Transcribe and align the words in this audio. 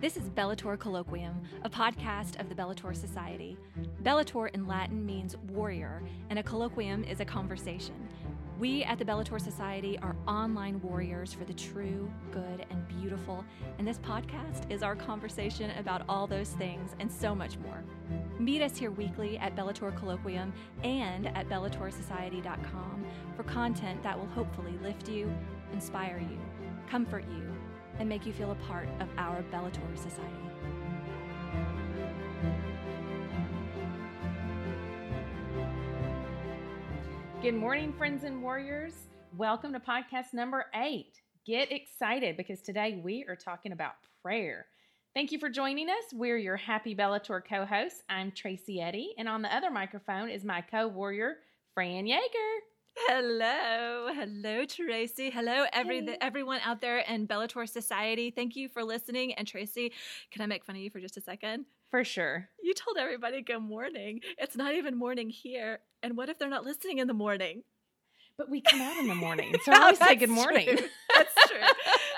This 0.00 0.16
is 0.16 0.30
Bellator 0.30 0.78
Colloquium, 0.78 1.34
a 1.64 1.68
podcast 1.68 2.38
of 2.38 2.48
the 2.48 2.54
Bellator 2.54 2.94
Society. 2.94 3.56
Bellator 4.04 4.48
in 4.54 4.64
Latin 4.64 5.04
means 5.04 5.36
warrior, 5.48 6.04
and 6.30 6.38
a 6.38 6.42
colloquium 6.44 7.04
is 7.10 7.18
a 7.18 7.24
conversation. 7.24 8.06
We 8.60 8.84
at 8.84 9.00
the 9.00 9.04
Bellator 9.04 9.40
Society 9.40 9.98
are 9.98 10.14
online 10.28 10.80
warriors 10.82 11.32
for 11.32 11.44
the 11.44 11.52
true, 11.52 12.08
good, 12.30 12.64
and 12.70 12.86
beautiful, 12.86 13.44
and 13.78 13.88
this 13.88 13.98
podcast 13.98 14.70
is 14.70 14.84
our 14.84 14.94
conversation 14.94 15.72
about 15.72 16.02
all 16.08 16.28
those 16.28 16.50
things 16.50 16.94
and 17.00 17.10
so 17.10 17.34
much 17.34 17.58
more. 17.58 17.82
Meet 18.38 18.62
us 18.62 18.76
here 18.76 18.92
weekly 18.92 19.36
at 19.38 19.56
Bellator 19.56 19.92
Colloquium 19.98 20.52
and 20.84 21.26
at 21.36 21.48
BellatorSociety.com 21.48 23.04
for 23.36 23.42
content 23.42 24.00
that 24.04 24.16
will 24.16 24.26
hopefully 24.26 24.78
lift 24.80 25.08
you, 25.08 25.28
inspire 25.72 26.20
you, 26.20 26.38
comfort 26.88 27.24
you, 27.32 27.52
and 27.98 28.08
make 28.08 28.26
you 28.26 28.32
feel 28.32 28.52
a 28.52 28.54
part 28.66 28.88
of 29.00 29.08
our 29.16 29.42
Bellator 29.52 29.96
Society. 29.96 30.34
Good 37.40 37.54
morning, 37.54 37.92
friends 37.92 38.24
and 38.24 38.42
warriors. 38.42 38.94
Welcome 39.36 39.72
to 39.72 39.80
podcast 39.80 40.32
number 40.32 40.66
eight. 40.74 41.20
Get 41.46 41.70
excited 41.70 42.36
because 42.36 42.60
today 42.60 43.00
we 43.02 43.24
are 43.28 43.36
talking 43.36 43.72
about 43.72 43.92
prayer. 44.22 44.66
Thank 45.14 45.32
you 45.32 45.38
for 45.38 45.48
joining 45.48 45.88
us. 45.88 46.04
We're 46.12 46.36
your 46.36 46.56
happy 46.56 46.94
Bellator 46.94 47.40
co 47.48 47.64
hosts. 47.64 48.02
I'm 48.08 48.32
Tracy 48.32 48.80
Eddy, 48.80 49.14
and 49.18 49.28
on 49.28 49.42
the 49.42 49.54
other 49.54 49.70
microphone 49.70 50.28
is 50.28 50.44
my 50.44 50.60
co 50.60 50.88
warrior, 50.88 51.36
Fran 51.74 52.06
Yeager. 52.06 52.58
Hello, 53.06 54.08
hello, 54.12 54.64
Tracy. 54.66 55.30
Hello, 55.30 55.64
every 55.72 56.04
Hey. 56.04 56.16
everyone 56.20 56.60
out 56.64 56.80
there 56.80 56.98
in 56.98 57.26
Bellator 57.28 57.68
Society. 57.68 58.30
Thank 58.30 58.56
you 58.56 58.68
for 58.68 58.82
listening. 58.84 59.34
And 59.34 59.46
Tracy, 59.46 59.92
can 60.30 60.42
I 60.42 60.46
make 60.46 60.64
fun 60.64 60.76
of 60.76 60.82
you 60.82 60.90
for 60.90 61.00
just 61.00 61.16
a 61.16 61.20
second? 61.20 61.64
For 61.90 62.04
sure. 62.04 62.48
You 62.62 62.74
told 62.74 62.96
everybody 62.98 63.40
good 63.42 63.60
morning. 63.60 64.20
It's 64.36 64.56
not 64.56 64.74
even 64.74 64.96
morning 64.96 65.30
here. 65.30 65.80
And 66.02 66.16
what 66.16 66.28
if 66.28 66.38
they're 66.38 66.48
not 66.50 66.64
listening 66.64 66.98
in 66.98 67.06
the 67.06 67.14
morning? 67.14 67.62
But 68.36 68.50
we 68.50 68.60
come 68.60 68.80
out 68.80 68.96
in 68.98 69.06
the 69.08 69.14
morning, 69.14 69.54
so 69.64 69.72
I 69.74 69.78
always 69.82 69.98
say 69.98 70.14
good 70.14 70.28
morning. 70.28 70.66
true. 70.66 70.88
That's 71.16 71.48
true. 71.48 71.58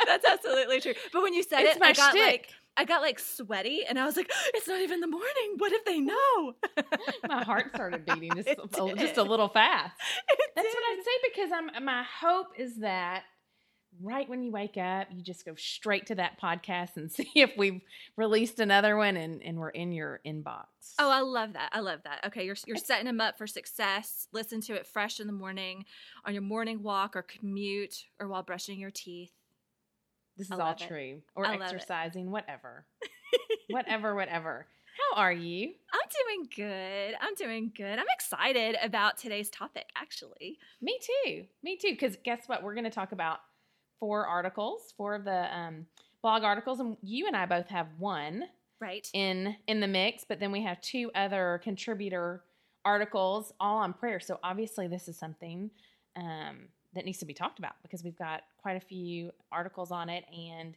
That's 0.06 0.24
absolutely 0.24 0.80
true. 0.80 0.94
But 1.12 1.22
when 1.22 1.34
you 1.34 1.42
said 1.42 1.60
It's 1.62 1.76
it, 1.76 1.80
my 1.80 1.88
I 1.88 1.92
got 1.92 2.10
shtick. 2.12 2.26
like 2.26 2.54
I 2.76 2.84
got 2.84 3.02
like 3.02 3.18
sweaty, 3.18 3.84
and 3.88 3.98
I 3.98 4.04
was 4.04 4.16
like, 4.16 4.30
"It's 4.54 4.68
not 4.68 4.80
even 4.80 5.00
the 5.00 5.06
morning. 5.06 5.54
What 5.58 5.72
if 5.72 5.84
they 5.84 6.00
know?" 6.00 6.54
my 7.28 7.42
heart 7.44 7.74
started 7.74 8.06
beating 8.06 8.32
just, 8.36 8.48
a, 8.48 8.94
just 8.96 9.16
a 9.16 9.22
little 9.22 9.48
fast. 9.48 9.94
It 10.28 10.50
That's 10.56 10.74
what 10.74 10.82
I 10.90 10.94
did. 10.96 11.04
say 11.04 11.10
because 11.32 11.50
I'm. 11.52 11.84
My 11.84 12.02
hope 12.02 12.48
is 12.58 12.78
that 12.80 13.24
right 14.02 14.28
when 14.28 14.42
you 14.42 14.50
wake 14.50 14.76
up, 14.76 15.08
you 15.10 15.22
just 15.22 15.44
go 15.44 15.54
straight 15.56 16.06
to 16.06 16.14
that 16.16 16.40
podcast 16.40 16.96
and 16.96 17.10
see 17.10 17.30
if 17.34 17.52
we've 17.56 17.80
released 18.16 18.60
another 18.60 18.96
one 18.96 19.16
and 19.16 19.42
and 19.42 19.58
we're 19.58 19.70
in 19.70 19.92
your 19.92 20.20
inbox. 20.26 20.64
Oh, 20.98 21.10
I 21.10 21.20
love 21.20 21.54
that. 21.54 21.70
I 21.72 21.80
love 21.80 22.00
that. 22.04 22.24
Okay, 22.26 22.44
you're 22.44 22.56
you're 22.66 22.76
setting 22.76 23.06
them 23.06 23.20
up 23.20 23.38
for 23.38 23.46
success. 23.46 24.26
Listen 24.32 24.60
to 24.62 24.74
it 24.74 24.86
fresh 24.86 25.20
in 25.20 25.26
the 25.26 25.32
morning, 25.32 25.84
on 26.24 26.32
your 26.32 26.42
morning 26.42 26.82
walk 26.82 27.16
or 27.16 27.22
commute, 27.22 28.04
or 28.18 28.28
while 28.28 28.42
brushing 28.42 28.78
your 28.78 28.90
teeth. 28.90 29.32
This 30.40 30.50
is 30.50 30.58
all 30.58 30.72
it. 30.72 30.78
true. 30.88 31.22
Or 31.34 31.44
love 31.44 31.54
it. 31.54 31.62
exercising, 31.62 32.30
whatever, 32.30 32.84
whatever, 33.70 34.14
whatever. 34.14 34.66
How 35.14 35.20
are 35.22 35.32
you? 35.32 35.72
I'm 35.92 36.00
doing 36.26 36.48
good. 36.54 37.14
I'm 37.20 37.34
doing 37.34 37.72
good. 37.76 37.98
I'm 37.98 38.06
excited 38.14 38.76
about 38.82 39.16
today's 39.18 39.48
topic. 39.50 39.86
Actually, 39.96 40.58
Me 40.82 40.98
too. 41.24 41.44
Me 41.62 41.76
too. 41.76 41.92
Because 41.92 42.16
guess 42.24 42.42
what? 42.48 42.62
We're 42.62 42.74
going 42.74 42.84
to 42.84 42.90
talk 42.90 43.12
about 43.12 43.38
four 43.98 44.26
articles, 44.26 44.92
four 44.96 45.14
of 45.14 45.24
the 45.24 45.56
um, 45.56 45.86
blog 46.22 46.42
articles, 46.42 46.80
and 46.80 46.96
you 47.02 47.26
and 47.28 47.36
I 47.36 47.46
both 47.46 47.68
have 47.68 47.86
one. 47.98 48.44
right? 48.80 49.06
in 49.14 49.54
in 49.66 49.80
the 49.80 49.86
mix 49.86 50.24
but 50.28 50.40
then 50.40 50.50
we 50.52 50.62
have 50.62 50.80
two 50.80 51.10
other 51.14 51.60
contributor 51.62 52.42
articles 52.84 53.52
all 53.60 53.76
on 53.76 53.92
prayer 53.92 54.18
so 54.20 54.38
obviously 54.42 54.88
this 54.88 55.06
is 55.06 55.18
something 55.18 55.70
um, 56.16 56.68
that 56.94 57.04
needs 57.04 57.18
to 57.18 57.26
be 57.26 57.34
talked 57.34 57.58
about 57.58 57.74
because 57.82 58.02
we've 58.02 58.18
got 58.18 58.42
quite 58.58 58.76
a 58.76 58.80
few 58.80 59.30
articles 59.52 59.90
on 59.90 60.08
it 60.08 60.24
and 60.32 60.76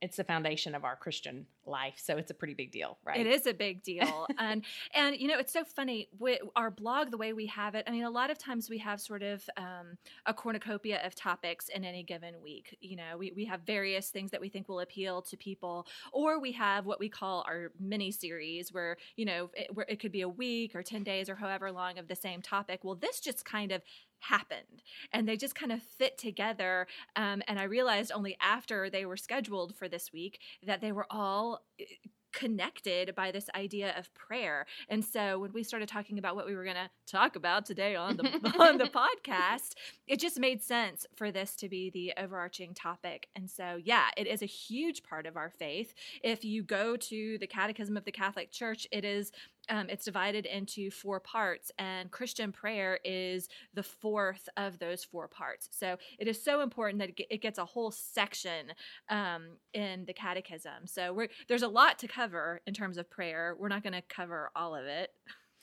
it's 0.00 0.16
the 0.16 0.24
foundation 0.24 0.74
of 0.74 0.84
our 0.84 0.96
christian 0.96 1.46
life 1.66 1.94
so 1.96 2.16
it's 2.16 2.30
a 2.30 2.34
pretty 2.34 2.52
big 2.54 2.70
deal 2.70 2.98
right 3.04 3.20
It 3.20 3.26
is 3.26 3.46
a 3.46 3.54
big 3.54 3.82
deal, 3.82 4.26
and 4.38 4.64
and 4.94 5.16
you 5.16 5.28
know 5.28 5.38
it's 5.38 5.52
so 5.52 5.64
funny. 5.64 6.08
With 6.18 6.40
our 6.56 6.70
blog, 6.70 7.10
the 7.10 7.16
way 7.16 7.32
we 7.32 7.46
have 7.46 7.74
it, 7.74 7.84
I 7.86 7.90
mean, 7.90 8.04
a 8.04 8.10
lot 8.10 8.30
of 8.30 8.38
times 8.38 8.68
we 8.68 8.78
have 8.78 9.00
sort 9.00 9.22
of 9.22 9.48
um, 9.56 9.96
a 10.26 10.34
cornucopia 10.34 11.00
of 11.04 11.14
topics 11.14 11.68
in 11.68 11.84
any 11.84 12.02
given 12.02 12.34
week. 12.42 12.76
You 12.80 12.96
know, 12.96 13.16
we 13.18 13.32
we 13.34 13.44
have 13.46 13.62
various 13.62 14.10
things 14.10 14.30
that 14.32 14.40
we 14.40 14.48
think 14.48 14.68
will 14.68 14.80
appeal 14.80 15.22
to 15.22 15.36
people, 15.36 15.86
or 16.12 16.38
we 16.38 16.52
have 16.52 16.84
what 16.86 17.00
we 17.00 17.08
call 17.08 17.44
our 17.48 17.72
mini 17.80 18.10
series, 18.10 18.72
where 18.72 18.96
you 19.16 19.24
know 19.24 19.50
it, 19.54 19.74
where 19.74 19.86
it 19.88 20.00
could 20.00 20.12
be 20.12 20.20
a 20.22 20.28
week 20.28 20.74
or 20.74 20.82
ten 20.82 21.02
days 21.02 21.28
or 21.28 21.36
however 21.36 21.72
long 21.72 21.98
of 21.98 22.08
the 22.08 22.16
same 22.16 22.42
topic. 22.42 22.80
Well, 22.84 22.96
this 22.96 23.20
just 23.20 23.44
kind 23.44 23.72
of 23.72 23.82
happened 24.28 24.82
and 25.12 25.28
they 25.28 25.36
just 25.36 25.54
kind 25.54 25.72
of 25.72 25.82
fit 25.82 26.18
together 26.18 26.86
um, 27.16 27.42
and 27.48 27.58
i 27.58 27.64
realized 27.64 28.12
only 28.12 28.36
after 28.40 28.90
they 28.90 29.04
were 29.04 29.16
scheduled 29.16 29.74
for 29.74 29.88
this 29.88 30.12
week 30.12 30.40
that 30.66 30.80
they 30.80 30.92
were 30.92 31.06
all 31.10 31.62
eh, 31.80 31.84
connected 32.34 33.14
by 33.14 33.30
this 33.30 33.48
idea 33.54 33.94
of 33.96 34.12
prayer. 34.14 34.66
And 34.88 35.04
so 35.04 35.38
when 35.38 35.52
we 35.52 35.62
started 35.62 35.88
talking 35.88 36.18
about 36.18 36.36
what 36.36 36.46
we 36.46 36.54
were 36.54 36.64
going 36.64 36.76
to 36.76 36.90
talk 37.06 37.36
about 37.36 37.64
today 37.64 37.94
on 37.94 38.16
the 38.16 38.24
on 38.58 38.78
the 38.78 38.84
podcast, 38.84 39.74
it 40.06 40.18
just 40.18 40.38
made 40.38 40.62
sense 40.62 41.06
for 41.14 41.30
this 41.30 41.54
to 41.56 41.68
be 41.68 41.90
the 41.90 42.12
overarching 42.18 42.74
topic. 42.74 43.28
And 43.36 43.48
so 43.48 43.78
yeah, 43.82 44.08
it 44.16 44.26
is 44.26 44.42
a 44.42 44.46
huge 44.46 45.02
part 45.02 45.26
of 45.26 45.36
our 45.36 45.50
faith. 45.50 45.94
If 46.22 46.44
you 46.44 46.62
go 46.62 46.96
to 46.96 47.38
the 47.38 47.46
Catechism 47.46 47.96
of 47.96 48.04
the 48.04 48.12
Catholic 48.12 48.50
Church, 48.50 48.86
it 48.90 49.04
is 49.04 49.30
um, 49.68 49.88
it's 49.88 50.04
divided 50.04 50.46
into 50.46 50.90
four 50.90 51.20
parts, 51.20 51.70
and 51.78 52.10
Christian 52.10 52.52
prayer 52.52 52.98
is 53.04 53.48
the 53.74 53.82
fourth 53.82 54.48
of 54.56 54.78
those 54.78 55.04
four 55.04 55.28
parts. 55.28 55.68
So 55.72 55.96
it 56.18 56.28
is 56.28 56.42
so 56.42 56.60
important 56.60 56.98
that 57.00 57.10
it 57.30 57.42
gets 57.42 57.58
a 57.58 57.64
whole 57.64 57.90
section 57.90 58.72
um, 59.08 59.56
in 59.72 60.04
the 60.04 60.12
Catechism. 60.12 60.86
So 60.86 61.26
there's 61.48 61.62
a 61.62 61.68
lot 61.68 61.98
to 62.00 62.08
cover 62.08 62.60
in 62.66 62.74
terms 62.74 62.98
of 62.98 63.10
prayer. 63.10 63.56
We're 63.58 63.68
not 63.68 63.82
going 63.82 63.94
to 63.94 64.02
cover 64.02 64.50
all 64.54 64.74
of 64.74 64.84
it. 64.84 65.10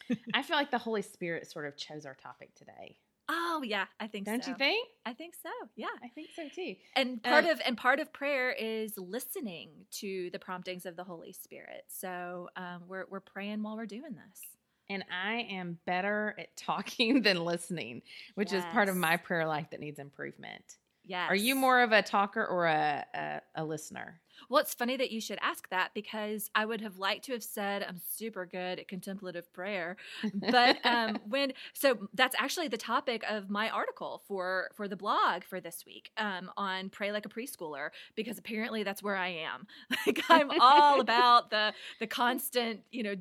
i 0.33 0.41
feel 0.41 0.57
like 0.57 0.71
the 0.71 0.77
holy 0.79 1.03
spirit 1.03 1.49
sort 1.49 1.67
of 1.67 1.77
chose 1.77 2.07
our 2.07 2.15
topic 2.15 2.53
today 2.55 2.97
Oh 3.33 3.61
yeah, 3.63 3.85
I 3.99 4.07
think 4.07 4.25
don't 4.25 4.43
so. 4.43 4.51
you 4.51 4.57
think 4.57 4.89
I 5.05 5.13
think 5.13 5.35
so. 5.41 5.49
Yeah. 5.77 5.87
i 6.03 6.09
think 6.09 6.29
so 6.35 6.49
too 6.53 6.75
And 6.97 7.23
part 7.23 7.45
Um, 7.45 7.51
of 7.51 7.61
and 7.65 7.77
part 7.77 7.99
of 8.01 8.11
prayer 8.11 8.51
is 8.51 8.97
listening 8.97 9.69
to 10.01 10.29
the 10.31 10.39
promptings 10.39 10.85
of 10.85 10.95
the 10.97 11.03
Holy 11.05 11.31
Spirit. 11.31 11.85
So 11.87 12.49
um, 12.57 12.83
we're 12.87 13.05
we're 13.09 13.21
praying 13.21 13.63
while 13.63 13.77
we're 13.77 13.85
doing 13.85 14.15
this. 14.15 14.41
and 14.89 15.05
I 15.09 15.47
am 15.49 15.79
better 15.85 16.35
at 16.37 16.55
talking 16.57 17.21
than 17.27 17.45
listening, 17.45 18.01
which 18.35 18.51
is 18.51 18.63
part 18.73 18.89
of 18.89 18.97
my 18.97 19.15
prayer 19.17 19.47
life 19.47 19.67
that 19.71 19.79
needs 19.79 19.99
improvement. 19.99 20.77
Yes. 21.05 21.29
Are 21.29 21.35
you 21.35 21.55
more 21.55 21.81
of 21.81 21.91
a 21.91 22.01
talker 22.01 22.45
or 22.45 22.67
a, 22.67 23.05
a, 23.13 23.41
a 23.55 23.65
listener? 23.65 24.21
Well, 24.49 24.61
it's 24.61 24.73
funny 24.73 24.97
that 24.97 25.11
you 25.11 25.21
should 25.21 25.39
ask 25.41 25.69
that 25.69 25.91
because 25.93 26.49
I 26.55 26.65
would 26.65 26.81
have 26.81 26.97
liked 26.97 27.25
to 27.25 27.33
have 27.33 27.43
said 27.43 27.83
I'm 27.87 27.97
super 27.97 28.45
good 28.45 28.79
at 28.79 28.87
contemplative 28.87 29.51
prayer, 29.53 29.97
but 30.33 30.83
um, 30.85 31.19
when 31.29 31.53
so 31.73 32.07
that's 32.13 32.35
actually 32.39 32.67
the 32.67 32.77
topic 32.77 33.23
of 33.29 33.49
my 33.49 33.69
article 33.69 34.23
for 34.27 34.69
for 34.73 34.87
the 34.87 34.95
blog 34.95 35.43
for 35.43 35.59
this 35.59 35.83
week 35.85 36.11
um, 36.17 36.49
on 36.57 36.89
pray 36.89 37.11
like 37.11 37.25
a 37.25 37.29
preschooler 37.29 37.89
because 38.15 38.37
apparently 38.37 38.83
that's 38.83 39.03
where 39.03 39.15
I 39.15 39.29
am. 39.29 39.67
Like 40.07 40.23
I'm 40.29 40.49
all 40.59 40.99
about 40.99 41.51
the 41.51 41.73
the 41.99 42.07
constant 42.07 42.81
you 42.91 43.03
know 43.03 43.15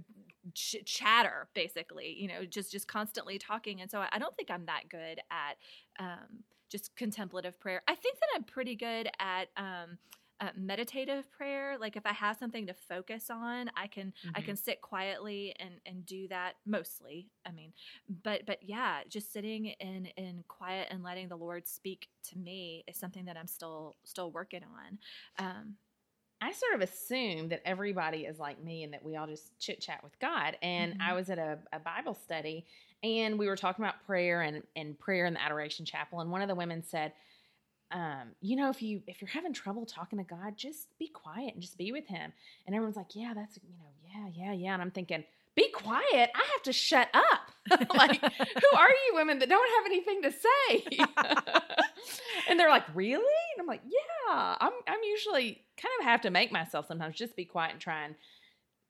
ch- 0.55 0.77
chatter 0.87 1.49
basically 1.55 2.17
you 2.19 2.29
know 2.29 2.45
just 2.47 2.73
just 2.73 2.89
constantly 2.89 3.39
talking 3.39 3.81
and 3.81 3.91
so 3.91 3.99
I, 3.99 4.09
I 4.13 4.19
don't 4.19 4.35
think 4.37 4.51
I'm 4.51 4.65
that 4.67 4.89
good 4.89 5.21
at 5.31 5.57
um, 5.99 6.43
just 6.71 6.97
contemplative 6.97 7.59
prayer. 7.61 7.83
I 7.89 7.95
think 7.95 8.19
that 8.21 8.29
I'm 8.35 8.45
pretty 8.45 8.77
good 8.77 9.11
at 9.19 9.49
um, 9.57 9.99
uh, 10.41 10.51
meditative 10.57 11.31
prayer. 11.31 11.77
Like 11.79 11.97
if 11.97 12.07
I 12.07 12.13
have 12.13 12.39
something 12.39 12.67
to 12.69 12.75
focus 12.75 13.29
on, 13.31 13.71
I 13.77 13.87
can 13.89 14.13
I 14.35 14.41
Mhm. 14.41 14.43
can 14.43 14.57
sit 14.57 14.81
quietly 14.81 15.55
and 15.61 15.81
and 15.85 16.07
do 16.07 16.29
that 16.29 16.55
mostly. 16.65 17.31
I 17.45 17.53
mean, 17.53 17.73
but 18.09 18.47
but 18.47 18.59
yeah, 18.63 19.03
just 19.09 19.33
sitting 19.33 19.67
in 19.67 20.07
in 20.17 20.45
quiet 20.49 20.89
and 20.91 21.03
letting 21.03 21.29
the 21.29 21.37
Lord 21.37 21.69
speak 21.69 22.09
to 22.31 22.39
me 22.39 22.85
is 22.89 22.97
something 22.99 23.27
that 23.27 23.37
I'm 23.37 23.47
still 23.49 23.97
still 24.05 24.31
working 24.31 24.63
on. 24.65 24.99
Um, 25.39 25.77
I 26.43 26.53
sort 26.53 26.75
of 26.75 26.81
assume 26.81 27.49
that 27.51 27.61
everybody 27.67 28.25
is 28.25 28.39
like 28.39 28.63
me 28.63 28.83
and 28.83 28.95
that 28.95 29.05
we 29.05 29.17
all 29.17 29.27
just 29.27 29.59
chit 29.59 29.81
chat 29.81 30.03
with 30.03 30.19
God. 30.21 30.57
And 30.63 30.95
Mm-hmm. 30.95 31.01
I 31.01 31.13
was 31.13 31.29
at 31.29 31.39
a, 31.39 31.59
a 31.73 31.79
Bible 31.79 32.15
study 32.15 32.65
and 33.03 33.39
we 33.39 33.47
were 33.47 33.57
talking 33.57 33.85
about 33.85 34.05
prayer 34.07 34.43
and, 34.43 34.63
and 34.77 34.99
prayer 34.99 35.27
in 35.27 35.35
the 35.35 35.43
Adoration 35.43 35.85
Chapel. 35.85 36.21
And 36.21 36.31
one 36.31 36.43
of 36.43 36.49
the 36.49 36.55
women 36.55 36.83
said, 36.83 37.13
um, 37.93 38.33
you 38.41 38.57
know, 38.57 38.71
if 38.71 38.83
you 38.83 39.03
if 39.07 39.21
you're 39.21 39.31
having 39.31 39.53
trouble 39.53 39.85
talking 39.85 40.19
to 40.19 40.25
God, 40.25 40.57
just 40.57 40.87
be 40.99 41.09
quiet 41.09 41.55
and 41.55 41.63
just 41.63 41.77
be 41.77 41.91
with 41.91 42.07
Him. 42.07 42.33
And 42.67 42.77
everyone's 42.77 42.97
like, 42.97 43.15
yeah, 43.17 43.33
that's 43.35 43.59
you 43.63 43.75
know, 43.79 44.31
yeah, 44.35 44.45
yeah, 44.45 44.53
yeah. 44.53 44.73
And 44.75 44.83
I'm 44.83 44.93
thinking, 44.93 45.25
be 45.57 45.69
quiet. 45.71 46.31
I 46.35 46.49
have 46.53 46.63
to 46.65 46.73
shut 46.73 47.09
up. 47.13 47.89
like, 47.95 48.21
who 48.21 48.77
are 48.79 48.89
you 48.89 49.13
women 49.15 49.41
that 49.41 49.49
don't 49.49 49.71
have 49.77 49.87
anything 49.87 50.23
to 50.23 50.33
say? 50.33 50.97
and 52.49 52.59
they're 52.59 52.71
like, 52.71 52.85
really? 52.95 53.19
And 53.55 53.61
I'm 53.61 53.67
like, 53.67 53.83
yeah. 53.85 54.57
I'm 54.61 54.73
I'm 54.87 55.01
usually 55.05 55.65
kind 55.77 55.93
of 56.01 56.05
have 56.05 56.21
to 56.23 56.31
make 56.31 56.53
myself 56.53 56.87
sometimes 56.87 57.17
just 57.17 57.35
be 57.35 57.45
quiet 57.45 57.73
and 57.73 57.81
try 57.81 58.05
and 58.05 58.15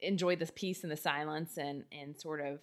enjoy 0.00 0.36
this 0.36 0.52
peace 0.54 0.82
and 0.82 0.92
the 0.92 0.96
silence 0.96 1.56
and 1.56 1.84
and 1.90 2.20
sort 2.20 2.40
of 2.40 2.58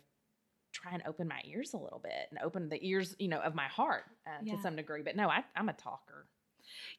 try 0.81 0.91
and 0.93 1.03
open 1.07 1.27
my 1.27 1.41
ears 1.45 1.73
a 1.73 1.77
little 1.77 1.99
bit 1.99 2.27
and 2.29 2.39
open 2.43 2.69
the 2.69 2.79
ears, 2.87 3.15
you 3.19 3.27
know, 3.27 3.39
of 3.39 3.55
my 3.55 3.65
heart 3.67 4.03
uh, 4.27 4.43
Yeah. 4.43 4.55
to 4.55 4.61
some 4.61 4.75
degree. 4.75 5.01
But 5.03 5.15
no, 5.15 5.29
I, 5.29 5.43
I'm 5.55 5.69
a 5.69 5.73
talker. 5.73 6.27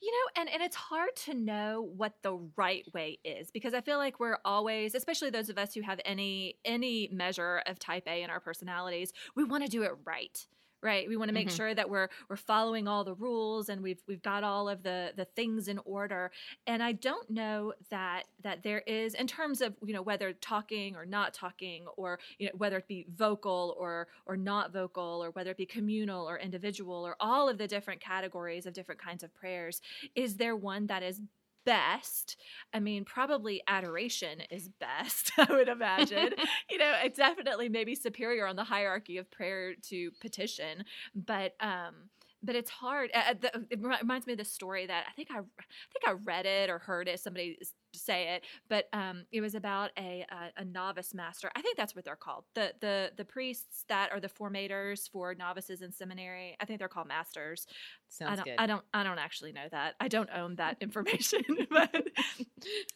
You 0.00 0.10
know, 0.10 0.40
and, 0.40 0.48
and 0.48 0.62
it's 0.62 0.76
hard 0.76 1.14
to 1.26 1.34
know 1.34 1.90
what 1.96 2.14
the 2.22 2.34
right 2.56 2.84
way 2.94 3.18
is 3.24 3.50
because 3.50 3.74
I 3.74 3.80
feel 3.82 3.98
like 3.98 4.18
we're 4.18 4.38
always, 4.44 4.94
especially 4.94 5.30
those 5.30 5.50
of 5.50 5.58
us 5.58 5.74
who 5.74 5.82
have 5.82 6.00
any 6.04 6.56
any 6.64 7.08
measure 7.12 7.62
of 7.66 7.78
type 7.78 8.04
A 8.06 8.22
in 8.22 8.30
our 8.30 8.40
personalities, 8.40 9.12
we 9.36 9.44
want 9.44 9.64
to 9.64 9.70
do 9.70 9.82
it 9.82 9.92
right. 10.04 10.46
Right. 10.82 11.08
We 11.08 11.16
want 11.16 11.28
to 11.28 11.32
make 11.32 11.50
Mhm. 11.50 11.50
sure 11.50 11.74
that 11.74 11.90
we're 11.90 12.08
we're 12.28 12.36
following 12.36 12.86
all 12.86 13.02
the 13.02 13.14
rules 13.14 13.68
and 13.68 13.82
we've 13.82 14.00
we've 14.06 14.22
got 14.22 14.44
all 14.44 14.68
of 14.68 14.84
the 14.84 15.12
the 15.16 15.24
things 15.24 15.66
in 15.66 15.78
order. 15.78 16.30
And 16.68 16.84
I 16.84 16.92
don't 16.92 17.28
know 17.28 17.74
that 17.90 18.26
that 18.44 18.62
there 18.62 18.80
is 18.86 19.14
in 19.14 19.26
terms 19.26 19.60
of, 19.60 19.76
you 19.84 19.92
know, 19.92 20.02
whether 20.02 20.32
talking 20.32 20.94
or 20.94 21.04
not 21.04 21.34
talking 21.34 21.88
or 21.96 22.20
you 22.38 22.46
know 22.46 22.52
whether 22.56 22.76
it 22.78 22.86
be 22.86 23.06
vocal 23.12 23.74
or 23.76 24.06
or 24.24 24.36
not 24.36 24.72
vocal 24.72 25.20
or 25.24 25.32
whether 25.32 25.50
it 25.50 25.56
be 25.56 25.66
communal 25.66 26.28
or 26.28 26.38
individual 26.38 27.04
or 27.04 27.16
all 27.18 27.48
of 27.48 27.58
the 27.58 27.66
different 27.66 28.00
categories 28.00 28.64
of 28.64 28.72
different 28.72 29.00
kinds 29.00 29.24
of 29.24 29.34
prayers 29.34 29.80
is 30.14 30.36
there 30.36 30.54
one 30.56 30.86
that 30.86 31.02
is 31.02 31.20
best. 31.68 32.36
I 32.72 32.80
mean 32.80 33.04
probably 33.04 33.62
adoration 33.66 34.40
is 34.50 34.68
best 34.68 35.32
i 35.38 35.46
would 35.52 35.68
imagine. 35.68 36.30
You 36.70 36.78
know 36.78 36.92
it's 37.04 37.18
definitely 37.18 37.68
maybe 37.68 37.94
superior 37.94 38.46
on 38.46 38.56
the 38.56 38.64
hierarchy 38.64 39.18
of 39.18 39.30
prayer 39.30 39.74
to 39.88 40.10
petition 40.20 40.84
but 41.14 41.54
um 41.60 41.94
but 42.42 42.54
it's 42.54 42.70
hard. 42.70 43.10
Uh, 43.12 43.34
the, 43.40 43.66
it 43.68 43.80
reminds 43.82 44.26
me 44.26 44.32
of 44.34 44.38
this 44.38 44.52
story 44.52 44.86
that 44.86 45.04
i 45.08 45.12
think 45.12 45.28
i 45.30 45.38
i 45.38 45.40
think 45.40 46.06
i 46.06 46.12
read 46.12 46.46
it 46.46 46.70
or 46.70 46.78
heard 46.78 47.08
it 47.08 47.18
somebody 47.20 47.58
say 47.94 48.34
it 48.34 48.44
but 48.68 48.88
um 48.92 49.24
it 49.32 49.40
was 49.40 49.54
about 49.54 49.90
a 49.98 50.24
a, 50.30 50.60
a 50.60 50.64
novice 50.64 51.14
master 51.14 51.50
i 51.56 51.62
think 51.62 51.76
that's 51.76 51.94
what 51.94 52.04
they're 52.04 52.16
called 52.16 52.44
the 52.54 52.72
the 52.80 53.10
the 53.16 53.24
priests 53.24 53.84
that 53.88 54.10
are 54.12 54.20
the 54.20 54.28
formators 54.28 55.08
for 55.10 55.34
novices 55.34 55.82
in 55.82 55.92
seminary 55.92 56.56
i 56.60 56.64
think 56.64 56.78
they're 56.78 56.88
called 56.88 57.08
masters 57.08 57.66
I 58.10 58.24
Sounds 58.24 58.36
don't, 58.36 58.44
good. 58.44 58.54
I 58.58 58.66
don't. 58.66 58.84
I 58.94 59.02
don't 59.02 59.18
actually 59.18 59.52
know 59.52 59.66
that. 59.70 59.94
I 60.00 60.08
don't 60.08 60.30
own 60.34 60.56
that 60.56 60.78
information. 60.80 61.42
but, 61.70 61.90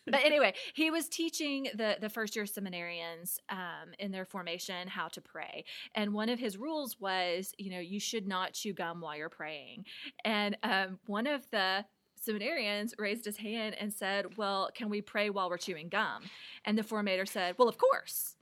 but 0.07 0.25
anyway, 0.25 0.55
he 0.75 0.91
was 0.91 1.09
teaching 1.09 1.69
the 1.75 1.97
the 2.01 2.09
first 2.09 2.35
year 2.35 2.45
seminarians 2.45 3.39
um, 3.51 3.93
in 3.99 4.11
their 4.11 4.25
formation 4.25 4.89
how 4.89 5.09
to 5.09 5.21
pray, 5.21 5.65
and 5.95 6.15
one 6.15 6.29
of 6.29 6.39
his 6.39 6.57
rules 6.57 6.99
was, 6.99 7.53
you 7.59 7.71
know, 7.71 7.81
you 7.81 8.01
should 8.01 8.27
not 8.27 8.55
chew 8.55 8.73
gum 8.73 9.01
while 9.01 9.17
you're 9.17 9.29
praying. 9.29 9.85
And 10.25 10.57
um, 10.63 10.99
one 11.07 11.27
of 11.27 11.47
the 11.51 11.85
seminarians 12.27 12.93
raised 12.99 13.25
his 13.25 13.39
hand 13.39 13.75
and 13.79 13.93
said, 13.93 14.37
"Well, 14.37 14.71
can 14.75 14.89
we 14.89 15.01
pray 15.01 15.31
while 15.31 15.51
we're 15.51 15.59
chewing 15.59 15.89
gum?" 15.89 16.31
And 16.65 16.79
the 16.79 16.83
formator 16.83 17.27
said, 17.27 17.57
"Well, 17.59 17.69
of 17.69 17.79
course." 17.79 18.37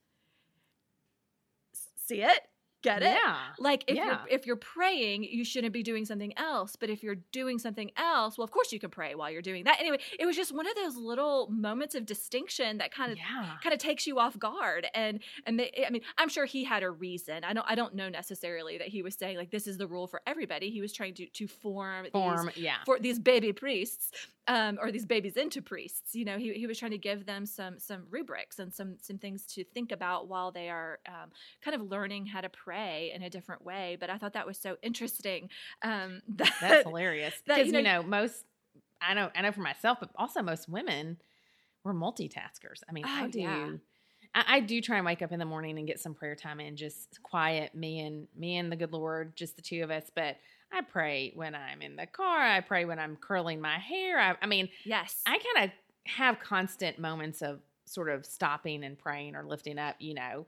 See 1.96 2.22
it? 2.22 2.49
Get 2.82 3.02
it? 3.02 3.06
Yeah. 3.22 3.36
Like 3.58 3.84
if 3.88 3.96
Yeah. 3.96 4.04
you're 4.06 4.18
if 4.30 4.46
you're 4.46 4.56
praying, 4.56 5.24
you 5.24 5.44
shouldn't 5.44 5.72
be 5.74 5.82
doing 5.82 6.04
something 6.06 6.32
else. 6.38 6.76
But 6.76 6.88
if 6.90 7.02
you're 7.02 7.16
doing 7.32 7.58
something 7.58 7.90
else, 7.96 8.38
well, 8.38 8.44
of 8.44 8.50
course 8.50 8.72
you 8.72 8.78
can 8.80 8.88
pray 8.90 9.14
while 9.14 9.30
you're 9.30 9.42
doing 9.42 9.64
that. 9.64 9.78
Anyway, 9.80 9.98
it 10.18 10.24
was 10.24 10.34
just 10.36 10.52
one 10.54 10.66
of 10.66 10.74
those 10.76 10.96
little 10.96 11.48
moments 11.50 11.94
of 11.94 12.06
distinction 12.06 12.78
that 12.78 12.90
kind 12.92 13.12
of 13.12 13.18
Yeah. 13.18 13.56
kind 13.62 13.72
of 13.74 13.78
takes 13.78 14.06
you 14.06 14.18
off 14.18 14.38
guard. 14.38 14.86
And 14.94 15.20
and 15.46 15.58
they, 15.60 15.84
I 15.86 15.90
mean, 15.90 16.02
I'm 16.16 16.28
sure 16.30 16.46
he 16.46 16.64
had 16.64 16.82
a 16.82 16.90
reason. 16.90 17.44
I 17.44 17.52
don't 17.52 17.66
I 17.68 17.74
don't 17.74 17.94
know 17.94 18.08
necessarily 18.08 18.78
that 18.78 18.88
he 18.88 19.02
was 19.02 19.14
saying 19.14 19.36
like 19.36 19.50
this 19.50 19.66
is 19.66 19.76
the 19.76 19.86
rule 19.86 20.06
for 20.06 20.22
everybody. 20.26 20.70
He 20.70 20.80
was 20.80 20.92
trying 20.92 21.14
to 21.14 21.26
to 21.26 21.46
form 21.46 22.04
these 22.04 22.12
Form. 22.12 22.50
Yeah. 22.56 22.76
for 22.86 22.98
these 22.98 23.18
baby 23.18 23.52
priests 23.52 24.10
um, 24.50 24.78
or 24.82 24.90
these 24.90 25.06
babies 25.06 25.36
into 25.36 25.62
priests 25.62 26.14
you 26.14 26.24
know 26.24 26.36
he, 26.36 26.52
he 26.52 26.66
was 26.66 26.78
trying 26.78 26.90
to 26.90 26.98
give 26.98 27.24
them 27.24 27.46
some 27.46 27.78
some 27.78 28.02
rubrics 28.10 28.58
and 28.58 28.74
some 28.74 28.96
some 29.00 29.16
things 29.16 29.46
to 29.46 29.62
think 29.64 29.92
about 29.92 30.28
while 30.28 30.50
they 30.50 30.68
are 30.68 30.98
um, 31.08 31.30
kind 31.62 31.74
of 31.74 31.82
learning 31.88 32.26
how 32.26 32.40
to 32.40 32.48
pray 32.48 33.12
in 33.14 33.22
a 33.22 33.30
different 33.30 33.64
way 33.64 33.96
but 34.00 34.10
i 34.10 34.18
thought 34.18 34.32
that 34.32 34.46
was 34.46 34.58
so 34.58 34.76
interesting 34.82 35.48
um, 35.82 36.20
that, 36.28 36.52
That's 36.60 36.82
hilarious. 36.86 37.34
Because 37.46 37.68
you 37.68 37.72
you, 37.76 37.82
know- 37.82 38.02
know, 38.02 38.08
most 38.08 38.44
I 39.00 39.14
know 39.14 39.30
I 39.34 39.42
know 39.42 39.52
for 39.52 39.62
myself, 39.62 39.98
but 40.00 40.10
also 40.16 40.42
most 40.42 40.68
women 40.68 41.16
we're 41.84 41.94
multitaskers. 41.94 42.82
I 42.88 42.92
mean, 42.92 43.06
I 43.06 43.24
Oh, 43.24 43.28
do 43.28 43.40
yeah. 43.40 43.70
I, 44.34 44.44
I 44.56 44.60
do 44.60 44.80
try 44.82 44.96
and 44.98 45.06
wake 45.06 45.22
up 45.22 45.32
in 45.32 45.38
the 45.38 45.46
morning 45.46 45.78
and 45.78 45.86
get 45.86 45.98
some 45.98 46.12
prayer 46.14 46.34
time 46.36 46.60
in, 46.60 46.76
just 46.76 47.22
quiet, 47.22 47.74
me 47.74 48.00
and 48.00 48.28
me 48.36 48.58
and 48.58 48.70
the 48.70 48.76
good 48.76 48.92
Lord, 48.92 49.34
just 49.36 49.56
the 49.56 49.62
two 49.62 49.82
of 49.82 49.90
us. 49.90 50.10
But 50.14 50.36
I 50.72 50.82
pray 50.82 51.32
when 51.34 51.54
I'm 51.54 51.82
in 51.82 51.96
the 51.96 52.06
car. 52.06 52.38
I 52.40 52.60
pray 52.60 52.84
when 52.84 52.98
I'm 52.98 53.16
curling 53.16 53.60
my 53.60 53.78
hair. 53.78 54.18
I, 54.18 54.36
I 54.42 54.46
mean, 54.46 54.68
yes 54.84 55.16
I 55.26 55.38
kind 55.54 55.64
of 55.66 56.10
have 56.12 56.38
constant 56.40 56.98
moments 56.98 57.42
of 57.42 57.60
sort 57.86 58.08
of 58.08 58.24
stopping 58.24 58.84
and 58.84 58.96
praying 58.98 59.34
or 59.36 59.44
lifting 59.44 59.78
up, 59.78 59.96
you 59.98 60.14
know, 60.14 60.46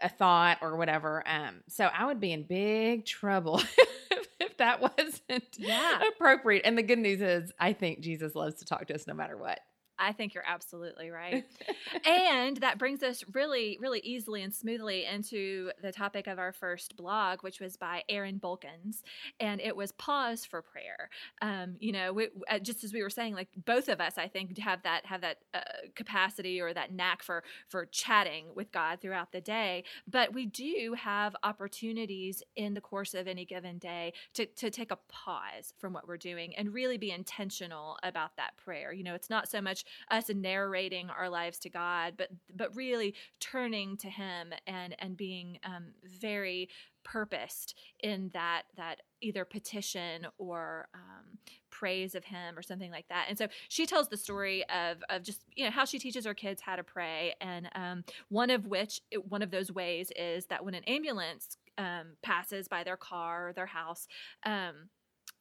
a 0.00 0.08
thought 0.08 0.58
or 0.62 0.76
whatever. 0.76 1.22
Um, 1.28 1.62
so 1.68 1.84
I 1.84 2.06
would 2.06 2.18
be 2.20 2.32
in 2.32 2.42
big 2.42 3.04
trouble 3.06 3.60
if, 4.40 4.56
that 4.58 4.80
wasn't 4.80 5.44
Yeah. 5.58 6.00
appropriate. 6.08 6.62
And 6.64 6.76
the 6.76 6.82
good 6.82 6.98
news 6.98 7.20
is, 7.20 7.52
I 7.58 7.72
think 7.72 8.00
Jesus 8.00 8.34
loves 8.34 8.56
to 8.56 8.64
talk 8.64 8.86
to 8.88 8.94
us 8.94 9.06
no 9.06 9.14
matter 9.14 9.36
what. 9.36 9.60
I 9.98 10.12
think 10.12 10.34
you're 10.34 10.46
absolutely 10.46 11.10
right. 11.10 11.44
and 12.04 12.56
that 12.58 12.78
brings 12.78 13.02
us 13.02 13.22
really, 13.32 13.78
really 13.80 14.00
easily 14.00 14.42
and 14.42 14.54
smoothly 14.54 15.04
into 15.04 15.70
the 15.80 15.92
topic 15.92 16.26
of 16.26 16.38
our 16.38 16.52
first 16.52 16.96
blog, 16.96 17.42
which 17.42 17.60
was 17.60 17.76
by 17.76 18.02
Erin 18.08 18.38
Bulkins, 18.38 19.02
and 19.38 19.60
it 19.60 19.76
was 19.76 19.92
pause 19.92 20.44
for 20.44 20.62
prayer. 20.62 21.08
Um, 21.40 21.76
you 21.78 21.92
know, 21.92 22.12
we, 22.12 22.28
uh, 22.50 22.58
just 22.58 22.84
as 22.84 22.92
we 22.92 23.02
were 23.02 23.10
saying, 23.10 23.34
like 23.34 23.48
both 23.64 23.88
of 23.88 24.00
us, 24.00 24.18
I 24.18 24.28
think, 24.28 24.58
have 24.58 24.82
that 24.82 25.06
have 25.06 25.20
that 25.20 25.38
uh, 25.54 25.60
capacity 25.94 26.60
or 26.60 26.72
that 26.74 26.92
knack 26.92 27.22
for 27.22 27.44
for 27.68 27.86
chatting 27.86 28.46
with 28.54 28.72
God 28.72 29.00
throughout 29.00 29.32
the 29.32 29.40
day. 29.40 29.84
But 30.08 30.32
we 30.32 30.46
do 30.46 30.96
have 30.98 31.36
opportunities 31.42 32.42
in 32.56 32.74
the 32.74 32.80
course 32.80 33.14
of 33.14 33.28
any 33.28 33.44
given 33.44 33.78
day 33.78 34.12
to 34.34 34.46
to 34.46 34.70
take 34.70 34.90
a 34.90 34.98
pause 35.08 35.74
from 35.78 35.92
what 35.92 36.08
we're 36.08 36.16
doing 36.16 36.54
and 36.56 36.74
really 36.74 36.98
be 36.98 37.10
intentional 37.10 37.98
about 38.02 38.36
that 38.36 38.56
prayer. 38.56 38.92
You 38.92 39.04
know, 39.04 39.14
it's 39.14 39.30
not 39.30 39.48
so 39.48 39.60
much 39.60 39.84
us 40.10 40.28
narrating 40.28 41.10
our 41.10 41.28
lives 41.28 41.58
to 41.60 41.70
God, 41.70 42.14
but 42.16 42.28
but 42.54 42.74
really 42.76 43.14
turning 43.40 43.96
to 43.98 44.08
Him 44.08 44.52
and 44.66 44.94
and 44.98 45.16
being 45.16 45.58
um, 45.64 45.92
very 46.04 46.68
purposed 47.04 47.74
in 48.00 48.30
that 48.32 48.62
that 48.76 49.00
either 49.20 49.44
petition 49.44 50.26
or 50.38 50.88
um, 50.94 51.38
praise 51.70 52.14
of 52.14 52.24
Him 52.24 52.56
or 52.56 52.62
something 52.62 52.90
like 52.90 53.08
that. 53.08 53.26
And 53.28 53.36
so 53.36 53.48
she 53.68 53.86
tells 53.86 54.08
the 54.08 54.16
story 54.16 54.64
of 54.68 54.98
of 55.08 55.22
just 55.22 55.42
you 55.54 55.64
know 55.64 55.70
how 55.70 55.84
she 55.84 55.98
teaches 55.98 56.24
her 56.26 56.34
kids 56.34 56.62
how 56.62 56.76
to 56.76 56.84
pray, 56.84 57.34
and 57.40 57.68
um, 57.74 58.04
one 58.28 58.50
of 58.50 58.66
which 58.66 59.00
one 59.28 59.42
of 59.42 59.50
those 59.50 59.72
ways 59.72 60.10
is 60.16 60.46
that 60.46 60.64
when 60.64 60.74
an 60.74 60.84
ambulance 60.84 61.56
um, 61.78 62.16
passes 62.22 62.68
by 62.68 62.84
their 62.84 62.96
car 62.96 63.48
or 63.48 63.52
their 63.52 63.66
house. 63.66 64.06
Um, 64.44 64.88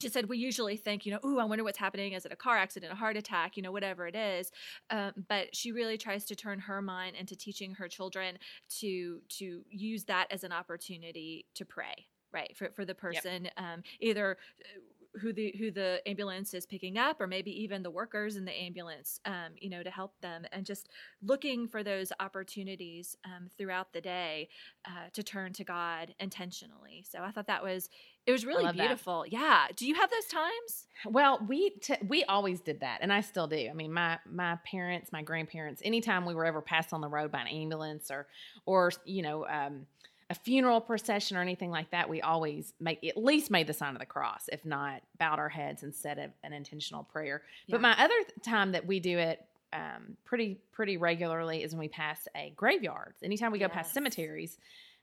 she 0.02 0.10
said 0.10 0.28
we 0.28 0.38
usually 0.38 0.78
think 0.78 1.06
you 1.06 1.12
know 1.12 1.20
ooh 1.26 1.40
i 1.40 1.44
wonder 1.46 1.64
what's 1.64 1.78
happening. 1.78 2.14
Is 2.14 2.26
it 2.26 2.32
a 2.32 2.36
car 2.36 2.58
accident 2.58 2.92
a 2.92 2.96
heart 2.96 3.18
attack 3.18 3.58
you 3.58 3.64
know 3.64 3.72
whatever 3.72 4.08
it 4.08 4.16
is? 4.16 4.52
Um, 4.90 5.12
but 5.28 5.56
she 5.56 5.72
really 5.72 5.98
tries 5.98 6.26
to 6.26 6.36
turn 6.36 6.60
her 6.60 6.82
mind 6.82 7.16
into 7.16 7.36
teaching 7.36 7.76
her 7.76 7.88
children 7.88 8.38
to 8.80 9.22
to 9.38 9.62
use 9.70 10.06
that 10.06 10.28
as 10.32 10.44
an 10.44 10.52
opportunity 10.52 11.46
to 11.56 11.66
pray 11.66 12.08
right 12.34 12.56
for, 12.56 12.70
for 12.74 12.86
the 12.86 12.96
person 12.96 13.50
um, 13.58 13.84
either 14.00 14.38
uh, 14.62 14.80
who 15.20 15.34
the 15.34 15.54
who 15.60 15.72
the 15.72 16.02
ambulance 16.06 16.54
is 16.54 16.66
picking 16.66 16.98
up 16.98 17.20
or 17.20 17.28
maybe 17.28 17.52
even 17.64 17.84
the 17.84 17.90
workers 17.92 18.38
in 18.38 18.46
the 18.46 18.52
ambulance 18.54 19.20
um, 19.26 19.52
you 19.58 19.70
know 19.70 19.84
to 19.84 19.92
help 19.92 20.14
them 20.22 20.46
and 20.54 20.66
just 20.66 20.88
looking 21.22 21.68
for 21.68 21.84
those 21.84 22.14
opportunities 22.22 23.18
um, 23.26 23.50
throughout 23.58 23.92
the 23.92 24.00
day 24.02 24.48
uh, 24.86 25.10
to 25.14 25.22
turn 25.22 25.52
to 25.52 25.64
god 25.64 26.16
intentionally. 26.20 27.04
So 27.08 27.20
i 27.24 27.32
thought 27.32 27.48
that 27.48 27.64
was 27.64 27.90
it 28.26 28.32
was 28.32 28.46
really 28.46 28.64
love 28.64 28.76
that. 28.76 28.88
beautiful 28.88 29.26
yeah 29.28 29.68
do 29.76 29.88
you 29.88 29.96
have 29.96 30.10
those 30.10 30.26
times 30.26 30.86
Well, 31.06 31.40
we 31.48 31.72
t- 31.72 31.96
we 32.08 32.24
always 32.26 32.60
did 32.60 32.82
that, 32.82 33.00
and 33.02 33.12
I 33.12 33.22
still 33.22 33.48
do. 33.48 33.68
I 33.70 33.74
mean, 33.74 33.92
my 33.92 34.20
my 34.32 34.58
parents, 34.66 35.12
my 35.12 35.24
grandparents, 35.24 35.82
anytime 35.84 36.26
we 36.26 36.36
were 36.36 36.46
ever 36.46 36.62
passed 36.62 36.94
on 36.94 37.02
the 37.02 37.08
road 37.08 37.32
by 37.32 37.42
an 37.42 37.48
ambulance 37.48 38.12
or 38.12 38.28
or 38.66 38.92
you 39.06 39.24
know 39.24 39.48
um, 39.48 39.88
a 40.30 40.36
funeral 40.36 40.80
procession 40.80 41.38
or 41.38 41.42
anything 41.42 41.72
like 41.72 41.90
that, 41.92 42.08
we 42.08 42.22
always 42.22 42.74
make 42.80 43.04
at 43.04 43.18
least 43.18 43.50
made 43.50 43.68
the 43.68 43.74
sign 43.74 43.94
of 43.96 44.00
the 44.00 44.06
cross, 44.06 44.48
if 44.52 44.64
not 44.66 45.02
bowed 45.18 45.40
our 45.40 45.50
heads 45.50 45.82
and 45.84 45.94
said 45.94 46.32
an 46.44 46.54
intentional 46.54 47.04
prayer. 47.04 47.42
Yeah. 47.66 47.74
But 47.74 47.82
my 47.82 47.94
other 47.94 48.14
th- 48.16 48.30
time 48.44 48.74
that 48.74 48.86
we 48.86 49.00
do 49.00 49.18
it 49.18 49.44
um, 49.74 50.18
pretty 50.24 50.60
pretty 50.72 50.98
regularly 50.98 51.64
is 51.64 51.72
when 51.72 51.80
we 51.80 51.88
pass 51.90 52.28
a 52.36 52.54
graveyard. 52.56 53.16
Anytime 53.24 53.52
we 53.52 53.58
go 53.60 53.70
past 53.70 53.92
cemeteries, 53.94 54.60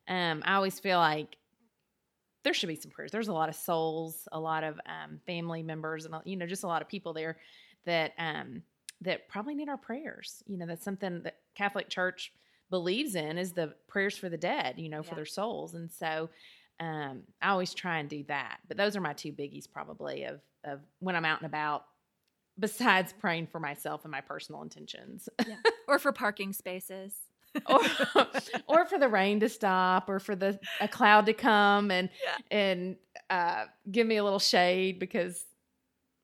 um, 0.06 0.42
I 0.46 0.54
always 0.54 0.78
feel 0.78 0.98
like 0.98 1.37
there 2.44 2.54
should 2.54 2.68
be 2.68 2.76
some 2.76 2.90
prayers. 2.90 3.10
There's 3.10 3.28
a 3.28 3.32
lot 3.32 3.48
of 3.48 3.54
souls, 3.54 4.26
a 4.32 4.38
lot 4.40 4.64
of 4.64 4.80
um, 4.86 5.20
family 5.26 5.62
members, 5.62 6.04
and 6.04 6.14
you 6.24 6.36
know, 6.36 6.46
just 6.46 6.64
a 6.64 6.68
lot 6.68 6.82
of 6.82 6.88
people 6.88 7.12
there 7.12 7.38
that 7.84 8.12
um, 8.18 8.62
that 9.02 9.28
probably 9.28 9.54
need 9.54 9.68
our 9.68 9.76
prayers. 9.76 10.42
You 10.46 10.56
know, 10.58 10.66
that's 10.66 10.84
something 10.84 11.22
that 11.22 11.36
Catholic 11.54 11.88
Church 11.88 12.32
believes 12.70 13.14
in 13.14 13.38
is 13.38 13.52
the 13.52 13.74
prayers 13.88 14.16
for 14.16 14.28
the 14.28 14.36
dead. 14.36 14.78
You 14.78 14.88
know, 14.88 15.02
for 15.02 15.10
Yeah. 15.10 15.16
their 15.16 15.26
souls, 15.26 15.74
and 15.74 15.90
so 15.90 16.30
um, 16.80 17.22
I 17.42 17.48
always 17.50 17.74
try 17.74 17.98
and 17.98 18.08
do 18.08 18.24
that. 18.28 18.58
But 18.68 18.76
those 18.76 18.96
are 18.96 19.00
my 19.00 19.12
two 19.14 19.32
biggies, 19.32 19.70
probably 19.70 20.24
of 20.24 20.40
of 20.64 20.80
when 21.00 21.16
I'm 21.16 21.24
out 21.24 21.40
and 21.40 21.46
about 21.46 21.84
besides 22.58 23.14
praying 23.20 23.46
for 23.46 23.60
myself 23.60 24.04
and 24.04 24.10
my 24.10 24.20
personal 24.20 24.62
intentions. 24.62 25.28
Yeah. 25.46 25.56
Or 25.86 25.98
for 25.98 26.12
parking 26.12 26.52
spaces. 26.52 27.14
Or, 27.66 27.80
or 28.66 28.86
for 28.86 28.98
the 28.98 29.08
rain 29.08 29.40
to 29.40 29.48
stop 29.48 30.08
or 30.08 30.18
for 30.20 30.36
the 30.36 30.58
a 30.80 30.88
cloud 30.88 31.26
to 31.26 31.32
come 31.32 31.90
and 31.90 32.08
Yeah. 32.24 32.36
and 32.50 32.96
uh, 33.30 33.64
give 33.90 34.06
me 34.06 34.16
a 34.16 34.24
little 34.24 34.38
shade 34.38 34.98
because 34.98 35.44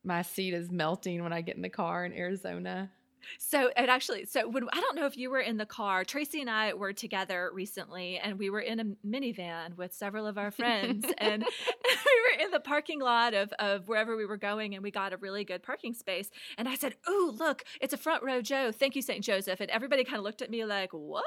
my 0.04 0.22
seat 0.22 0.54
is 0.54 0.70
melting 0.70 1.22
when 1.22 1.32
I 1.32 1.40
get 1.40 1.56
in 1.56 1.62
the 1.62 1.68
car 1.70 2.04
in 2.04 2.12
Arizona. 2.12 2.90
So 3.38 3.70
it 3.76 3.88
actually, 3.88 4.24
so 4.26 4.48
when 4.48 4.64
I 4.72 4.80
don't 4.80 4.96
know 4.96 5.06
if 5.06 5.16
you 5.16 5.30
were 5.30 5.40
in 5.40 5.56
the 5.56 5.66
car, 5.66 6.04
Tracy 6.04 6.40
and 6.40 6.50
I 6.50 6.74
were 6.74 6.92
together 6.92 7.50
recently, 7.52 8.18
and 8.18 8.38
we 8.38 8.50
were 8.50 8.60
in 8.60 8.80
a 8.80 8.84
minivan 9.06 9.76
with 9.76 9.94
several 9.94 10.26
of 10.26 10.38
our 10.38 10.50
friends, 10.50 11.04
and 11.18 11.42
we 11.44 12.22
were 12.38 12.44
in 12.44 12.50
the 12.50 12.60
parking 12.60 13.00
lot 13.00 13.34
of 13.34 13.52
of 13.58 13.88
wherever 13.88 14.16
we 14.16 14.26
were 14.26 14.36
going, 14.36 14.74
and 14.74 14.82
we 14.82 14.90
got 14.90 15.12
a 15.12 15.16
really 15.16 15.44
good 15.44 15.62
parking 15.62 15.94
space. 15.94 16.30
And 16.58 16.68
I 16.68 16.74
said, 16.74 16.94
"Oh, 17.06 17.34
look, 17.38 17.64
it's 17.80 17.94
a 17.94 17.98
front 17.98 18.22
row 18.22 18.40
Joe. 18.42 18.72
Thank 18.72 18.96
you, 18.96 19.02
Saint 19.02 19.24
Joseph." 19.24 19.60
And 19.60 19.70
everybody 19.70 20.04
kind 20.04 20.18
of 20.18 20.24
looked 20.24 20.42
at 20.42 20.50
me 20.50 20.64
like, 20.64 20.92
"What?" 20.92 21.24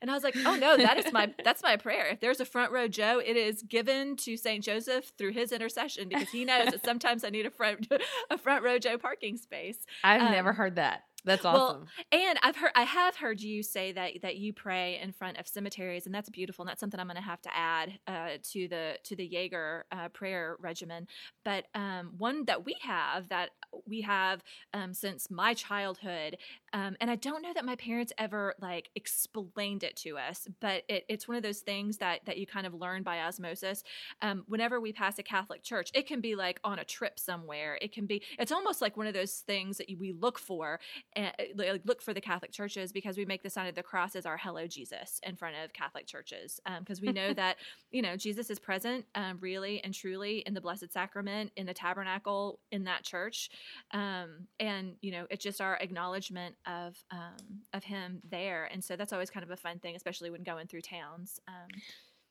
And 0.00 0.10
I 0.10 0.14
was 0.14 0.22
like, 0.24 0.36
"Oh 0.44 0.56
no, 0.56 0.76
that 0.76 0.98
is 0.98 1.12
my 1.12 1.32
that's 1.44 1.62
my 1.62 1.76
prayer. 1.76 2.06
If 2.06 2.20
there's 2.20 2.40
a 2.40 2.44
front 2.44 2.72
row 2.72 2.88
Joe, 2.88 3.20
it 3.24 3.36
is 3.36 3.62
given 3.62 4.16
to 4.16 4.36
Saint 4.36 4.64
Joseph 4.64 5.12
through 5.18 5.32
his 5.32 5.52
intercession 5.52 6.08
because 6.08 6.28
he 6.30 6.44
knows 6.44 6.68
that 6.70 6.84
sometimes 6.84 7.24
I 7.24 7.30
need 7.30 7.46
a 7.46 7.50
front 7.50 7.86
a 8.30 8.38
front 8.38 8.64
row 8.64 8.78
Joe 8.78 8.98
parking 8.98 9.36
space." 9.36 9.78
I've 10.04 10.22
Um, 10.22 10.32
never 10.32 10.52
heard 10.52 10.76
that. 10.76 11.04
That's 11.24 11.44
well, 11.44 11.56
awesome. 11.56 11.86
And 12.12 12.38
I've 12.42 12.56
heard, 12.56 12.72
I 12.74 12.82
have 12.82 13.16
heard 13.16 13.40
you 13.40 13.62
say 13.62 13.92
that 13.92 14.12
that 14.22 14.36
you 14.36 14.52
pray 14.52 14.98
in 15.02 15.12
front 15.12 15.38
of 15.38 15.46
cemeteries, 15.46 16.06
and 16.06 16.14
that's 16.14 16.28
beautiful. 16.28 16.62
And 16.62 16.70
that's 16.70 16.80
something 16.80 16.98
I'm 16.98 17.06
going 17.06 17.16
to 17.16 17.22
have 17.22 17.42
to 17.42 17.56
add 17.56 17.98
uh, 18.06 18.28
to 18.52 18.68
the 18.68 18.96
to 19.04 19.16
the 19.16 19.28
Yeager 19.28 19.82
uh, 19.92 20.08
prayer 20.08 20.56
regimen. 20.60 21.06
But 21.44 21.66
um, 21.74 22.12
one 22.16 22.44
that 22.46 22.64
we 22.64 22.76
have 22.82 23.28
that 23.28 23.50
we 23.86 24.02
have 24.02 24.42
um, 24.72 24.94
since 24.94 25.30
my 25.30 25.54
childhood, 25.54 26.36
um, 26.72 26.96
and 27.00 27.10
I 27.10 27.16
don't 27.16 27.42
know 27.42 27.52
that 27.52 27.64
my 27.64 27.74
parents 27.76 28.12
ever 28.16 28.54
like 28.60 28.90
explained 28.94 29.82
it 29.82 29.96
to 29.96 30.18
us, 30.18 30.46
but 30.60 30.84
it, 30.88 31.04
it's 31.08 31.26
one 31.26 31.36
of 31.36 31.42
those 31.42 31.60
things 31.60 31.96
that 31.98 32.20
that 32.26 32.38
you 32.38 32.46
kind 32.46 32.66
of 32.66 32.74
learn 32.74 33.02
by 33.02 33.20
osmosis. 33.20 33.82
Um, 34.22 34.44
whenever 34.46 34.80
we 34.80 34.92
pass 34.92 35.18
a 35.18 35.22
Catholic 35.22 35.62
church, 35.62 35.90
it 35.94 36.06
can 36.06 36.20
be 36.20 36.36
like 36.36 36.60
on 36.62 36.78
a 36.78 36.84
trip 36.84 37.18
somewhere. 37.18 37.78
It 37.80 37.92
can 37.92 38.06
be. 38.06 38.22
It's 38.38 38.52
almost 38.52 38.80
like 38.80 38.96
one 38.96 39.08
of 39.08 39.14
those 39.14 39.32
things 39.46 39.78
that 39.78 39.86
we 39.98 40.12
look 40.12 40.38
for 40.38 40.78
and 41.14 41.32
like 41.56 41.82
look 41.84 42.02
for 42.02 42.14
the 42.14 42.20
Catholic 42.20 42.52
churches 42.52 42.92
because 42.92 43.16
we 43.16 43.24
make 43.24 43.42
the 43.42 43.50
sign 43.50 43.66
of 43.66 43.74
the 43.74 43.82
cross 43.82 44.14
as 44.14 44.24
our 44.24 44.36
hello 44.36 44.66
Jesus 44.66 45.20
in 45.24 45.34
front 45.34 45.56
of 45.64 45.72
Catholic 45.72 46.06
churches 46.06 46.60
because 46.78 47.00
we 47.00 47.08
know 47.12 47.32
that 47.32 47.56
you 47.90 48.02
know 48.02 48.16
Jesus 48.16 48.48
is 48.48 48.60
present 48.60 49.06
um, 49.16 49.38
really 49.40 49.82
and 49.82 49.92
truly 49.92 50.38
in 50.46 50.54
the 50.54 50.60
Blessed 50.60 50.92
Sacrament 50.92 51.50
in 51.56 51.66
the 51.66 51.74
tabernacle 51.74 52.60
in 52.70 52.84
that 52.84 53.02
church, 53.02 53.50
um, 53.90 54.46
and 54.60 54.94
you 55.00 55.10
know 55.10 55.26
it's 55.30 55.42
just 55.42 55.60
our 55.60 55.76
acknowledgement 55.76 56.54
of 56.66 56.96
um, 57.10 57.62
of 57.72 57.84
Him 57.84 58.20
there, 58.30 58.68
and 58.72 58.82
so 58.82 58.96
that's 58.96 59.12
always 59.12 59.30
kind 59.30 59.44
of 59.44 59.50
a 59.50 59.56
fun 59.56 59.78
thing, 59.78 59.96
especially 59.96 60.30
when 60.30 60.42
going 60.42 60.66
through 60.66 60.82
towns. 60.82 61.40
Um, 61.48 61.68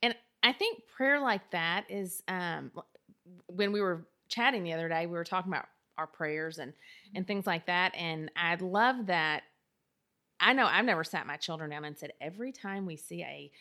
And 0.02 0.16
I 0.44 0.54
think 0.54 0.88
prayer 0.88 1.20
like 1.20 1.52
that 1.52 1.86
is 1.90 2.24
um, 2.28 2.72
when 3.48 3.72
we 3.72 3.82
were 3.82 4.08
chatting 4.30 4.64
the 4.64 4.74
other 4.74 4.88
day, 4.88 5.06
we 5.06 5.14
were 5.14 5.24
talking 5.26 5.52
about 5.52 5.66
our 5.98 6.08
prayers 6.08 6.60
and 6.60 6.74
and 7.16 7.28
things 7.28 7.46
like 7.46 7.66
that. 7.66 7.94
And 7.96 8.32
I 8.36 8.56
love 8.56 9.08
that. 9.08 9.44
I 10.40 10.54
know 10.54 10.66
I've 10.66 10.86
never 10.86 11.04
sat 11.04 11.28
my 11.28 11.36
children 11.36 11.72
down 11.72 11.84
and 11.84 11.98
said 11.98 12.14
every 12.22 12.52
time 12.52 12.86
we 12.86 12.96
see 12.96 13.24
a 13.24 13.52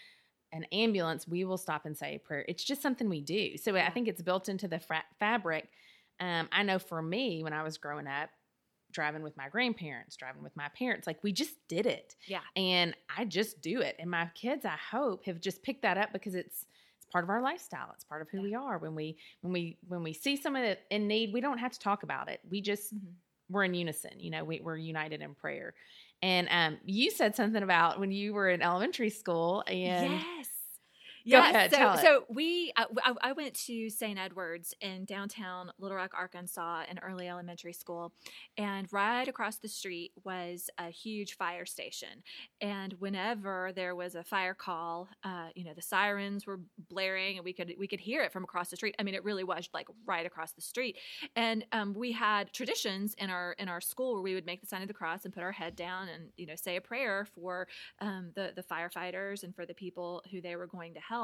an 0.53 0.65
ambulance, 0.73 1.29
we 1.29 1.45
will 1.45 1.59
stop 1.59 1.85
and 1.85 1.97
say 1.97 2.15
a 2.15 2.19
prayer. 2.19 2.45
It's 2.49 2.65
just 2.65 2.81
something 2.81 3.09
we 3.09 3.21
do. 3.21 3.57
So 3.59 3.77
I 3.77 3.91
think 3.91 4.09
it's 4.09 4.23
built 4.23 4.49
into 4.49 4.67
the 4.69 4.79
fra- 4.79 5.05
fabric. 5.19 5.69
Um, 6.21 6.49
I 6.53 6.63
know 6.63 6.79
for 6.79 7.03
me, 7.03 7.43
when 7.43 7.53
I 7.53 7.63
was 7.63 7.77
growing 7.77 8.07
up, 8.07 8.31
driving 8.93 9.23
with 9.23 9.37
my 9.37 9.49
grandparents, 9.49 10.17
driving 10.17 10.43
with 10.43 10.57
my 10.57 10.69
parents, 10.77 11.07
like 11.07 11.23
we 11.23 11.33
just 11.33 11.55
did 11.69 11.87
it 11.87 12.17
yeah, 12.27 12.41
and 12.57 12.95
I 13.17 13.25
just 13.25 13.61
do 13.61 13.81
it. 13.81 13.97
And 13.99 14.11
my 14.11 14.31
kids, 14.35 14.65
I 14.65 14.77
hope, 14.91 15.25
have 15.27 15.41
just 15.41 15.63
picked 15.63 15.83
that 15.83 15.99
up 15.99 16.13
because 16.13 16.35
it's 16.35 16.67
it's 16.97 17.07
part 17.13 17.25
of 17.25 17.31
our 17.31 17.41
lifestyle. 17.43 17.91
It's 17.95 18.05
part 18.05 18.23
of 18.23 18.29
who 18.31 18.39
Yeah. 18.39 18.43
we 18.43 18.55
are. 18.55 18.79
When 18.79 18.95
we 18.95 19.17
when 19.43 19.53
we 19.53 19.79
when 19.87 20.03
we 20.03 20.13
see 20.13 20.37
someone 20.37 20.77
in 20.91 21.07
need, 21.07 21.33
we 21.33 21.41
don't 21.41 21.59
have 21.59 21.73
to 21.73 21.79
talk 21.79 22.03
about 22.03 22.29
it. 22.29 22.41
We 22.51 22.61
just 22.61 22.95
Mhm. 22.95 23.15
we're 23.51 23.65
in 23.65 23.75
unison. 23.75 24.13
You 24.19 24.31
know, 24.31 24.45
we, 24.45 24.61
we're 24.61 24.77
united 24.77 25.23
in 25.23 25.35
prayer. 25.35 25.75
And 26.23 26.49
um, 26.51 26.79
you 26.85 27.11
said 27.11 27.35
something 27.37 27.63
about 27.63 27.99
when 28.01 28.11
you 28.11 28.35
were 28.35 28.51
in 28.51 28.61
elementary 28.61 29.11
school, 29.11 29.63
and 29.67 30.13
yes. 30.13 30.49
Go 31.31 31.39
Yes. 31.39 31.55
ahead, 31.55 31.71
so, 31.73 32.03
so 32.03 32.25
we, 32.29 32.73
I, 32.77 32.87
I- 33.05 33.15
I 33.29 33.33
went 33.33 33.55
to 33.67 33.91
St. 33.91 34.19
Edward's 34.19 34.75
in 34.81 35.05
downtown 35.05 35.71
Little 35.79 35.97
Rock, 35.97 36.13
Arkansas, 36.17 36.85
in 36.91 36.99
early 37.01 37.29
elementary 37.29 37.73
school, 37.73 38.13
and 38.57 38.91
right 38.93 39.29
across 39.29 39.57
the 39.59 39.69
street 39.69 40.13
was 40.25 40.71
a 40.79 40.89
huge 40.91 41.37
fire 41.37 41.67
station. 41.67 42.23
And 42.61 42.95
whenever 42.95 43.73
there 43.75 43.95
was 43.95 44.15
a 44.15 44.25
fire 44.25 44.55
call, 44.55 45.09
uh, 45.25 45.49
you 45.55 45.65
know, 45.65 45.75
the 45.75 45.83
sirens 45.83 46.47
were 46.47 46.61
blaring, 46.89 47.37
and 47.37 47.45
we 47.45 47.53
could 47.53 47.75
we 47.79 47.87
could 47.87 48.01
hear 48.01 48.23
it 48.23 48.33
from 48.33 48.45
across 48.45 48.71
the 48.71 48.77
street. 48.77 48.95
I 48.99 49.03
mean, 49.03 49.15
it 49.15 49.25
really 49.25 49.45
was 49.45 49.69
like 49.75 49.87
right 50.07 50.25
across 50.27 50.53
the 50.53 50.63
street. 50.63 50.97
And 51.37 51.65
um, 51.73 51.95
we 51.95 52.13
had 52.13 52.53
traditions 52.53 53.15
in 53.19 53.29
our 53.31 53.53
in 53.59 53.69
our 53.69 53.81
school 53.81 54.15
where 54.15 54.23
we 54.23 54.35
would 54.35 54.47
make 54.47 54.61
the 54.61 54.67
sign 54.67 54.83
of 54.83 54.89
the 54.89 54.95
cross 54.95 55.25
and 55.25 55.35
put 55.35 55.43
our 55.43 55.53
head 55.53 55.77
down 55.77 56.09
and 56.09 56.31
you 56.37 56.47
know 56.47 56.55
say 56.57 56.77
a 56.77 56.81
prayer 56.81 57.27
for 57.35 57.69
um, 58.01 58.31
the 58.35 58.53
the 58.57 58.63
firefighters 58.63 59.43
and 59.43 59.55
for 59.55 59.67
the 59.67 59.75
people 59.75 60.23
who 60.31 60.41
they 60.41 60.57
were 60.57 60.67
going 60.67 60.95
to 60.95 61.01
help. 61.01 61.18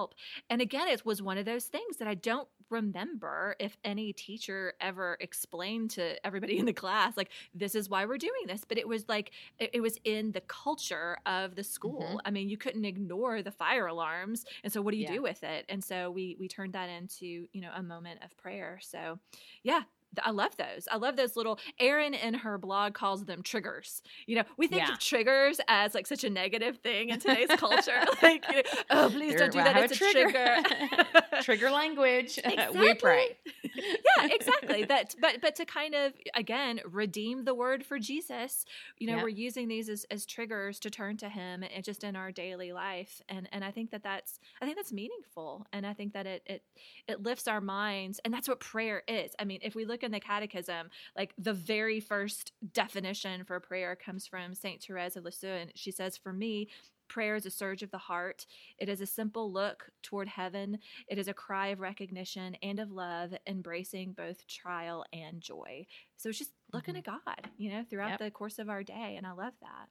And 0.51 0.61
again, 0.61 0.89
it 0.89 1.05
was 1.05 1.23
one 1.23 1.39
of 1.39 1.45
those 1.45 1.67
things 1.67 1.97
that 1.99 2.09
I 2.09 2.15
don't 2.15 2.49
remember 2.71 3.57
if 3.61 3.77
any 3.85 4.13
teacher 4.13 4.75
ever 4.81 5.17
explained 5.21 5.91
to 5.93 6.25
everybody 6.27 6.59
in 6.59 6.65
the 6.67 6.73
class, 6.73 7.17
like 7.17 7.31
this 7.55 7.75
is 7.75 7.89
why 7.89 8.05
we're 8.07 8.19
doing 8.19 8.47
this. 8.47 8.65
But 8.67 8.79
it 8.79 8.89
was 8.89 9.09
like 9.09 9.33
it, 9.59 9.71
it 9.75 9.81
was 9.81 9.99
in 10.05 10.33
the 10.33 10.41
culture 10.43 11.19
of 11.27 11.55
the 11.57 11.65
school. 11.65 12.03
Mhm. 12.17 12.21
I 12.25 12.31
mean, 12.31 12.49
you 12.49 12.57
couldn't 12.57 12.85
ignore 12.85 13.43
the 13.43 13.53
fire 13.53 13.87
alarms, 13.87 14.45
and 14.63 14.73
so 14.73 14.83
what 14.83 14.93
do 14.93 14.99
you 14.99 15.05
Yeah. 15.05 15.13
do 15.15 15.23
with 15.23 15.43
it? 15.45 15.65
And 15.69 15.83
so 15.85 16.11
we 16.11 16.37
we 16.39 16.49
turned 16.49 16.73
that 16.75 16.89
into 16.89 17.47
you 17.53 17.61
know 17.61 17.71
a 17.75 17.83
moment 17.83 18.23
of 18.25 18.37
prayer. 18.37 18.79
So 18.83 19.19
yeah. 19.63 19.83
I 20.23 20.30
love 20.30 20.56
those. 20.56 20.87
I 20.90 20.97
love 20.97 21.16
those 21.16 21.37
little. 21.37 21.59
Erin 21.80 22.14
in 22.14 22.35
her 22.35 22.59
blog 22.59 22.94
calls 22.94 23.25
them 23.25 23.42
triggers. 23.42 24.02
You 24.26 24.37
know, 24.37 24.44
we 24.56 24.66
think 24.68 24.83
Yeah. 24.87 24.92
of 24.92 24.99
triggers 25.00 25.61
as 25.68 25.94
like 25.94 26.06
such 26.06 26.25
a 26.25 26.30
negative 26.30 26.78
thing 26.78 27.09
in 27.11 27.18
today's 27.21 27.49
culture. 27.56 28.02
Like, 28.23 28.44
you 28.49 28.56
know, 28.56 28.62
oh, 28.90 29.11
please 29.11 29.35
don't 29.35 29.52
do 29.52 29.59
I 29.59 29.64
that. 29.64 29.90
It's 29.90 30.00
a 30.00 30.04
a 30.04 30.12
trigger. 30.12 31.42
trigger 31.42 31.71
language. 31.83 32.38
we 32.75 32.94
pray. 32.94 33.37
yeah, 33.75 34.28
exactly. 34.30 34.85
That, 34.85 35.14
but 35.21 35.40
but 35.40 35.56
to 35.56 35.64
kind 35.64 35.94
of 35.94 36.12
again 36.35 36.80
redeem 36.90 37.44
the 37.44 37.54
word 37.54 37.85
for 37.85 37.99
Jesus, 37.99 38.64
you 38.99 39.06
know, 39.09 39.16
Yeah. 39.16 39.23
we're 39.23 39.28
using 39.30 39.68
these 39.68 39.88
as, 39.88 40.06
as 40.11 40.25
triggers 40.26 40.78
to 40.80 40.90
turn 40.90 41.16
to 41.18 41.28
Him 41.28 41.62
and 41.64 41.85
just 41.85 42.04
in 42.04 42.16
our 42.16 42.30
daily 42.33 42.73
life, 42.73 43.21
and 43.28 43.49
and 43.52 43.64
I 43.64 43.71
think 43.71 43.90
that 43.90 44.02
that's 44.02 44.38
I 44.61 44.64
think 44.64 44.76
that's 44.76 44.92
meaningful, 44.92 45.66
and 45.73 45.87
I 45.87 45.92
think 45.92 46.12
that 46.14 46.26
it 46.26 46.42
it 46.47 46.62
it 47.09 47.23
lifts 47.23 47.49
our 47.49 47.61
minds, 47.61 48.21
and 48.25 48.33
that's 48.33 48.49
what 48.49 48.61
prayer 48.61 49.02
is. 49.09 49.33
I 49.38 49.44
mean, 49.44 49.59
if 49.62 49.75
we 49.75 49.85
look 49.85 50.03
in 50.04 50.12
the 50.12 50.20
Catechism, 50.20 50.90
like 51.16 51.34
the 51.38 51.52
very 51.52 51.99
first 51.99 52.52
definition 52.73 53.44
for 53.44 53.58
prayer 53.58 53.96
comes 53.96 54.26
from 54.26 54.54
Saint 54.54 54.82
Therese 54.82 55.16
of 55.16 55.25
Lisieux, 55.25 55.49
and 55.49 55.73
she 55.75 55.90
says, 55.90 56.16
"For 56.16 56.32
me." 56.32 56.68
Prayer 57.06 57.34
is 57.37 57.44
a 57.44 57.50
surge 57.50 57.82
of 57.82 57.90
the 57.90 57.99
heart. 57.99 58.46
It 58.78 58.88
is 58.88 59.02
a 59.02 59.06
simple 59.06 59.52
look 59.52 59.90
toward 60.02 60.26
heaven 60.26 60.78
it 61.06 61.18
is 61.18 61.28
a 61.28 61.34
cry 61.34 61.68
of 61.68 61.80
recognition 61.80 62.56
and 62.62 62.78
of 62.80 62.90
love, 62.90 63.34
embracing 63.46 64.12
both 64.12 64.46
trial 64.46 65.04
and 65.12 65.40
joy. 65.40 65.87
So 66.16 66.30
it's 66.30 66.38
just 66.38 66.52
looking 66.73 66.96
at 66.96 67.04
God, 67.04 67.50
you 67.58 67.70
know, 67.70 67.84
throughout 67.88 68.11
Yep. 68.12 68.18
the 68.20 68.30
course 68.30 68.58
of 68.58 68.68
our 68.70 68.82
day. 68.82 69.14
And 69.16 69.26
I 69.26 69.32
love 69.32 69.52
that. 69.61 69.88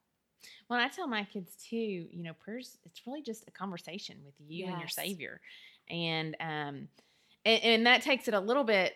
Well, 0.68 0.80
I 0.80 0.88
tell 0.88 1.06
my 1.06 1.24
kids 1.24 1.56
too, 1.56 1.76
you 1.76 2.22
know, 2.22 2.34
prayers, 2.34 2.78
it's 2.84 3.06
really 3.06 3.22
just 3.22 3.44
a 3.46 3.50
conversation 3.50 4.18
with 4.24 4.34
you 4.38 4.66
and 4.66 4.78
your 4.80 4.88
Savior. 4.88 5.40
And, 5.88 6.36
um, 6.40 6.88
and, 7.46 7.62
and 7.62 7.86
that 7.86 8.02
takes 8.02 8.28
it 8.28 8.34
a 8.34 8.40
little 8.40 8.64
bit 8.64 8.94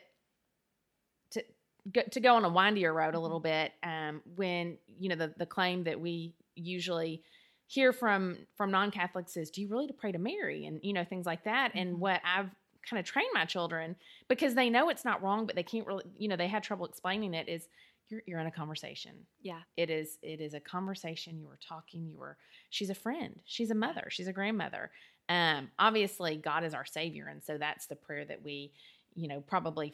go, 1.92 2.02
to 2.10 2.20
go 2.20 2.34
on 2.36 2.44
a 2.44 2.48
windier 2.48 2.92
road 2.92 3.14
a 3.14 3.20
little 3.20 3.40
bit. 3.40 3.72
Um, 3.82 4.22
when, 4.36 4.78
you 4.98 5.08
know, 5.08 5.16
the, 5.16 5.34
the 5.36 5.46
claim 5.46 5.84
that 5.84 6.00
we 6.00 6.34
usually 6.54 7.22
hear 7.66 7.92
from, 7.92 8.38
from 8.56 8.70
non-Catholics 8.70 9.36
is, 9.36 9.50
do 9.50 9.60
you 9.60 9.68
really 9.68 9.86
to 9.86 9.92
pray 9.92 10.12
to 10.12 10.18
Mary? 10.18 10.66
And, 10.66 10.80
you 10.82 10.92
know, 10.92 11.04
things 11.04 11.26
like 11.26 11.44
that. 11.44 11.72
And 11.74 12.00
what 12.00 12.20
I've 12.24 12.50
kind 12.88 12.98
of 12.98 13.04
trained 13.04 13.30
my 13.34 13.44
children 13.44 13.96
because 14.28 14.54
they 14.54 14.70
know 14.70 14.88
it's 14.88 15.04
not 15.04 15.22
wrong, 15.22 15.46
but 15.46 15.54
they 15.54 15.62
can't 15.62 15.86
really, 15.86 16.04
you 16.16 16.28
know, 16.28 16.36
they 16.36 16.48
had 16.48 16.62
trouble 16.62 16.86
explaining 16.86 17.34
it 17.34 17.48
is 17.48 17.68
you're, 18.08 18.22
you're 18.26 18.40
in 18.40 18.46
a 18.46 18.50
conversation 18.50 19.12
Yeah. 19.42 19.60
it 19.76 19.90
is 19.90 20.18
it 20.22 20.40
is 20.40 20.54
a 20.54 20.60
conversation 20.60 21.38
you 21.38 21.46
were 21.46 21.58
talking 21.66 22.06
you 22.06 22.16
were 22.16 22.38
she's 22.70 22.88
a 22.90 22.94
friend 22.94 23.38
she's 23.44 23.70
a 23.70 23.74
mother 23.74 24.06
she's 24.08 24.28
a 24.28 24.32
grandmother 24.32 24.90
um 25.28 25.70
obviously 25.78 26.36
god 26.36 26.64
is 26.64 26.72
our 26.72 26.86
savior 26.86 27.26
and 27.28 27.42
so 27.44 27.58
that's 27.58 27.86
the 27.86 27.96
prayer 27.96 28.24
that 28.24 28.42
we 28.42 28.72
you 29.14 29.28
know 29.28 29.40
probably 29.42 29.92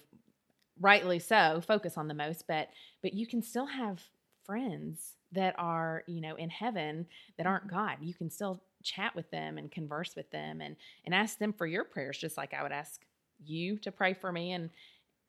rightly 0.81 1.19
so 1.19 1.63
focus 1.67 1.97
on 1.97 2.09
the 2.09 2.15
most 2.15 2.47
but 2.49 2.69
but 3.03 3.15
you 3.15 3.27
can 3.27 3.43
still 3.43 3.67
have 3.67 4.03
friends 4.45 5.15
that 5.33 5.55
are 5.59 6.03
you 6.07 6.21
know 6.21 6.35
in 6.37 6.51
heaven 6.51 7.07
that 7.39 7.47
aren't 7.47 7.69
god. 7.69 7.97
You 8.01 8.15
can 8.15 8.31
still 8.31 8.61
chat 8.83 9.15
with 9.17 9.31
them 9.31 9.57
and 9.57 9.71
converse 9.71 10.15
with 10.15 10.31
them 10.31 10.61
and 10.61 10.77
and 11.07 11.15
ask 11.15 11.39
them 11.39 11.53
for 11.53 11.67
your 11.67 11.85
prayers 11.85 12.19
just 12.19 12.37
like 12.37 12.53
i 12.53 12.63
would 12.63 12.71
ask 12.71 13.01
you 13.43 13.79
to 13.79 13.91
pray 13.91 14.13
for 14.13 14.31
me 14.31 14.53
and 14.53 14.69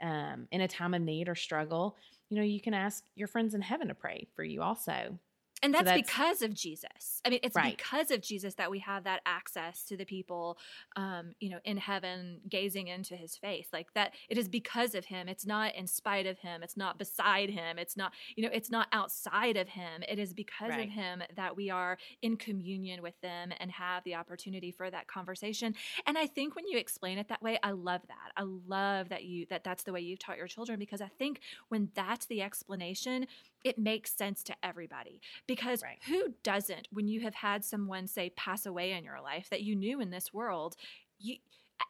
um, 0.02 0.48
in 0.52 0.62
a 0.62 0.68
time 0.68 0.94
of 0.94 1.02
need 1.02 1.30
or 1.30 1.36
struggle, 1.36 1.96
you 2.30 2.38
know, 2.38 2.44
you 2.44 2.60
can 2.60 2.74
ask 2.74 3.04
your 3.16 3.28
friends 3.28 3.54
in 3.54 3.62
heaven 3.62 3.88
to 3.88 3.94
pray 3.94 4.28
for 4.36 4.44
you 4.44 4.62
also. 4.62 5.18
And 5.64 5.74
So 5.74 5.78
that's, 5.78 5.86
that's- 5.86 6.06
because 6.06 6.42
of 6.42 6.54
Jesus. 6.54 7.22
I 7.26 7.30
mean, 7.30 7.40
it's 7.42 7.56
Right. 7.56 7.76
because 7.78 8.12
of 8.12 8.22
Jesus 8.22 8.56
that 8.56 8.70
we 8.70 8.80
have 8.80 9.06
that 9.06 9.22
access 9.26 9.84
to 9.86 9.98
the 9.98 10.06
people, 10.06 10.60
um, 10.96 11.34
you 11.40 11.50
know, 11.50 11.60
in 11.64 11.78
heaven, 11.78 12.42
gazing 12.48 12.88
into 12.88 13.16
His 13.16 13.36
face. 13.38 13.70
Like 13.72 13.94
that, 13.94 14.14
it 14.30 14.38
is 14.38 14.48
because 14.50 14.94
of 14.96 15.06
Him. 15.06 15.28
It's 15.30 15.46
not 15.46 15.74
in 15.74 15.88
spite 15.88 16.26
of 16.28 16.38
Him. 16.40 16.62
It's 16.62 16.76
not 16.78 17.00
beside 17.00 17.50
Him. 17.50 17.80
It's 17.80 17.96
not, 17.96 18.14
you 18.36 18.44
know, 18.44 18.50
it's 18.54 18.70
not 18.70 18.90
outside 18.92 19.56
of 19.58 19.70
Him. 19.70 20.04
It 20.08 20.20
is 20.20 20.34
because 20.34 20.70
Right. 20.72 20.88
of 20.88 20.90
Him 20.94 21.24
that 21.36 21.56
we 21.56 21.70
are 21.70 21.98
in 22.22 22.36
communion 22.38 23.02
with 23.02 23.20
them 23.22 23.52
and 23.60 23.72
have 23.72 24.04
the 24.04 24.16
opportunity 24.16 24.72
for 24.72 24.92
that 24.92 25.08
conversation. 25.08 25.74
And 26.06 26.18
I 26.18 26.28
think 26.28 26.56
when 26.56 26.68
you 26.68 26.78
explain 26.78 27.18
it 27.18 27.30
that 27.30 27.42
way, 27.42 27.58
I 27.64 27.72
love 27.72 28.02
that. 28.08 28.34
I 28.36 28.44
love 28.44 29.10
that 29.10 29.24
you 29.24 29.46
that 29.48 29.64
that's 29.64 29.84
the 29.84 29.94
way 29.94 30.02
you've 30.02 30.20
taught 30.20 30.38
your 30.38 30.48
children 30.48 30.78
because 30.80 31.02
I 31.02 31.08
think 31.08 31.40
when 31.70 31.92
that's 31.96 32.26
the 32.26 32.42
explanation, 32.42 33.26
it 33.66 33.78
makes 33.78 34.14
sense 34.14 34.44
to 34.44 34.56
everybody 34.64 35.20
because 35.48 35.82
Right. 35.84 36.00
who 36.08 36.34
doesn't 36.44 36.88
when 36.92 37.08
you 37.08 37.20
have 37.22 37.34
had 37.34 37.66
someone 37.66 38.08
say 38.08 38.30
pass 38.30 38.66
away 38.66 38.94
in 38.94 39.04
your 39.04 39.20
life 39.20 39.50
that 39.50 39.64
you 39.64 39.76
knew 39.76 40.00
in 40.00 40.12
this 40.12 40.34
world 40.34 40.78
you 41.20 41.36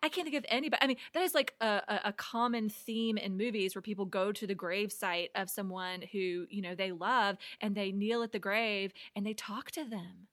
I 0.02 0.10
can't 0.10 0.26
think 0.26 0.36
of 0.38 0.46
anybody. 0.50 0.82
I 0.82 0.88
mean, 0.88 0.98
that 1.14 1.22
is 1.22 1.36
like 1.36 1.54
a, 1.62 1.82
a, 1.88 2.00
a 2.06 2.14
common 2.14 2.70
theme 2.70 3.18
in 3.18 3.38
movies 3.38 3.76
where 3.76 3.84
people 3.84 4.06
go 4.06 4.32
to 4.32 4.48
the 4.48 4.56
grave 4.56 4.92
site 4.92 5.30
of 5.36 5.48
someone 5.50 6.02
who, 6.12 6.48
you 6.50 6.62
know, 6.62 6.74
they 6.74 6.92
love 6.92 7.38
and 7.62 7.76
they 7.76 7.92
kneel 7.92 8.24
at 8.24 8.32
the 8.32 8.40
grave 8.40 8.94
and 9.16 9.26
they 9.26 9.34
talk 9.34 9.70
to 9.72 9.86
them 9.86 10.28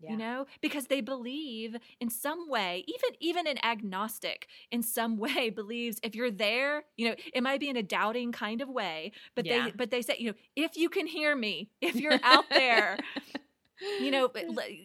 Yeah. 0.00 0.12
you 0.12 0.16
know 0.16 0.46
because 0.60 0.86
they 0.86 1.00
believe 1.00 1.76
in 2.00 2.10
some 2.10 2.48
way 2.48 2.84
even 2.86 3.16
even 3.20 3.46
an 3.46 3.58
agnostic 3.64 4.46
in 4.70 4.82
some 4.82 5.16
way 5.24 5.50
believes 5.50 5.98
if 6.02 6.14
you're 6.14 6.30
there 6.30 6.84
you 6.96 7.08
know 7.08 7.14
it 7.34 7.42
might 7.42 7.60
be 7.60 7.68
in 7.68 7.76
a 7.76 7.82
doubting 7.82 8.32
kind 8.32 8.60
of 8.60 8.68
way 8.68 9.12
but 9.34 9.46
Yeah. 9.46 9.66
they 9.66 9.72
but 9.76 9.90
they 9.90 10.02
say 10.02 10.16
you 10.18 10.28
know 10.30 10.36
if 10.56 10.76
you 10.76 10.88
can 10.88 11.06
hear 11.06 11.34
me 11.36 11.70
if 11.80 12.00
you're 12.00 12.18
out 12.22 12.52
there 12.54 13.00
you 13.98 14.10
know 14.10 14.28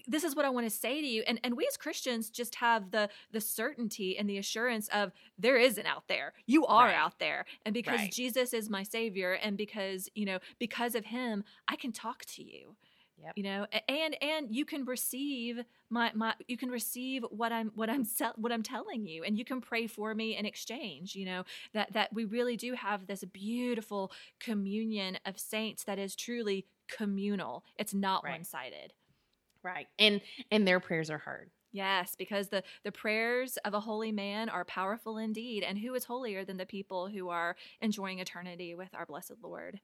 this 0.07 0.23
is 0.23 0.35
what 0.35 0.45
i 0.45 0.49
want 0.49 0.65
to 0.65 0.75
say 0.75 1.01
to 1.01 1.07
you 1.07 1.23
and 1.27 1.39
and 1.43 1.55
we 1.57 1.65
as 1.67 1.77
christians 1.77 2.29
just 2.29 2.55
have 2.55 2.91
the 2.91 3.09
the 3.31 3.41
certainty 3.41 4.17
and 4.17 4.29
the 4.29 4.37
assurance 4.37 4.87
of 4.89 5.11
there 5.37 5.57
is 5.57 5.77
an 5.77 5.85
out 5.85 6.03
there 6.07 6.33
you 6.45 6.65
are 6.65 6.87
Right. 6.87 6.95
out 6.95 7.19
there 7.19 7.45
and 7.65 7.73
because 7.73 8.01
Right. 8.01 8.11
jesus 8.11 8.53
is 8.53 8.69
my 8.69 8.83
savior 8.83 9.33
and 9.33 9.57
because 9.57 10.09
you 10.15 10.25
know 10.25 10.39
because 10.59 10.95
of 10.95 11.05
him 11.05 11.43
i 11.67 11.75
can 11.75 11.91
talk 11.91 12.25
to 12.25 12.43
you 12.43 12.75
Yep. 13.17 13.35
you 13.35 13.43
know 13.43 13.65
and 13.87 14.21
and 14.21 14.55
you 14.55 14.65
can 14.65 14.85
receive 14.85 15.59
my 15.89 16.11
my 16.13 16.33
you 16.47 16.57
can 16.57 16.69
receive 16.69 17.23
what 17.29 17.51
i'm 17.51 17.71
what 17.75 17.89
i'm 17.89 18.05
what 18.37 18.51
i'm 18.51 18.63
telling 18.63 19.05
you 19.05 19.23
and 19.23 19.37
you 19.37 19.45
can 19.45 19.61
pray 19.61 19.87
for 19.87 20.13
me 20.15 20.35
in 20.37 20.45
exchange 20.45 21.15
you 21.15 21.25
know 21.25 21.43
that 21.73 21.91
that 21.93 22.13
we 22.13 22.25
really 22.25 22.57
do 22.57 22.73
have 22.73 23.07
this 23.07 23.23
beautiful 23.25 24.11
communion 24.39 25.17
of 25.25 25.39
saints 25.39 25.83
that 25.83 25.99
is 25.99 26.15
truly 26.15 26.65
communal 26.87 27.63
it's 27.77 27.93
not 27.93 28.25
Right. 28.25 28.41
one-sided 28.41 28.93
Right. 29.63 29.87
And 29.99 30.21
and 30.51 30.67
their 30.67 30.79
prayers 30.79 31.09
are 31.09 31.17
heard. 31.17 31.51
Yes, 31.71 32.15
because 32.15 32.47
the 32.49 32.63
the 32.83 32.91
prayers 32.91 33.57
of 33.57 33.73
a 33.73 33.81
holy 33.81 34.11
man 34.11 34.49
are 34.49 34.63
powerful 34.65 35.17
indeed, 35.17 35.61
and 35.63 35.77
who 35.77 35.93
is 35.93 36.05
holier 36.05 36.45
than 36.45 36.57
the 36.57 36.65
people 36.65 37.07
who 37.09 37.29
are 37.29 37.55
enjoying 37.81 38.19
eternity 38.19 38.73
with 38.75 38.93
our 38.95 39.05
blessed 39.05 39.33
Lord? 39.43 39.81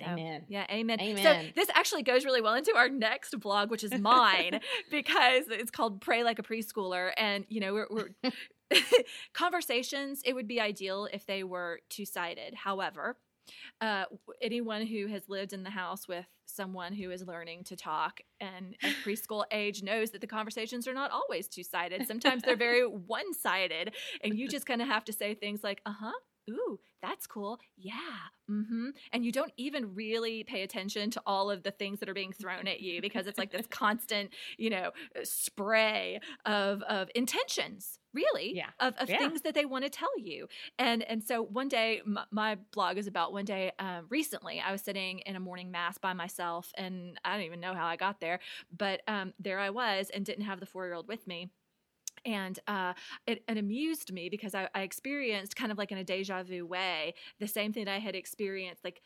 So, 0.00 0.10
Amen. 0.10 0.44
Yeah, 0.48 0.66
amen. 0.70 0.98
So 1.22 1.52
this 1.54 1.68
actually 1.74 2.02
goes 2.02 2.24
really 2.24 2.40
well 2.40 2.54
into 2.54 2.74
our 2.76 2.88
next 2.88 3.38
blog, 3.40 3.70
which 3.70 3.84
is 3.84 3.96
mine, 3.98 4.60
because 4.90 5.44
it's 5.48 5.70
called 5.70 6.00
"Pray 6.00 6.24
Like 6.24 6.38
a 6.38 6.42
Preschooler," 6.42 7.12
and 7.16 7.44
you 7.48 7.60
know 7.60 7.74
we're. 7.74 7.86
we're 7.90 8.08
conversations 9.34 10.22
it 10.24 10.32
would 10.32 10.46
be 10.46 10.60
ideal 10.60 11.08
if 11.12 11.26
they 11.26 11.42
were 11.42 11.80
two-sided 11.88 12.54
however 12.54 13.16
uh, 13.80 14.04
anyone 14.40 14.86
who 14.86 15.08
has 15.08 15.28
lived 15.28 15.52
in 15.52 15.64
the 15.64 15.70
house 15.70 16.06
with 16.06 16.26
someone 16.46 16.92
who 16.92 17.10
is 17.10 17.26
learning 17.26 17.64
to 17.64 17.74
talk 17.74 18.20
and 18.40 18.76
at 18.84 18.92
preschool 19.04 19.44
age 19.50 19.82
knows 19.82 20.12
that 20.12 20.20
the 20.20 20.26
conversations 20.28 20.86
are 20.86 20.94
not 20.94 21.10
always 21.10 21.48
two-sided 21.48 22.06
sometimes 22.06 22.44
they're 22.44 22.54
very 22.56 22.86
one-sided 22.86 23.92
and 24.22 24.38
you 24.38 24.46
just 24.46 24.66
kind 24.66 24.80
of 24.80 24.86
have 24.86 25.04
to 25.04 25.12
say 25.12 25.34
things 25.34 25.64
like 25.64 25.80
uh-huh 25.84 26.12
ooh 26.48 26.78
that's 27.02 27.26
cool 27.26 27.58
yeah 27.76 27.98
mm-hmm 28.50 28.90
and 29.12 29.24
you 29.24 29.32
don't 29.32 29.52
even 29.56 29.94
really 29.94 30.44
pay 30.44 30.62
attention 30.62 31.10
to 31.10 31.20
all 31.26 31.50
of 31.50 31.62
the 31.62 31.70
things 31.70 32.00
that 32.00 32.08
are 32.08 32.14
being 32.14 32.32
thrown 32.32 32.66
at 32.66 32.80
you 32.80 33.00
because 33.00 33.26
it's 33.26 33.38
like 33.38 33.50
this 33.50 33.66
constant 33.70 34.30
you 34.58 34.70
know 34.70 34.90
spray 35.22 36.20
of 36.46 36.82
of 36.82 37.08
intentions 37.14 37.98
really 38.12 38.54
Yeah. 38.56 38.70
of, 38.80 38.94
of 38.98 39.08
Yeah. 39.08 39.18
things 39.18 39.42
that 39.42 39.54
they 39.54 39.64
want 39.64 39.84
to 39.84 39.90
tell 39.90 40.18
you 40.18 40.48
and 40.78 41.02
and 41.04 41.22
so 41.22 41.42
one 41.42 41.68
day 41.68 42.00
my, 42.04 42.24
my 42.30 42.56
blog 42.72 42.98
is 42.98 43.06
about 43.06 43.32
one 43.32 43.44
day 43.44 43.70
um, 43.78 44.06
recently 44.08 44.60
i 44.60 44.72
was 44.72 44.82
sitting 44.82 45.20
in 45.20 45.36
a 45.36 45.40
morning 45.40 45.70
mass 45.70 45.96
by 45.98 46.12
myself 46.12 46.72
and 46.76 47.18
i 47.24 47.34
don't 47.34 47.46
even 47.46 47.60
know 47.60 47.74
how 47.74 47.86
i 47.86 47.96
got 47.96 48.20
there 48.20 48.40
but 48.76 49.00
um, 49.06 49.32
there 49.38 49.58
i 49.60 49.70
was 49.70 50.10
and 50.12 50.24
didn't 50.26 50.44
have 50.44 50.60
the 50.60 50.66
four 50.66 50.84
year 50.86 50.94
old 50.94 51.06
with 51.08 51.26
me 51.26 51.50
and 52.24 52.58
uh, 52.66 52.92
it, 53.26 53.42
it 53.48 53.58
amused 53.58 54.12
me 54.12 54.28
because 54.28 54.54
I, 54.54 54.68
I 54.74 54.82
experienced 54.82 55.56
kind 55.56 55.72
of 55.72 55.78
like 55.78 55.92
in 55.92 55.98
a 55.98 56.04
deja 56.04 56.42
vu 56.42 56.66
way 56.66 57.14
the 57.38 57.48
same 57.48 57.72
thing 57.72 57.84
that 57.86 57.94
I 57.94 57.98
had 57.98 58.14
experienced 58.14 58.84
like 58.84 59.00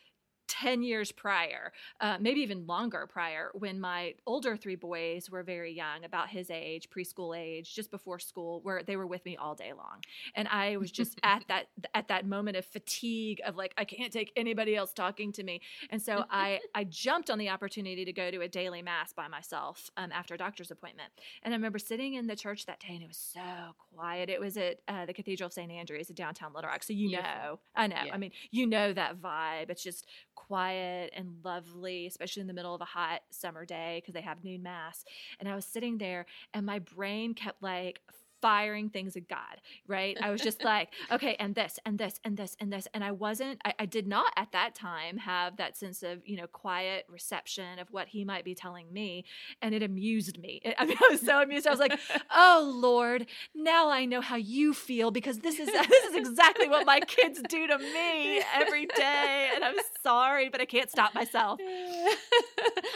10 0.48 0.82
years 0.82 1.12
prior, 1.12 1.72
uh, 2.00 2.16
maybe 2.20 2.40
even 2.40 2.66
longer 2.66 3.06
prior, 3.10 3.50
when 3.54 3.80
my 3.80 4.14
older 4.26 4.56
three 4.56 4.76
boys 4.76 5.30
were 5.30 5.42
very 5.42 5.72
young, 5.72 6.04
about 6.04 6.28
his 6.28 6.50
age, 6.50 6.88
preschool 6.90 7.36
age, 7.36 7.74
just 7.74 7.90
before 7.90 8.18
school, 8.18 8.60
where 8.62 8.82
they 8.82 8.96
were 8.96 9.06
with 9.06 9.24
me 9.24 9.36
all 9.36 9.54
day 9.54 9.72
long. 9.72 10.02
And 10.34 10.48
I 10.48 10.76
was 10.76 10.90
just 10.90 11.18
at 11.22 11.44
that 11.48 11.66
at 11.94 12.08
that 12.08 12.26
moment 12.26 12.56
of 12.56 12.64
fatigue 12.64 13.40
of 13.44 13.56
like, 13.56 13.74
I 13.76 13.84
can't 13.84 14.12
take 14.12 14.32
anybody 14.36 14.76
else 14.76 14.92
talking 14.92 15.32
to 15.32 15.42
me. 15.42 15.60
And 15.90 16.00
so 16.00 16.24
I 16.30 16.60
I 16.74 16.84
jumped 16.84 17.30
on 17.30 17.38
the 17.38 17.48
opportunity 17.48 18.04
to 18.04 18.12
go 18.12 18.30
to 18.30 18.40
a 18.40 18.48
daily 18.48 18.82
mass 18.82 19.12
by 19.12 19.28
myself 19.28 19.90
um, 19.96 20.12
after 20.12 20.34
a 20.34 20.38
doctor's 20.38 20.70
appointment. 20.70 21.10
And 21.42 21.54
I 21.54 21.56
remember 21.56 21.78
sitting 21.78 22.14
in 22.14 22.26
the 22.26 22.36
church 22.36 22.66
that 22.66 22.80
day, 22.80 22.94
and 22.94 23.02
it 23.02 23.08
was 23.08 23.32
so 23.32 23.74
quiet. 23.94 24.28
It 24.28 24.40
was 24.40 24.56
at 24.56 24.80
uh, 24.88 25.06
the 25.06 25.12
Cathedral 25.12 25.46
of 25.46 25.52
St. 25.52 25.70
Andrews 25.70 26.08
in 26.08 26.14
downtown 26.14 26.52
Little 26.54 26.70
Rock. 26.70 26.82
So 26.82 26.92
you 26.92 27.12
know, 27.12 27.60
I 27.74 27.86
know. 27.86 27.96
Yeah. 28.06 28.14
I 28.14 28.18
mean, 28.18 28.32
you 28.50 28.66
know 28.66 28.92
that 28.92 29.20
vibe. 29.20 29.70
It's 29.70 29.82
just 29.82 30.06
quiet 30.34 31.12
and 31.16 31.36
lovely, 31.44 32.06
especially 32.06 32.40
in 32.40 32.46
the 32.46 32.54
middle 32.54 32.74
of 32.74 32.80
a 32.80 32.86
hot 32.86 33.20
summer 33.30 33.64
day 33.64 34.00
because 34.00 34.14
they 34.14 34.20
have 34.20 34.44
noon 34.44 34.62
mass. 34.62 35.04
And 35.40 35.48
I 35.48 35.54
was 35.54 35.64
sitting 35.64 35.98
there, 35.98 36.26
and 36.52 36.66
my 36.66 36.78
brain 36.78 37.34
kept 37.34 37.62
like 37.62 38.00
firing 38.44 38.90
things 38.90 39.16
at 39.16 39.26
God, 39.26 39.62
right? 39.88 40.18
I 40.20 40.28
was 40.28 40.42
just 40.42 40.62
like, 40.72 40.90
okay, 41.10 41.34
and 41.40 41.54
this, 41.54 41.78
and 41.86 41.96
this, 41.96 42.20
and 42.24 42.36
this, 42.36 42.58
and 42.60 42.70
this. 42.70 42.86
And 42.92 43.02
I 43.02 43.10
wasn't, 43.10 43.58
I, 43.64 43.72
I 43.78 43.86
did 43.86 44.06
not 44.06 44.34
at 44.36 44.52
that 44.52 44.74
time 44.74 45.16
have 45.16 45.56
that 45.56 45.78
sense 45.78 46.02
of, 46.02 46.20
you 46.26 46.36
know, 46.36 46.46
quiet 46.46 47.06
reception 47.08 47.78
of 47.78 47.90
what 47.90 48.08
he 48.08 48.22
might 48.22 48.44
be 48.44 48.54
telling 48.54 48.92
me. 48.92 49.24
And 49.62 49.74
it 49.74 49.82
amused 49.82 50.38
me. 50.38 50.60
It- 50.62 50.74
I 50.78 50.84
mean, 50.84 50.98
I 51.02 51.08
was 51.10 51.22
so 51.22 51.40
amused. 51.40 51.66
I 51.66 51.70
was 51.70 51.80
like, 51.80 51.98
oh, 52.30 52.70
Lord, 52.76 53.24
now 53.54 53.88
I 53.88 54.04
know 54.04 54.20
how 54.20 54.36
you 54.36 54.74
feel 54.74 55.10
because 55.10 55.38
this 55.38 55.58
is, 55.58 55.66
this 55.68 56.04
is 56.04 56.14
exactly 56.14 56.68
what 56.68 56.84
my 56.84 57.00
kids 57.00 57.40
do 57.48 57.66
to 57.66 57.78
me 57.78 58.42
every 58.54 58.84
day. 58.84 59.52
And 59.54 59.64
I'm 59.64 59.76
sorry, 60.02 60.50
but 60.50 60.60
I 60.60 60.66
can't 60.66 60.90
stop 60.90 61.14
myself. 61.14 61.58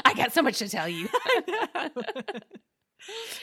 I 0.05 0.13
got 0.15 0.35
so 0.35 0.43
much 0.43 0.59
to 0.59 0.69
tell 0.69 0.91
you. 0.91 1.09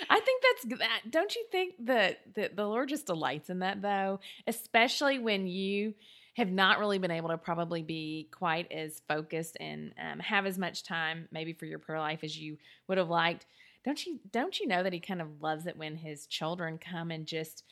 I 0.10 0.20
think 0.20 0.44
that's 0.44 0.80
that. 0.80 1.02
Don't 1.10 1.36
you 1.36 1.46
think 1.52 1.76
that 1.86 2.20
the, 2.34 2.52
the 2.54 2.66
Lord 2.66 2.90
just 2.90 3.06
delights 3.06 3.50
in 3.50 3.60
that 3.60 3.82
though, 3.82 4.20
especially 4.48 5.20
when 5.20 5.48
you 5.48 5.94
have 6.36 6.52
not 6.52 6.80
really 6.80 6.98
been 6.98 7.12
able 7.12 7.30
to 7.30 7.38
probably 7.38 7.82
be 7.82 8.28
quite 8.32 8.70
as 8.72 9.02
focused 9.08 9.56
and 9.60 9.94
um, 10.00 10.20
have 10.20 10.46
as 10.46 10.58
much 10.58 10.84
time 10.84 11.28
maybe 11.32 11.54
for 11.54 11.66
your 11.66 11.80
prayer 11.80 12.00
life 12.00 12.20
as 12.24 12.38
you 12.38 12.58
would 12.88 12.98
have 12.98 13.10
liked. 13.10 13.46
Don't 13.86 14.06
you? 14.06 14.20
Don't 14.32 14.60
you 14.60 14.68
know 14.68 14.84
that 14.84 14.94
He 14.94 15.00
kind 15.00 15.22
of 15.22 15.42
loves 15.42 15.66
it 15.68 15.78
when 15.78 15.96
His 15.96 16.26
children 16.28 16.78
come 16.78 17.12
and 17.12 17.26
just 17.26 17.64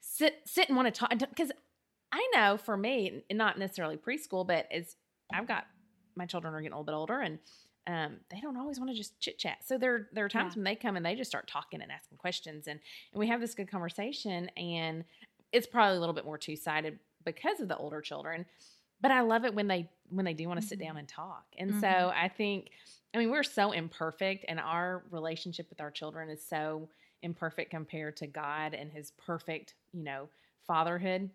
sit 0.00 0.40
sit 0.44 0.68
and 0.68 0.76
want 0.76 0.92
to 0.92 0.98
talk? 0.98 1.10
Because 1.18 1.52
I 2.12 2.28
know 2.34 2.58
for 2.58 2.76
me, 2.76 3.22
not 3.32 3.58
necessarily 3.58 3.96
preschool, 3.96 4.46
but 4.46 4.66
as 4.70 4.96
I've 5.32 5.48
got 5.48 5.66
my 6.14 6.26
children 6.26 6.52
are 6.52 6.60
getting 6.60 6.72
a 6.72 6.76
little 6.76 6.84
bit 6.84 6.94
older 6.94 7.20
and 7.20 7.38
um, 7.86 8.20
they 8.30 8.40
don't 8.40 8.56
always 8.56 8.78
want 8.78 8.90
to 8.90 8.96
just 8.96 9.18
chit 9.18 9.38
chat. 9.38 9.58
So 9.64 9.76
there 9.78 10.08
there 10.12 10.24
are 10.24 10.28
times 10.28 10.54
Yeah. 10.54 10.56
when 10.56 10.64
they 10.64 10.76
come 10.76 10.96
and 10.96 11.04
they 11.04 11.14
just 11.16 11.30
start 11.30 11.48
talking 11.48 11.82
and 11.82 11.90
asking 11.90 12.18
questions 12.18 12.66
and 12.68 12.80
and 13.12 13.18
we 13.20 13.26
have 13.28 13.40
this 13.40 13.54
good 13.54 13.68
conversation 13.70 14.48
and 14.56 15.04
it's 15.52 15.66
probably 15.66 15.96
a 15.96 16.00
little 16.00 16.14
bit 16.14 16.24
more 16.24 16.38
two 16.38 16.56
sided 16.56 16.98
because 17.24 17.60
of 17.60 17.68
the 17.68 17.76
older 17.76 18.00
children. 18.00 18.46
But 19.00 19.10
I 19.10 19.20
love 19.22 19.44
it 19.44 19.54
when 19.54 19.66
they 19.66 19.90
when 20.10 20.24
they 20.24 20.34
do 20.34 20.46
want 20.48 20.60
to 20.60 20.66
sit 20.66 20.78
Mhm. 20.78 20.82
down 20.86 20.96
and 20.96 21.08
talk. 21.08 21.44
And 21.58 21.74
so 21.74 21.86
Mhm. 21.86 22.12
I 22.14 22.28
think 22.28 22.70
I 23.14 23.18
mean 23.18 23.30
we're 23.30 23.42
so 23.42 23.72
imperfect 23.72 24.44
and 24.48 24.60
our 24.60 25.04
relationship 25.10 25.68
with 25.68 25.80
our 25.80 25.90
children 25.90 26.30
is 26.30 26.44
so 26.46 26.88
imperfect 27.22 27.70
compared 27.70 28.16
to 28.18 28.26
God 28.26 28.74
and 28.74 28.90
his 28.92 29.10
perfect, 29.12 29.74
you 29.92 30.02
know, 30.04 30.28
fatherhood. 30.66 31.30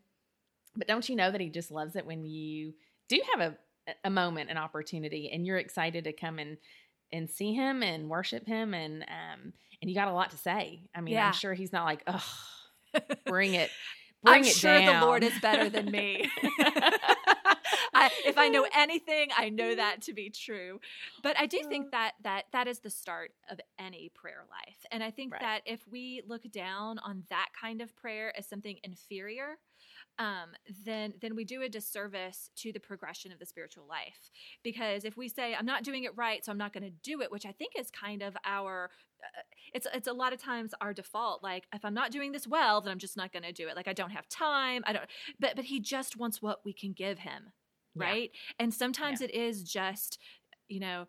But 0.76 0.88
don't 0.88 1.08
you 1.10 1.16
know 1.16 1.32
that 1.32 1.42
he 1.42 1.50
just 1.50 1.72
loves 1.72 1.96
it 1.96 2.06
when 2.06 2.24
you 2.26 2.74
do 3.10 3.22
have 3.32 3.42
a 3.42 3.58
a 4.04 4.10
moment, 4.10 4.50
an 4.50 4.58
opportunity, 4.58 5.30
and 5.32 5.46
you're 5.46 5.58
excited 5.58 6.04
to 6.06 6.14
come 6.14 6.40
and 6.40 6.58
and 7.12 7.30
see 7.30 7.54
him 7.54 7.84
and 7.84 8.10
worship 8.10 8.46
him 8.46 8.74
and 8.74 9.04
um 9.04 9.54
and 9.82 9.90
you 9.90 9.96
got 9.96 10.08
a 10.10 10.14
lot 10.14 10.32
to 10.32 10.38
say. 10.38 10.84
I 10.96 11.02
mean, 11.02 11.14
Yeah. 11.14 11.26
I'm 11.26 11.32
sure 11.32 11.54
he's 11.54 11.72
not 11.74 11.86
like, 11.86 12.04
oh, 12.08 12.26
bring 13.28 13.54
it, 13.54 13.72
Bring 14.24 14.44
I'm 14.44 14.44
it 14.46 14.58
sure 14.58 14.82
down. 14.82 15.00
the 15.00 15.06
Lord 15.06 15.24
is 15.24 15.40
better 15.40 15.70
than 15.70 15.92
me. 15.92 16.30
I, 17.94 18.12
if 18.26 18.38
I 18.38 18.50
know 18.50 18.68
anything, 18.76 19.30
I 19.36 19.50
know 19.50 19.74
that 19.76 20.02
to 20.04 20.14
be 20.14 20.30
true. 20.30 20.80
But 21.22 21.38
I 21.40 21.46
do 21.48 21.64
think 21.68 21.92
that 21.92 22.14
that 22.24 22.46
that 22.52 22.68
is 22.68 22.80
the 22.80 22.90
start 22.90 23.32
of 23.50 23.60
any 23.80 24.10
prayer 24.14 24.46
life, 24.50 24.78
and 24.92 25.04
I 25.04 25.12
think 25.12 25.34
Right. 25.34 25.42
that 25.42 25.62
if 25.66 25.88
we 25.88 26.22
look 26.28 26.44
down 26.52 27.00
on 27.00 27.24
that 27.30 27.50
kind 27.60 27.82
of 27.82 27.96
prayer 27.96 28.34
as 28.38 28.48
something 28.48 28.78
inferior, 28.84 29.58
um, 30.20 30.50
then 30.86 31.14
then 31.22 31.36
we 31.36 31.46
do 31.46 31.62
a 31.62 31.70
disservice 31.70 32.50
to 32.58 32.72
the 32.72 32.80
progression 32.80 33.32
of 33.32 33.40
the 33.40 33.46
spiritual 33.46 33.86
life. 33.88 34.32
Because 34.64 35.06
if 35.06 35.16
we 35.18 35.30
say 35.30 35.54
I'm 35.56 35.66
not 35.66 35.84
doing 35.84 36.04
it 36.04 36.12
right, 36.16 36.44
so 36.44 36.52
I'm 36.52 36.58
not 36.58 36.74
going 36.74 36.84
to 36.84 36.90
do 37.04 37.22
it, 37.22 37.32
which 37.32 37.46
I 37.46 37.52
think 37.52 37.74
is 37.78 37.90
kind 37.92 38.22
of 38.22 38.36
our 38.46 38.90
uh, 39.24 39.42
it's 39.74 39.88
it's 39.94 40.08
a 40.08 40.14
lot 40.14 40.34
of 40.34 40.42
times 40.42 40.74
our 40.82 40.94
default. 40.94 41.44
Like 41.44 41.66
if 41.74 41.84
I'm 41.86 41.94
not 41.94 42.12
doing 42.12 42.32
this 42.32 42.48
well, 42.48 42.82
then 42.82 42.92
I'm 42.92 43.00
just 43.00 43.18
not 43.18 43.32
going 43.32 43.44
to 43.44 43.52
do 43.52 43.68
it. 43.68 43.76
Like 43.76 43.88
I 43.88 43.94
don't 43.94 44.12
have 44.12 44.28
time. 44.30 44.84
I 44.86 44.94
don't. 44.94 45.06
But 45.40 45.56
but 45.56 45.66
he 45.66 45.80
just 45.80 46.18
wants 46.18 46.42
what 46.42 46.62
we 46.66 46.74
can 46.74 46.94
give 46.94 47.20
him, 47.20 47.52
Yeah. 47.96 48.06
right? 48.06 48.32
And 48.60 48.74
sometimes 48.74 49.22
it 49.22 49.32
is 49.34 49.64
just 49.64 50.20
you 50.68 50.80
know 50.80 51.06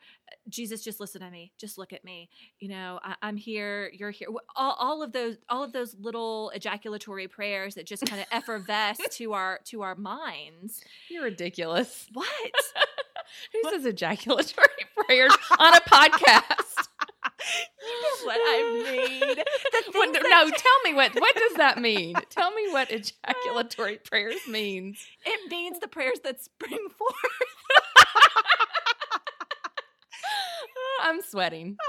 jesus 0.49 0.83
just 0.83 1.01
listen 1.01 1.21
to 1.21 1.31
me. 1.31 1.53
Just 1.59 1.79
look 1.79 1.93
at 1.93 2.05
me. 2.05 2.29
You 2.61 2.69
know 2.69 3.01
I, 3.03 3.15
i'm 3.23 3.37
here. 3.37 3.91
You're 3.93 4.11
here. 4.11 4.29
All, 4.57 4.77
all 4.79 5.03
of 5.03 5.13
those 5.13 5.37
all 5.49 5.63
of 5.65 5.73
those 5.73 5.95
little 5.99 6.51
ejaculatory 6.55 7.29
prayers 7.29 7.75
that 7.75 7.87
just 7.87 8.07
kind 8.07 8.21
of 8.21 8.27
effervesce 8.33 8.99
to 9.13 9.33
our 9.33 9.61
to 9.67 9.83
our 9.83 9.95
minds. 9.95 10.83
You're 11.11 11.25
ridiculous. 11.25 12.07
what? 12.13 12.29
Who 13.53 13.71
says 13.71 13.85
ejaculatory 13.85 14.67
prayers 15.07 15.37
on 15.59 15.75
a 15.75 15.81
podcast? 15.81 16.89
you 17.81 18.03
know 18.03 18.27
what 18.27 18.39
i 18.41 18.83
mean. 18.91 19.37
What- 19.95 20.13
no, 20.13 20.51
tell 20.51 20.81
me 20.85 20.95
what 20.95 21.15
what 21.15 21.35
does 21.37 21.55
that 21.55 21.79
mean? 21.81 22.15
tell 22.31 22.51
me 22.53 22.71
what 22.73 22.91
ejaculatory 22.91 23.99
prayers 23.99 24.37
means. 24.49 25.05
it 25.25 25.51
means 25.51 25.79
the 25.81 25.89
prayers 25.89 26.21
that 26.25 26.43
spring 26.43 26.89
forth 26.97 27.15
I'm 31.09 31.23
sweating. 31.23 31.77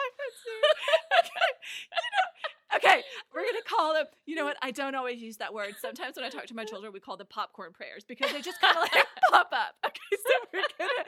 okay 2.75 3.01
we're 3.33 3.41
gonna 3.41 3.57
call 3.67 3.93
them 3.93 4.05
you 4.25 4.35
know 4.35 4.45
what 4.45 4.55
i 4.61 4.69
don't 4.71 4.95
always 4.95 5.19
use 5.19 5.37
that 5.37 5.53
word 5.53 5.73
sometimes 5.81 6.15
when 6.15 6.23
i 6.23 6.29
talk 6.29 6.45
to 6.45 6.53
my 6.53 6.63
children 6.63 6.93
we 6.93 6.99
call 6.99 7.17
them 7.17 7.27
popcorn 7.29 7.71
prayers 7.73 8.03
because 8.07 8.31
they 8.31 8.41
just 8.41 8.61
kind 8.61 8.77
of 8.77 8.83
like 8.83 8.91
pop 9.31 9.49
up 9.51 9.73
okay 9.85 9.99
so 10.11 10.33
we're 10.53 10.61
gonna 10.77 11.03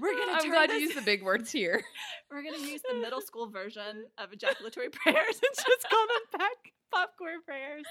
we're 0.00 0.12
gonna 0.18 0.32
I'm 0.32 0.42
turn 0.42 0.50
glad 0.50 0.70
this- 0.70 0.80
you 0.80 0.86
used 0.86 0.96
the 0.98 1.02
big 1.02 1.22
words 1.22 1.52
here. 1.52 1.82
We're 2.30 2.42
gonna 2.42 2.58
use 2.58 2.82
the 2.88 2.96
middle 2.96 3.20
school 3.20 3.48
version 3.48 4.06
of 4.18 4.32
ejaculatory 4.32 4.90
prayers 4.90 5.16
and 5.16 5.54
just 5.54 5.88
call 5.88 6.06
them 6.08 6.40
back 6.40 6.72
popcorn 6.92 7.42
prayers. 7.44 7.84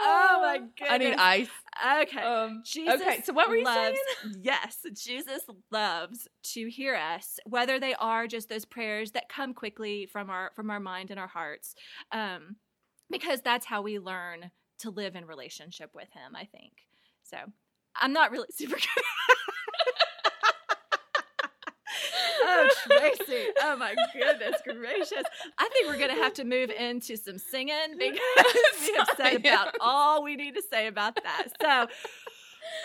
Oh 0.00 0.38
my 0.40 0.58
oh, 0.60 0.68
goodness. 0.78 0.88
I 0.90 0.98
need 0.98 1.14
ice. 1.16 1.48
Okay. 2.02 2.20
Um, 2.20 2.62
Jesus 2.64 3.00
okay, 3.00 3.22
so 3.24 3.32
what 3.32 3.48
were 3.48 3.56
you 3.56 3.64
loves, 3.64 3.98
saying? 4.22 4.34
Yes, 4.42 4.78
Jesus 4.92 5.42
loves 5.70 6.28
to 6.52 6.68
hear 6.68 6.94
us, 6.94 7.40
whether 7.46 7.80
they 7.80 7.94
are 7.94 8.26
just 8.26 8.48
those 8.48 8.64
prayers 8.64 9.12
that 9.12 9.28
come 9.28 9.54
quickly 9.54 10.06
from 10.06 10.28
our 10.28 10.50
from 10.54 10.70
our 10.70 10.80
mind 10.80 11.10
and 11.10 11.18
our 11.18 11.28
hearts, 11.28 11.74
um, 12.12 12.56
because 13.10 13.40
that's 13.40 13.66
how 13.66 13.82
we 13.82 13.98
learn 13.98 14.50
to 14.80 14.90
live 14.90 15.16
in 15.16 15.24
relationship 15.24 15.90
with 15.94 16.08
Him. 16.12 16.36
I 16.36 16.44
think 16.44 16.72
so. 17.22 17.38
I'm 17.96 18.12
not 18.12 18.30
really 18.30 18.48
super 18.54 18.76
good. 18.76 19.04
Oh, 22.62 22.98
Tracy! 22.98 23.46
Oh 23.62 23.76
my 23.76 23.94
goodness 24.12 24.60
gracious! 24.64 25.24
I 25.58 25.68
think 25.72 25.88
we're 25.88 25.98
gonna 25.98 26.20
have 26.22 26.34
to 26.34 26.44
move 26.44 26.70
into 26.70 27.16
some 27.16 27.38
singing 27.38 27.74
because 27.98 28.16
we 28.86 28.94
have 28.96 29.08
said 29.16 29.36
about 29.36 29.74
all 29.80 30.22
we 30.22 30.36
need 30.36 30.54
to 30.54 30.62
say 30.62 30.86
about 30.86 31.16
that. 31.22 31.48
So 31.60 31.86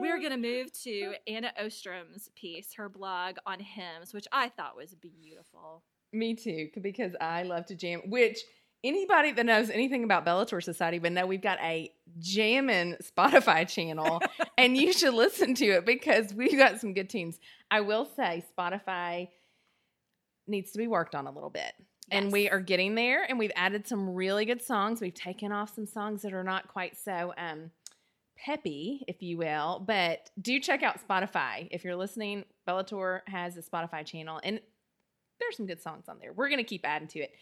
we're 0.00 0.18
going 0.18 0.30
to 0.30 0.36
move 0.36 0.72
to 0.82 1.14
Anna 1.26 1.52
Ostrom's 1.62 2.30
piece, 2.34 2.74
her 2.74 2.88
blog 2.88 3.36
on 3.46 3.60
hymns, 3.60 4.12
which 4.12 4.26
I 4.32 4.48
thought 4.48 4.76
was 4.76 4.94
beautiful. 4.94 5.82
Me 6.12 6.34
too, 6.34 6.68
because 6.80 7.14
I 7.20 7.44
love 7.44 7.66
to 7.66 7.74
jam. 7.74 8.02
Which 8.06 8.38
anybody 8.82 9.32
that 9.32 9.46
knows 9.46 9.70
anything 9.70 10.04
about 10.04 10.24
Bellator 10.24 10.62
Society 10.62 10.98
would 10.98 11.12
know 11.12 11.26
we've 11.26 11.42
got 11.42 11.58
a 11.60 11.92
jamming 12.18 12.96
Spotify 13.02 13.68
channel, 13.68 14.22
and 14.58 14.76
you 14.76 14.92
should 14.92 15.14
listen 15.14 15.54
to 15.54 15.66
it 15.66 15.86
because 15.86 16.34
we've 16.34 16.56
got 16.56 16.80
some 16.80 16.94
good 16.94 17.08
tunes. 17.08 17.38
I 17.70 17.80
will 17.82 18.04
say 18.04 18.44
Spotify 18.56 19.28
needs 20.46 20.72
to 20.72 20.78
be 20.78 20.86
worked 20.86 21.14
on 21.14 21.26
a 21.26 21.30
little 21.30 21.50
bit. 21.50 21.72
And 22.12 22.32
we 22.32 22.50
are 22.50 22.58
getting 22.58 22.96
there, 22.96 23.22
and 23.22 23.38
we've 23.38 23.52
added 23.54 23.86
some 23.86 24.14
really 24.14 24.44
good 24.44 24.60
songs. 24.60 25.00
We've 25.00 25.14
taken 25.14 25.52
off 25.52 25.72
some 25.72 25.86
songs 25.86 26.22
that 26.22 26.32
are 26.32 26.42
not 26.42 26.66
quite 26.66 26.98
so 26.98 27.32
um, 27.38 27.70
peppy, 28.36 29.04
if 29.06 29.22
you 29.22 29.38
will. 29.38 29.84
But 29.86 30.28
do 30.40 30.58
check 30.58 30.82
out 30.82 30.98
Spotify 31.06 31.68
if 31.70 31.84
you're 31.84 31.94
listening. 31.94 32.46
Bellator 32.66 33.20
has 33.26 33.56
a 33.56 33.62
Spotify 33.62 34.04
channel, 34.04 34.40
and 34.42 34.60
there's 35.38 35.56
some 35.56 35.66
good 35.66 35.80
songs 35.80 36.08
on 36.08 36.18
there. 36.20 36.32
We're 36.32 36.48
going 36.48 36.58
to 36.58 36.64
keep 36.64 36.84
adding 36.84 37.08
to 37.08 37.20
it. 37.20 37.32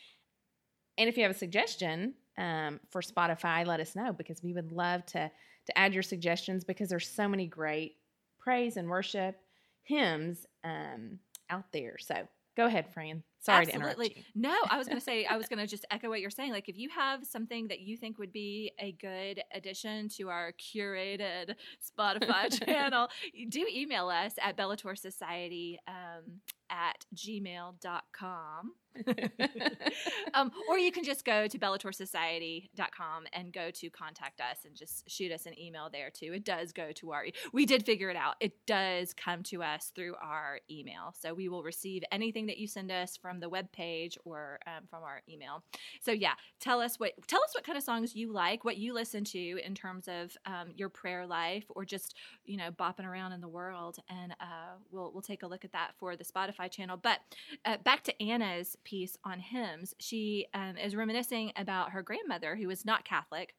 And 0.99 1.09
if 1.09 1.17
you 1.17 1.23
have 1.23 1.33
a 1.33 1.39
suggestion 1.39 2.15
um, 2.37 2.81
for 2.91 3.01
Spotify, 3.01 3.65
let 3.65 3.81
us 3.81 3.97
know 3.97 4.13
because 4.13 4.43
we 4.43 4.53
would 4.53 4.73
love 4.73 5.07
to 5.07 5.31
to 5.67 5.79
add 5.79 5.93
your 5.93 6.03
suggestions 6.03 6.65
because 6.65 6.89
there's 6.89 7.07
so 7.07 7.29
many 7.29 7.47
great 7.47 7.97
praise 8.39 8.79
and 8.79 8.89
worship 8.89 9.39
hymns 9.83 10.47
um, 10.65 11.19
out 11.51 11.71
there. 11.73 11.99
So 11.99 12.27
go 12.57 12.65
ahead, 12.65 12.93
Fran. 12.93 13.23
Sorry 13.41 13.67
to 13.67 13.75
Absolutely. 13.75 14.25
No, 14.35 14.55
I 14.69 14.79
was 14.79 14.87
going 14.87 14.99
to 14.99 15.05
say, 15.05 15.25
I 15.25 15.37
was 15.37 15.47
going 15.47 15.59
to 15.59 15.67
just 15.67 15.85
echo 15.91 16.09
what 16.09 16.21
you're 16.21 16.31
saying. 16.31 16.53
Like, 16.53 16.69
if 16.69 16.79
you 16.79 16.89
have 16.91 17.27
something 17.27 17.69
that 17.69 17.81
you 17.81 17.97
think 17.97 18.19
would 18.19 18.33
be 18.33 18.73
a 18.79 18.93
good 18.93 19.43
addition 19.53 20.09
to 20.11 20.29
our 20.29 20.53
curated 20.53 21.55
Spotify 21.83 22.65
channel, 22.65 23.09
do 23.49 23.67
email 23.73 24.09
us 24.09 24.35
at 24.41 24.57
Bellator 24.57 24.97
Society 24.97 25.79
um, 25.87 26.41
at 26.71 27.05
gmail.com. 27.15 28.73
um, 30.35 30.51
or 30.69 30.79
you 30.79 30.91
can 30.91 31.05
just 31.05 31.25
go 31.25 31.47
to 31.47 31.59
bellatorsociety.com 31.59 33.25
and 33.33 33.53
go 33.53 33.71
to 33.71 33.91
contact 33.91 34.41
us 34.41 34.59
and 34.65 34.75
just 34.75 35.09
shoot 35.09 35.31
us 35.31 35.47
an 35.47 35.59
email 35.59 35.89
there 35.93 36.11
too. 36.11 36.33
It 36.35 36.45
does 36.45 36.73
go 36.73 36.91
to 36.93 37.13
our, 37.13 37.27
we 37.53 37.65
did 37.65 37.87
figure 37.87 38.11
it 38.11 38.17
out. 38.17 38.35
It 38.41 38.67
does 38.67 39.15
come 39.15 39.43
to 39.45 39.63
us 39.63 39.93
through 39.95 40.17
our 40.21 40.61
email. 40.71 41.15
So 41.19 41.33
we 41.33 41.49
will 41.49 41.63
receive 41.63 42.03
anything 42.11 42.47
that 42.47 42.59
you 42.59 42.67
send 42.67 42.91
us 42.91 43.17
from 43.17 43.28
the 43.41 43.49
web 43.49 43.71
page 43.73 44.19
or 44.25 44.59
um, 44.67 44.85
from 44.89 45.03
our 45.03 45.23
email. 45.29 45.63
So 46.01 46.13
yeah, 46.13 46.35
tell 46.61 46.81
us 46.81 46.99
what, 46.99 47.13
tell 47.27 47.43
us 47.43 47.55
what 47.55 47.65
kind 47.65 47.79
of 47.79 47.85
songs 47.85 48.17
you 48.17 48.33
like, 48.33 48.65
what 48.65 48.77
you 48.77 48.93
listen 48.95 49.25
to 49.25 49.59
in 49.65 49.75
terms 49.75 50.09
of 50.09 50.37
um, 50.47 50.73
your 50.77 50.89
prayer 50.89 51.27
life 51.27 51.65
or 51.69 51.85
just, 51.85 52.15
you 52.45 52.57
know, 52.57 52.71
bopping 52.71 53.07
around 53.07 53.33
in 53.33 53.41
the 53.41 53.49
world. 53.49 53.99
And 54.09 54.33
uh, 54.41 54.77
we'll, 54.91 55.13
we'll 55.13 55.23
take 55.23 55.43
a 55.43 55.47
look 55.47 55.65
at 55.65 55.73
that 55.73 55.93
for 55.99 56.17
the 56.17 56.25
Spotify 56.25 56.71
channel. 56.71 56.97
But 56.97 57.21
uh, 57.65 57.77
back 57.85 58.03
to 58.05 58.23
Anna's 58.23 58.77
piece 58.85 59.17
on 59.25 59.41
hymns, 59.41 59.95
she 59.99 60.47
um, 60.55 60.77
is 60.77 60.97
reminiscing 60.97 61.53
about 61.57 61.91
her 61.91 62.03
grandmother 62.03 62.57
who 62.57 62.69
was 62.69 62.85
not 62.85 63.05
Catholic. 63.05 63.55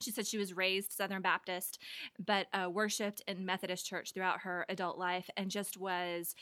She 0.00 0.10
said 0.10 0.26
she 0.26 0.38
was 0.38 0.56
raised 0.56 0.90
Southern 0.90 1.22
Baptist, 1.22 1.78
but 2.18 2.48
uh, 2.52 2.68
worshipped 2.68 3.22
in 3.28 3.46
Methodist 3.46 3.86
church 3.86 4.12
throughout 4.12 4.40
her 4.40 4.66
adult 4.68 4.98
life 4.98 5.30
and 5.36 5.48
just 5.48 5.76
was 5.78 6.34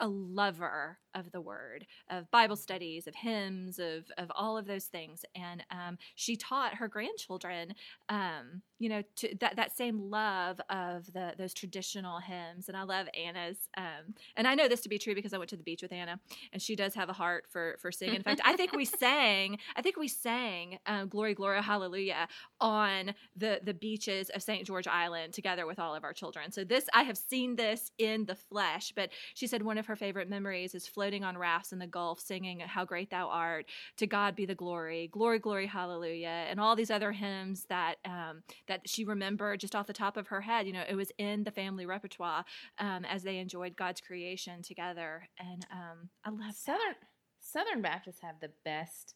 a 0.00 0.08
lover 0.08 0.98
of 1.14 1.32
the 1.32 1.40
word, 1.40 1.86
of 2.10 2.30
Bible 2.30 2.56
studies, 2.56 3.06
of 3.06 3.14
hymns, 3.14 3.78
of, 3.78 4.04
of 4.16 4.30
all 4.34 4.56
of 4.56 4.66
those 4.66 4.84
things. 4.84 5.24
And 5.34 5.64
um, 5.70 5.98
she 6.14 6.36
taught 6.36 6.74
her 6.74 6.88
grandchildren, 6.88 7.74
um, 8.08 8.62
you 8.78 8.88
know, 8.88 9.02
to, 9.16 9.34
that, 9.40 9.56
that 9.56 9.76
same 9.76 10.10
love 10.10 10.60
of 10.70 11.12
the 11.12 11.32
those 11.36 11.52
traditional 11.52 12.20
hymns. 12.20 12.68
And 12.68 12.76
I 12.76 12.84
love 12.84 13.08
Anna's. 13.18 13.68
Um, 13.76 14.14
and 14.36 14.46
I 14.46 14.54
know 14.54 14.68
this 14.68 14.80
to 14.82 14.88
be 14.88 14.98
true 14.98 15.14
because 15.14 15.32
I 15.32 15.38
went 15.38 15.50
to 15.50 15.56
the 15.56 15.62
beach 15.62 15.82
with 15.82 15.92
Anna, 15.92 16.20
and 16.52 16.62
she 16.62 16.76
does 16.76 16.94
have 16.94 17.08
a 17.08 17.12
heart 17.12 17.46
for 17.50 17.76
for 17.80 17.90
singing. 17.90 18.16
In 18.16 18.22
fact, 18.22 18.40
I 18.44 18.56
think 18.56 18.72
we 18.72 18.84
sang, 18.84 19.58
I 19.76 19.82
think 19.82 19.96
we 19.96 20.08
sang 20.08 20.78
um, 20.86 21.08
"Glory, 21.08 21.34
Glory, 21.34 21.60
Hallelujah" 21.62 22.28
on 22.60 23.14
the 23.36 23.60
the 23.62 23.74
beaches 23.74 24.30
of 24.30 24.42
St. 24.42 24.64
George 24.66 24.86
Island 24.86 25.32
together 25.32 25.66
with 25.66 25.78
all 25.78 25.94
of 25.94 26.04
our 26.04 26.12
children. 26.12 26.52
So 26.52 26.64
this, 26.64 26.86
I 26.94 27.02
have 27.02 27.18
seen 27.18 27.56
this 27.56 27.90
in 27.98 28.26
the 28.26 28.34
flesh. 28.34 28.92
But 28.94 29.10
she 29.34 29.46
said 29.46 29.62
one 29.62 29.78
of 29.78 29.87
her 29.88 29.96
favorite 29.96 30.28
memories 30.28 30.74
is 30.74 30.86
floating 30.86 31.24
on 31.24 31.36
rafts 31.36 31.72
in 31.72 31.78
the 31.78 31.86
Gulf, 31.86 32.20
singing 32.20 32.60
"How 32.60 32.84
Great 32.84 33.10
Thou 33.10 33.28
Art." 33.28 33.66
To 33.96 34.06
God 34.06 34.36
be 34.36 34.46
the 34.46 34.54
glory, 34.54 35.08
glory, 35.08 35.38
glory, 35.38 35.66
hallelujah, 35.66 36.28
and 36.48 36.60
all 36.60 36.76
these 36.76 36.90
other 36.90 37.10
hymns 37.10 37.64
that 37.68 37.96
um, 38.04 38.42
that 38.68 38.82
she 38.86 39.04
remembered 39.04 39.60
just 39.60 39.74
off 39.74 39.86
the 39.86 39.92
top 39.92 40.16
of 40.16 40.28
her 40.28 40.42
head. 40.42 40.66
You 40.66 40.74
know, 40.74 40.84
it 40.88 40.94
was 40.94 41.10
in 41.18 41.42
the 41.42 41.50
family 41.50 41.86
repertoire 41.86 42.44
um, 42.78 43.04
as 43.06 43.22
they 43.22 43.38
enjoyed 43.38 43.76
God's 43.76 44.00
creation 44.00 44.62
together, 44.62 45.28
and 45.38 45.66
um, 45.72 46.10
I 46.24 46.30
love 46.30 46.40
that. 46.40 46.54
Southern 46.54 46.94
Southern 47.40 47.82
Baptists 47.82 48.20
have 48.22 48.40
the 48.40 48.50
best 48.64 49.14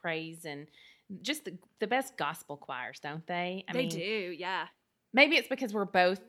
praise 0.00 0.44
and 0.44 0.68
just 1.22 1.44
the, 1.44 1.58
the 1.80 1.86
best 1.86 2.16
gospel 2.16 2.56
choirs, 2.56 3.00
don't 3.00 3.26
they? 3.26 3.64
I 3.68 3.72
mean 3.72 3.88
they 3.88 3.96
mean, 3.96 4.06
do, 4.06 4.34
yeah. 4.38 4.66
Maybe 5.12 5.36
it's 5.36 5.48
because 5.48 5.74
we're 5.74 5.86
both 5.86 6.20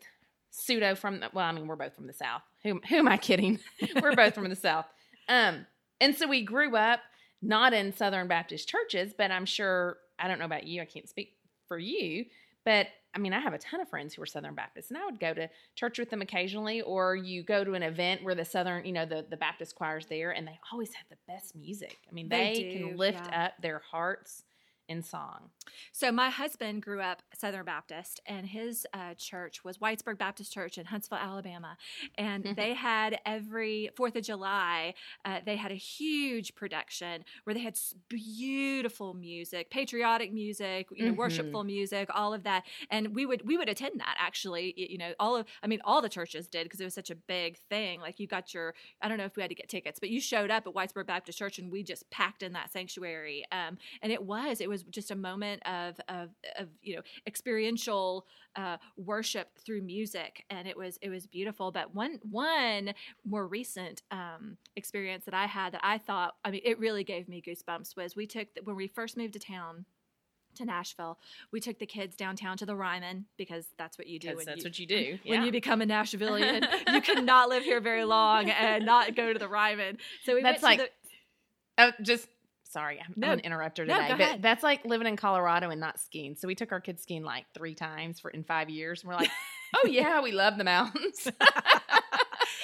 pseudo 0.51 0.95
from 0.95 1.19
the, 1.19 1.29
well, 1.33 1.45
I 1.45 1.51
mean, 1.51 1.67
we're 1.67 1.75
both 1.75 1.95
from 1.95 2.07
the 2.07 2.13
South. 2.13 2.41
Who, 2.63 2.81
who 2.87 2.95
am 2.97 3.07
I 3.07 3.17
kidding? 3.17 3.59
we're 4.01 4.15
both 4.15 4.35
from 4.35 4.49
the 4.49 4.55
South. 4.55 4.85
Um, 5.27 5.65
and 6.01 6.15
so 6.15 6.27
we 6.27 6.43
grew 6.43 6.75
up 6.75 6.99
not 7.41 7.73
in 7.73 7.93
Southern 7.93 8.27
Baptist 8.27 8.67
churches, 8.67 9.13
but 9.17 9.31
I'm 9.31 9.45
sure, 9.45 9.97
I 10.17 10.27
don't 10.27 10.39
know 10.39 10.45
about 10.45 10.65
you, 10.65 10.81
I 10.81 10.85
can't 10.85 11.07
speak 11.07 11.35
for 11.67 11.77
you. 11.77 12.25
But 12.65 12.87
I 13.13 13.19
mean, 13.19 13.33
I 13.33 13.39
have 13.39 13.53
a 13.53 13.57
ton 13.57 13.79
of 13.79 13.89
friends 13.89 14.13
who 14.13 14.21
are 14.21 14.27
Southern 14.27 14.53
Baptists, 14.53 14.91
and 14.91 14.97
I 14.97 15.05
would 15.05 15.19
go 15.19 15.33
to 15.33 15.49
church 15.75 15.97
with 15.97 16.09
them 16.09 16.21
occasionally, 16.21 16.81
or 16.81 17.15
you 17.15 17.41
go 17.43 17.63
to 17.63 17.73
an 17.73 17.81
event 17.81 18.23
where 18.23 18.35
the 18.35 18.45
Southern, 18.45 18.85
you 18.85 18.91
know, 18.91 19.05
the, 19.05 19.25
the 19.29 19.37
Baptist 19.37 19.75
choir's 19.75 20.05
there, 20.05 20.31
and 20.31 20.47
they 20.47 20.59
always 20.71 20.93
have 20.93 21.05
the 21.09 21.17
best 21.27 21.55
music. 21.55 21.97
I 22.07 22.13
mean, 22.13 22.29
They 22.29 22.53
they, 22.53 22.73
can 22.73 22.97
lift 22.97 23.25
yeah. 23.25 23.45
up 23.45 23.53
their 23.61 23.79
hearts 23.79 24.43
in 24.89 25.01
song. 25.03 25.51
So 25.93 26.11
my 26.11 26.29
husband 26.29 26.81
grew 26.81 26.99
up 26.99 27.21
Southern 27.37 27.63
Baptist, 27.65 28.19
and 28.25 28.47
his 28.47 28.85
uh, 28.93 29.13
church 29.15 29.63
was 29.63 29.77
Whitesburg 29.77 30.17
Baptist 30.17 30.51
Church 30.51 30.77
in 30.77 30.85
Huntsville, 30.87 31.19
Alabama. 31.19 31.77
And 32.17 32.43
they 32.57 32.73
had 32.73 33.19
every 33.25 33.89
Fourth 33.95 34.15
of 34.17 34.23
July, 34.23 34.95
uh, 35.23 35.39
they 35.45 35.55
had 35.55 35.71
a 35.71 35.75
huge 35.75 36.55
production 36.55 37.23
where 37.45 37.53
they 37.53 37.61
had 37.61 37.77
beautiful 38.09 39.13
music, 39.13 39.69
patriotic 39.69 40.33
music, 40.33 40.87
you 40.91 41.05
know, 41.05 41.13
Mhm. 41.13 41.17
worshipful 41.17 41.63
music, 41.63 42.09
all 42.13 42.33
of 42.33 42.43
that. 42.43 42.65
And 42.89 43.15
we 43.15 43.25
would 43.25 43.45
we 43.47 43.57
would 43.57 43.69
attend 43.69 43.99
that 43.99 44.15
actually. 44.19 44.73
You 44.75 44.97
know, 44.97 45.13
all 45.19 45.35
of 45.37 45.45
I 45.63 45.67
mean, 45.67 45.81
all 45.83 46.01
the 46.01 46.09
churches 46.09 46.47
did 46.47 46.63
because 46.65 46.81
it 46.81 46.85
was 46.85 46.93
such 46.93 47.09
a 47.09 47.15
big 47.15 47.57
thing. 47.69 48.01
Like 48.01 48.19
you 48.19 48.27
got 48.27 48.53
your 48.53 48.73
I 49.01 49.07
don't 49.07 49.17
know 49.17 49.25
if 49.25 49.35
we 49.35 49.41
had 49.41 49.49
to 49.49 49.55
get 49.55 49.69
tickets, 49.69 49.99
but 49.99 50.09
you 50.09 50.19
showed 50.19 50.51
up 50.51 50.65
at 50.67 50.73
Whitesburg 50.73 51.05
Baptist 51.07 51.37
Church, 51.37 51.59
and 51.59 51.71
we 51.71 51.83
just 51.83 52.09
packed 52.09 52.43
in 52.43 52.53
that 52.53 52.71
sanctuary. 52.71 53.45
Um, 53.51 53.77
and 54.01 54.11
it 54.11 54.23
was 54.23 54.61
it 54.61 54.69
was 54.69 54.78
just 54.83 55.11
a 55.11 55.15
moment 55.15 55.61
of 55.65 55.99
of, 56.09 56.29
of 56.57 56.67
you 56.81 56.95
know 56.95 57.01
experiential 57.27 58.25
uh, 58.55 58.77
worship 58.97 59.57
through 59.65 59.81
music 59.81 60.45
and 60.49 60.67
it 60.67 60.77
was 60.77 60.97
it 61.01 61.09
was 61.09 61.27
beautiful 61.27 61.71
but 61.71 61.93
one 61.93 62.19
one 62.29 62.93
more 63.25 63.47
recent 63.47 64.01
um, 64.11 64.57
experience 64.75 65.25
that 65.25 65.33
i 65.33 65.45
had 65.45 65.73
that 65.73 65.81
i 65.83 65.97
thought 65.97 66.35
i 66.43 66.51
mean 66.51 66.61
it 66.63 66.79
really 66.79 67.03
gave 67.03 67.27
me 67.27 67.41
goosebumps 67.45 67.95
was 67.95 68.15
we 68.15 68.25
took 68.25 68.47
when 68.63 68.75
we 68.75 68.87
first 68.87 69.17
moved 69.17 69.33
to 69.33 69.39
town 69.39 69.85
to 70.55 70.65
Nashville, 70.65 71.19
we 71.51 71.59
took 71.59 71.79
the 71.79 71.85
kids 71.85 72.15
downtown 72.15 72.57
to 72.57 72.65
the 72.65 72.75
Ryman 72.75 73.25
because 73.37 73.67
that's 73.77 73.97
what 73.97 74.07
you 74.07 74.19
do. 74.19 74.35
When 74.35 74.45
that's 74.45 74.57
you, 74.57 74.63
what 74.63 74.79
you 74.79 74.87
do. 74.87 75.19
when 75.23 75.39
yeah. 75.41 75.45
you 75.45 75.51
become 75.51 75.81
a 75.81 75.85
Nashvilleian, 75.85 76.67
you 76.93 77.01
cannot 77.01 77.49
live 77.49 77.63
here 77.63 77.79
very 77.79 78.03
long 78.03 78.49
and 78.49 78.85
not 78.85 79.15
go 79.15 79.31
to 79.31 79.39
the 79.39 79.47
Ryman. 79.47 79.99
So 80.25 80.35
we 80.35 80.41
That's 80.41 80.61
went 80.61 80.79
to 80.79 80.83
like- 80.83 80.93
Oh, 81.79 81.91
just 82.01 82.27
sorry, 82.69 82.99
I'm, 83.05 83.13
No. 83.17 83.27
I'm 83.27 83.33
an 83.33 83.39
interrupter 83.41 83.85
No, 83.85 83.95
today. 83.95 84.07
go 84.07 84.13
but 84.17 84.21
ahead. 84.21 84.41
that's 84.41 84.63
like 84.63 84.85
living 84.85 85.07
in 85.07 85.15
Colorado 85.17 85.69
and 85.69 85.79
not 85.81 85.99
skiing. 85.99 86.35
So 86.35 86.47
we 86.47 86.55
took 86.55 86.71
our 86.71 86.79
kids 86.79 87.01
skiing 87.03 87.23
like 87.23 87.45
three 87.53 87.75
times 87.75 88.19
for 88.19 88.29
in 88.31 88.43
five 88.43 88.69
years, 88.69 89.01
and 89.03 89.09
we're 89.09 89.15
like, 89.17 89.29
oh 89.75 89.87
yeah, 89.87 90.21
we 90.21 90.31
love 90.31 90.57
the 90.57 90.63
mountains. 90.63 91.27
it's, 91.27 91.31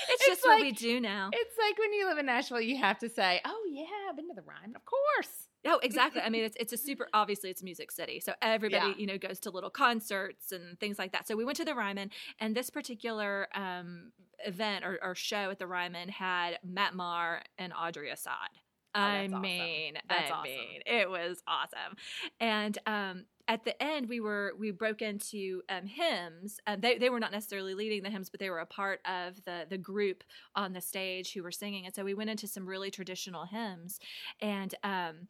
It's 0.08 0.26
just 0.28 0.46
what 0.46 0.62
we 0.62 0.72
do 0.72 1.00
now. 1.00 1.30
It's 1.34 1.56
like 1.58 1.78
when 1.78 1.94
you 1.94 2.08
live 2.08 2.18
in 2.18 2.26
Nashville, 2.26 2.62
you 2.62 2.78
have 2.78 2.98
to 3.00 3.10
say, 3.10 3.42
"Oh 3.44 3.64
yeah, 3.70 3.86
I've 4.10 4.16
been 4.16 4.28
to 4.30 4.34
the 4.36 4.42
Ryman, 4.44 4.76
of 4.76 4.84
course." 4.86 5.48
Oh, 5.68 5.80
exactly. 5.84 6.22
I 6.22 6.30
mean, 6.30 6.44
it's 6.44 6.56
it's 6.60 6.74
a 6.74 6.78
super. 6.78 7.08
Obviously, 7.14 7.50
it's 7.50 7.62
a 7.62 7.66
Music 7.66 7.92
City, 7.92 8.20
so 8.20 8.34
everybody 8.42 8.88
Yeah. 8.92 8.94
you 8.98 9.08
know 9.08 9.18
goes 9.18 9.40
to 9.42 9.50
little 9.52 9.70
concerts 9.70 10.52
and 10.52 10.80
things 10.80 10.98
like 10.98 11.12
that. 11.12 11.28
So 11.28 11.36
we 11.36 11.44
went 11.44 11.58
to 11.58 11.66
the 11.66 11.76
Ryman, 11.76 12.12
and 12.40 12.56
this 12.56 12.70
particular 12.70 13.48
um, 13.56 14.12
event 14.46 14.86
or, 14.86 15.00
or 15.04 15.16
show 15.16 15.50
at 15.50 15.60
the 15.60 15.68
Ryman 15.68 16.10
had 16.10 16.60
Matt 16.64 16.94
Maher 16.96 17.42
and 17.58 17.74
Audrey 17.74 18.10
Assad. 18.10 18.50
I 19.02 19.28
Oh, 19.32 19.34
awesome. 19.34 19.82
mean, 19.82 19.98
That's 20.08 20.30
I 20.30 20.32
awesome. 20.32 20.42
mean, 20.42 20.82
it 20.86 21.10
was 21.10 21.42
awesome. 21.48 21.96
And 22.40 22.78
um, 22.86 23.26
at 23.48 23.64
the 23.64 23.82
end, 23.82 24.08
we 24.10 24.20
were 24.20 24.54
we 24.58 24.72
broke 24.72 25.02
into 25.02 25.62
um, 25.70 25.86
hymns. 25.86 26.60
Um, 26.66 26.80
they 26.82 26.98
they 26.98 27.10
were 27.10 27.20
not 27.20 27.32
necessarily 27.32 27.76
leading 27.76 28.04
the 28.04 28.10
hymns, 28.10 28.30
but 28.30 28.40
they 28.40 28.50
were 28.50 28.60
a 28.60 28.66
part 28.66 29.02
of 29.06 29.44
the 29.46 29.68
the 29.70 29.78
group 29.78 30.24
on 30.56 30.74
the 30.74 30.82
stage 30.82 31.34
who 31.34 31.44
were 31.44 31.52
singing. 31.52 31.86
And 31.86 31.94
so 31.94 32.04
we 32.04 32.14
went 32.14 32.30
into 32.30 32.48
some 32.48 32.66
really 32.68 32.90
traditional 32.92 33.46
hymns, 33.46 34.00
and 34.40 34.74
um, 34.84 35.28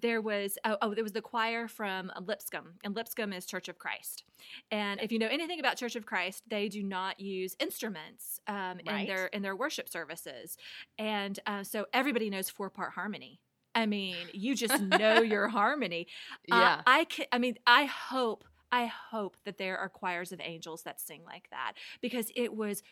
there 0.00 0.20
was 0.20 0.58
oh, 0.64 0.76
oh 0.82 0.94
there 0.94 1.04
was 1.04 1.12
the 1.12 1.22
choir 1.22 1.68
from 1.68 2.10
Lipscomb, 2.20 2.74
and 2.84 2.94
Lipscomb 2.94 3.32
is 3.32 3.46
Church 3.46 3.68
of 3.68 3.78
Christ. 3.78 4.24
And 4.70 5.00
if 5.00 5.12
you 5.12 5.18
know 5.18 5.28
anything 5.28 5.60
about 5.60 5.76
Church 5.76 5.96
of 5.96 6.06
Christ, 6.06 6.42
they 6.48 6.68
do 6.68 6.82
not 6.82 7.20
use 7.20 7.56
instruments 7.60 8.40
um, 8.46 8.80
in 8.80 9.06
their 9.06 9.26
in 9.26 9.42
their 9.42 9.56
worship 9.56 9.88
services, 9.88 10.56
and 10.98 11.38
uh, 11.46 11.62
so 11.62 11.86
everybody 11.92 12.30
knows 12.30 12.48
four 12.50 12.70
part 12.70 12.92
harmony. 12.92 13.40
I 13.74 13.86
mean, 13.86 14.16
you 14.32 14.54
just 14.54 14.80
know 14.82 15.20
your 15.22 15.48
harmony. 15.48 16.06
Uh, 16.50 16.56
Yeah, 16.56 16.82
I 16.86 17.04
can, 17.04 17.26
I 17.32 17.38
mean, 17.38 17.56
I 17.66 17.84
hope, 17.84 18.44
I 18.70 18.86
hope 18.86 19.36
that 19.44 19.58
there 19.58 19.78
are 19.78 19.88
choirs 19.88 20.32
of 20.32 20.40
angels 20.42 20.82
that 20.82 21.00
sing 21.00 21.22
like 21.24 21.48
that 21.50 21.72
because 22.00 22.30
it 22.36 22.54
was 22.54 22.82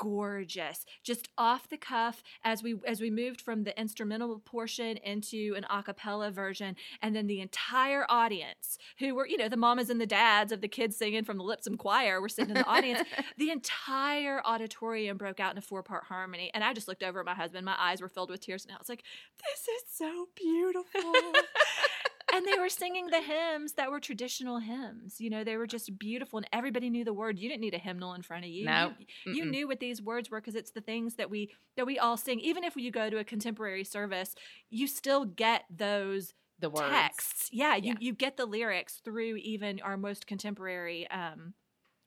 gorgeous. 0.00 0.86
Just 1.04 1.28
off 1.36 1.68
the 1.68 1.76
cuff 1.76 2.22
as 2.42 2.62
we 2.62 2.76
as 2.86 3.02
we 3.02 3.10
moved 3.10 3.40
from 3.40 3.64
the 3.64 3.78
instrumental 3.78 4.38
portion 4.38 4.96
into 4.96 5.54
an 5.56 5.66
a 5.68 5.82
cappella 5.82 6.30
version 6.30 6.74
and 7.02 7.14
then 7.14 7.26
the 7.26 7.40
entire 7.40 8.06
audience 8.08 8.78
who 8.98 9.14
were 9.14 9.26
you 9.26 9.36
know 9.36 9.48
the 9.48 9.58
mamas 9.58 9.90
and 9.90 10.00
the 10.00 10.06
dads 10.06 10.52
of 10.52 10.62
the 10.62 10.68
kids 10.68 10.96
singing 10.96 11.22
from 11.22 11.36
the 11.36 11.44
Lipscomb 11.44 11.76
choir 11.76 12.20
were 12.20 12.30
sitting 12.30 12.56
in 12.56 12.62
the 12.62 12.66
audience. 12.66 13.00
The 13.36 13.50
entire 13.50 14.40
auditorium 14.44 15.16
broke 15.16 15.40
out 15.40 15.52
in 15.52 15.58
a 15.58 15.62
four 15.62 15.82
part 15.82 16.04
harmony 16.04 16.50
and 16.52 16.64
i 16.64 16.72
just 16.72 16.88
looked 16.88 17.02
over 17.02 17.20
at 17.20 17.26
my 17.26 17.34
husband. 17.34 17.64
My 17.64 17.76
eyes 17.78 18.00
were 18.00 18.08
filled 18.08 18.30
with 18.30 18.40
tears 18.40 18.64
and 18.64 18.74
i 18.74 18.78
was 18.78 18.88
like 18.88 19.02
this 19.38 19.68
is 19.68 19.82
so 19.92 20.28
beautiful 20.34 21.12
and 22.32 22.46
they 22.46 22.58
were 22.58 22.68
singing 22.68 23.06
the 23.08 23.20
hymns 23.20 23.72
that 23.74 23.90
were 23.90 24.00
traditional 24.00 24.58
hymns. 24.58 25.20
You 25.20 25.30
know, 25.30 25.44
they 25.44 25.56
were 25.56 25.66
just 25.66 25.98
beautiful, 25.98 26.38
and 26.38 26.48
everybody 26.52 26.90
knew 26.90 27.04
the 27.04 27.12
word. 27.12 27.38
You 27.38 27.48
didn't 27.48 27.60
need 27.62 27.74
a 27.74 27.78
hymnal 27.78 28.14
in 28.14 28.22
front 28.22 28.44
of 28.44 28.50
you. 28.50 28.64
No. 28.64 28.92
you, 29.26 29.34
you 29.34 29.44
knew 29.44 29.66
what 29.68 29.80
these 29.80 30.00
words 30.02 30.30
were 30.30 30.40
because 30.40 30.54
it's 30.54 30.70
the 30.72 30.80
things 30.80 31.16
that 31.16 31.30
we 31.30 31.50
that 31.76 31.86
we 31.86 31.98
all 31.98 32.16
sing. 32.16 32.40
Even 32.40 32.64
if 32.64 32.76
you 32.76 32.90
go 32.90 33.10
to 33.10 33.18
a 33.18 33.24
contemporary 33.24 33.84
service, 33.84 34.34
you 34.70 34.86
still 34.86 35.24
get 35.24 35.64
those 35.74 36.34
the 36.58 36.70
words. 36.70 36.88
texts. 36.90 37.48
Yeah, 37.52 37.76
you 37.76 37.92
Yeah. 37.92 37.98
you 38.00 38.12
get 38.12 38.36
the 38.36 38.46
lyrics 38.46 39.00
through 39.04 39.36
even 39.36 39.80
our 39.80 39.96
most 39.96 40.26
contemporary. 40.26 41.08
Um, 41.10 41.54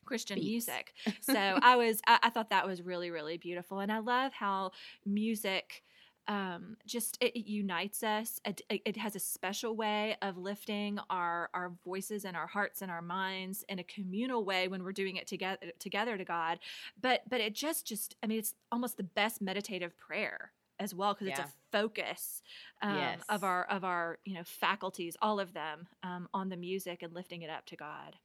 Christian 0.06 0.36
Beats. 0.36 0.68
music. 0.68 0.94
So 1.22 1.34
I 1.34 1.78
was, 1.78 2.02
I, 2.06 2.20
I 2.24 2.30
thought 2.30 2.50
that 2.50 2.68
was 2.68 2.82
really, 2.82 3.10
really 3.10 3.38
beautiful. 3.38 3.80
And 3.80 3.90
I 3.90 4.00
love 4.00 4.34
how 4.34 4.72
music 5.06 5.82
um 6.28 6.78
just 6.86 7.18
it, 7.22 7.36
it 7.38 7.46
unites 7.50 8.02
us 8.04 8.40
it, 8.46 8.62
it 8.70 8.82
it 8.86 8.98
has 8.98 9.16
a 9.16 9.20
special 9.20 9.76
way 9.76 10.16
of 10.22 10.38
lifting 10.38 10.98
our 11.10 11.50
our 11.54 11.72
voices 11.84 12.24
and 12.26 12.38
our 12.38 12.48
hearts 12.48 12.82
and 12.82 12.90
our 12.90 13.02
minds 13.02 13.64
in 13.68 13.80
a 13.80 13.84
communal 13.84 14.46
way 14.46 14.68
when 14.68 14.84
we're 14.84 14.94
doing 14.94 15.18
it 15.18 15.28
together 15.28 15.58
together 15.80 16.18
to 16.18 16.24
god 16.24 16.60
but 17.02 17.22
but 17.30 17.42
it 17.42 17.54
just 17.54 17.86
just 17.86 18.16
i 18.24 18.28
mean 18.28 18.40
it's 18.40 18.56
almost 18.72 18.96
the 18.98 19.04
best 19.04 19.42
meditative 19.42 19.98
prayer 19.98 20.52
as 20.80 20.96
well 20.96 21.14
because 21.14 21.28
Yeah. 21.28 21.40
it's 21.40 21.50
a 21.50 21.54
focus 21.72 22.42
um, 22.82 22.96
Yes. 22.96 23.26
of 23.30 23.44
our 23.44 23.66
of 23.66 23.84
our 23.84 24.20
you 24.26 24.34
know 24.34 24.44
faculties 24.46 25.16
all 25.22 25.40
of 25.40 25.54
them 25.54 25.88
um, 26.04 26.28
on 26.34 26.50
the 26.50 26.58
music 26.58 27.02
and 27.04 27.14
lifting 27.14 27.42
it 27.42 27.50
up 27.50 27.66
to 27.68 27.76
god 27.76 28.16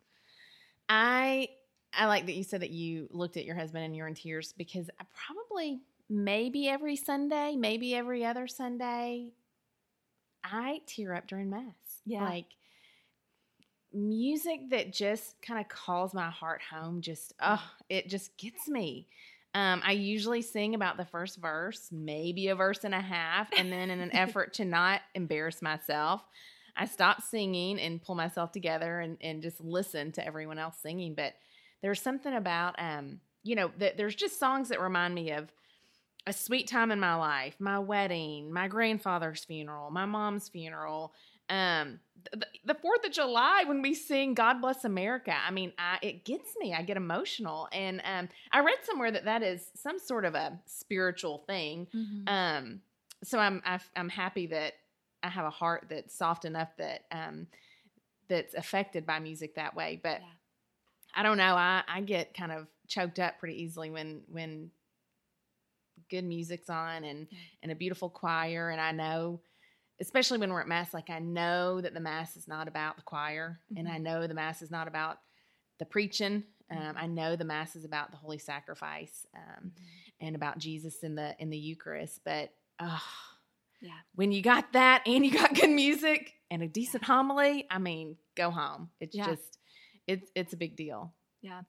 I 0.88 1.48
I 1.92 2.06
like 2.06 2.26
that 2.26 2.34
you 2.34 2.44
said 2.44 2.62
that 2.62 2.70
you 2.70 3.08
looked 3.11 3.37
at 3.37 3.44
your 3.44 3.56
husband 3.56 3.84
and 3.84 3.96
you're 3.96 4.08
in 4.08 4.14
tears 4.14 4.52
because 4.56 4.90
I 5.00 5.04
probably 5.14 5.80
maybe 6.09 6.68
every 6.68 6.97
Sunday, 6.97 7.57
maybe 7.57 7.94
every 7.94 8.25
other 8.25 8.47
Sunday, 8.47 9.33
I 10.44 10.81
tear 10.87 11.14
up 11.14 11.27
during 11.27 11.51
mass. 11.51 12.03
Yeah. 12.05 12.25
Like 12.25 12.47
music 13.92 14.71
that 14.71 14.92
just 14.92 15.40
kind 15.40 15.61
of 15.61 15.68
calls 15.68 16.12
my 16.12 16.31
heart 16.31 16.61
home 16.71 17.01
just 17.01 17.33
oh, 17.40 17.62
it 17.88 18.09
just 18.09 18.37
gets 18.37 18.68
me. 18.68 19.07
Um, 19.55 19.83
I 19.85 19.92
usually 19.92 20.42
sing 20.42 20.75
about 20.75 20.99
the 20.99 21.07
first 21.07 21.38
verse, 21.38 21.88
maybe 21.90 22.49
a 22.49 22.55
verse 22.55 22.85
and 22.85 22.94
a 22.94 23.01
half, 23.01 23.49
and 23.57 23.73
then 23.73 23.90
in 23.90 24.01
an 24.01 24.11
effort 24.14 24.55
to 24.55 24.64
not 24.64 25.01
embarrass 25.14 25.62
myself, 25.62 26.23
I 26.77 26.85
stop 26.85 27.23
singing 27.23 27.81
and 27.81 28.01
pull 28.01 28.14
myself 28.14 28.53
together 28.53 29.01
and, 29.01 29.16
and 29.21 29.42
just 29.42 29.61
listen 29.61 30.12
to 30.12 30.25
everyone 30.25 30.59
else 30.59 30.77
singing. 30.81 31.14
But 31.14 31.35
there's 31.83 32.01
something 32.01 32.35
about, 32.35 32.77
um, 32.79 33.21
you 33.42 33.57
know, 33.57 33.71
that 33.79 33.97
there's 33.97 34.14
just 34.14 34.38
songs 34.38 34.68
that 34.68 34.81
remind 34.81 35.14
me 35.14 35.33
of 35.33 35.51
a 36.26 36.33
sweet 36.33 36.66
time 36.68 36.90
in 36.90 37.00
my 37.00 37.14
life, 37.14 37.57
my 37.59 37.78
wedding, 37.78 38.52
my 38.52 38.68
grandfather's 38.68 39.44
funeral, 39.44 39.90
my 39.90 40.04
mom's 40.04 40.48
funeral, 40.48 41.12
um, 41.48 42.00
the, 42.33 42.46
the 42.66 42.74
Fourth 42.74 43.07
of 43.07 43.12
July 43.12 43.64
when 43.66 43.81
we 43.81 43.94
sing 43.94 44.35
"God 44.35 44.61
Bless 44.61 44.85
America." 44.85 45.33
I 45.35 45.50
mean, 45.50 45.72
I, 45.78 45.98
it 46.02 46.24
gets 46.24 46.50
me. 46.59 46.74
I 46.74 46.83
get 46.83 46.96
emotional, 46.98 47.68
and 47.72 48.02
um, 48.04 48.28
I 48.52 48.61
read 48.61 48.78
somewhere 48.83 49.11
that 49.11 49.24
that 49.24 49.42
is 49.42 49.70
some 49.74 49.98
sort 49.98 50.24
of 50.26 50.35
a 50.35 50.59
spiritual 50.66 51.38
thing. 51.46 51.87
Um, 52.26 52.81
so 53.24 53.38
I'm 53.38 53.62
I, 53.64 53.78
I'm 53.96 54.11
happy 54.11 54.48
that 54.48 54.74
I 55.22 55.28
have 55.28 55.46
a 55.46 55.50
heart 55.50 55.87
that's 55.88 56.14
soft 56.14 56.44
enough 56.44 56.68
that 56.76 57.04
um, 57.11 57.46
that's 58.28 58.52
affected 58.54 59.07
by 59.07 59.18
music 59.20 59.54
that 59.54 59.74
way. 59.74 59.98
But 60.02 60.20
Yeah. 60.20 60.26
I 61.14 61.22
don't 61.22 61.38
know. 61.38 61.54
I 61.54 61.83
I 61.88 62.02
get 62.02 62.35
kind 62.35 62.52
of 62.52 62.66
choked 62.88 63.18
up 63.18 63.38
pretty 63.38 63.62
easily 63.62 63.90
when 63.90 64.20
when 64.31 64.70
good 66.09 66.25
music's 66.25 66.71
on 66.71 67.05
and 67.05 67.29
and 67.62 67.73
a 67.73 67.75
beautiful 67.75 68.09
choir, 68.11 68.71
and 68.71 68.81
I 68.81 68.92
know. 68.92 69.40
Especially 70.01 70.38
when 70.38 70.53
we're 70.53 70.61
at 70.61 70.68
mass, 70.68 70.94
like 70.94 71.11
I 71.11 71.18
know 71.18 71.81
that 71.81 71.92
the 71.92 71.99
mass 71.99 72.37
is 72.37 72.47
not 72.47 72.68
about 72.68 72.94
the 72.97 73.03
choir, 73.03 73.59
and 73.77 73.88
Mhm. 73.88 73.90
I 73.90 73.99
know 73.99 74.27
the 74.29 74.35
mass 74.35 74.62
is 74.62 74.71
not 74.71 74.87
about 74.87 75.18
the 75.81 75.85
preaching. 75.87 76.44
Um, 76.71 76.77
Mhm. 76.79 76.94
I 76.97 77.07
know 77.07 77.35
the 77.35 77.44
mass 77.44 77.75
is 77.75 77.85
about 77.85 78.12
the 78.12 78.16
holy 78.16 78.38
sacrifice. 78.38 79.27
Um, 79.35 79.73
and 80.21 80.37
about 80.37 80.59
Jesus 80.59 81.03
in 81.03 81.14
the 81.16 81.35
in 81.40 81.51
the 81.51 81.59
Eucharist. 81.59 82.23
But 82.25 82.55
oh, 82.79 83.03
Yeah. 83.81 83.99
When 84.14 84.31
you 84.33 84.40
got 84.42 84.73
that 84.73 85.03
and 85.07 85.25
you 85.27 85.33
got 85.33 85.55
good 85.55 85.71
music 85.71 86.35
and 86.51 86.62
a 86.62 86.68
decent 86.68 87.05
homily, 87.05 87.66
I 87.71 87.79
mean, 87.79 88.18
go 88.37 88.51
home. 88.51 88.90
It's 89.01 89.16
Yeah. 89.16 89.27
just 89.27 89.59
it's 90.07 90.31
it's 90.37 90.53
a 90.53 90.57
big 90.57 90.77
deal. 90.77 91.12
Yeah, 91.40 91.61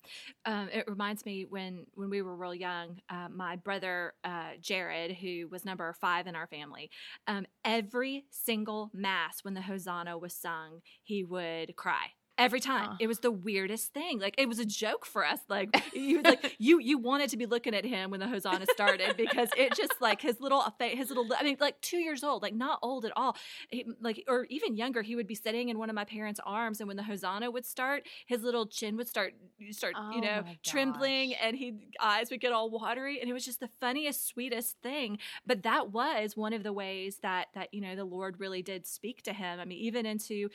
um, 0.46 0.70
it 0.74 0.86
reminds 0.88 1.26
me 1.26 1.46
when 1.48 1.86
when 1.94 2.10
we 2.10 2.24
were 2.24 2.36
real 2.36 2.56
young. 2.56 3.00
Uh, 3.08 3.28
my 3.30 3.56
brother 3.56 4.14
uh, 4.24 4.52
Jared, 4.60 5.12
who 5.18 5.48
was 5.50 5.64
number 5.64 5.94
five 6.02 6.26
in 6.26 6.36
our 6.36 6.48
family, 6.48 6.90
um, 7.28 7.46
every 7.64 8.26
single 8.32 8.90
mass 8.94 9.44
when 9.44 9.54
the 9.54 9.62
Hosanna 9.62 10.18
was 10.18 10.34
sung, 10.34 10.82
he 11.04 11.24
would 11.24 11.76
cry. 11.76 12.08
Every 12.40 12.60
time, 12.60 12.98
it 13.00 13.08
was 13.08 13.20
the 13.20 13.32
weirdest 13.32 13.94
thing. 13.94 14.20
Like 14.20 14.36
it 14.38 14.48
was 14.48 14.60
a 14.60 14.66
joke 14.66 15.06
for 15.06 15.26
us. 15.26 15.40
Like 15.48 15.70
you, 15.94 16.22
like 16.22 16.56
you, 16.58 16.80
you 16.80 16.98
wanted 16.98 17.30
to 17.32 17.38
be 17.38 17.46
looking 17.46 17.76
at 17.76 17.86
him 17.86 18.12
when 18.12 18.20
the 18.20 18.28
Hosanna 18.28 18.66
started 18.72 19.18
because 19.18 19.50
it 19.58 19.76
just 19.76 19.94
like 20.00 20.22
his 20.22 20.40
little, 20.40 20.64
his 20.80 21.10
little. 21.10 21.28
I 21.38 21.44
mean, 21.44 21.58
like 21.60 21.80
two 21.82 21.98
years 21.98 22.24
old, 22.24 22.42
like 22.42 22.54
not 22.54 22.80
old 22.82 23.06
at 23.06 23.12
all. 23.16 23.36
He, 23.70 23.86
like 24.02 24.24
or 24.28 24.46
even 24.50 24.76
younger, 24.76 25.02
he 25.02 25.16
would 25.16 25.28
be 25.28 25.36
sitting 25.36 25.70
in 25.70 25.78
one 25.78 25.90
of 25.90 25.96
my 25.96 26.06
parents' 26.06 26.40
arms, 26.46 26.80
and 26.80 26.88
when 26.88 26.98
the 26.98 27.04
Hosanna 27.04 27.52
would 27.52 27.66
start, 27.66 28.04
his 28.26 28.42
little 28.44 28.66
chin 28.66 28.98
would 28.98 29.08
start 29.08 29.34
start 29.72 29.94
Oh 29.98 30.12
you 30.12 30.22
know 30.22 30.44
trembling 30.64 31.34
and 31.36 31.56
he 31.56 31.74
eyes 32.00 32.30
would 32.30 32.40
get 32.40 32.52
all 32.52 32.70
watery 32.70 33.20
and 33.20 33.30
it 33.30 33.34
was 33.34 33.46
just 33.46 33.60
the 33.60 33.70
funniest 33.80 34.28
sweetest 34.28 34.78
thing 34.82 35.18
but 35.46 35.64
that 35.64 35.92
was 35.92 36.38
one 36.38 36.54
of 36.54 36.64
the 36.64 36.74
ways 36.74 37.20
that 37.22 37.48
that 37.54 37.74
you 37.74 37.82
know 37.82 37.96
the 37.96 38.06
lord 38.06 38.40
really 38.40 38.62
did 38.62 38.88
speak 38.88 39.22
to 39.24 39.34
him 39.34 39.60
i 39.60 39.66
mean 39.66 39.78
even 39.78 40.06
into 40.06 40.50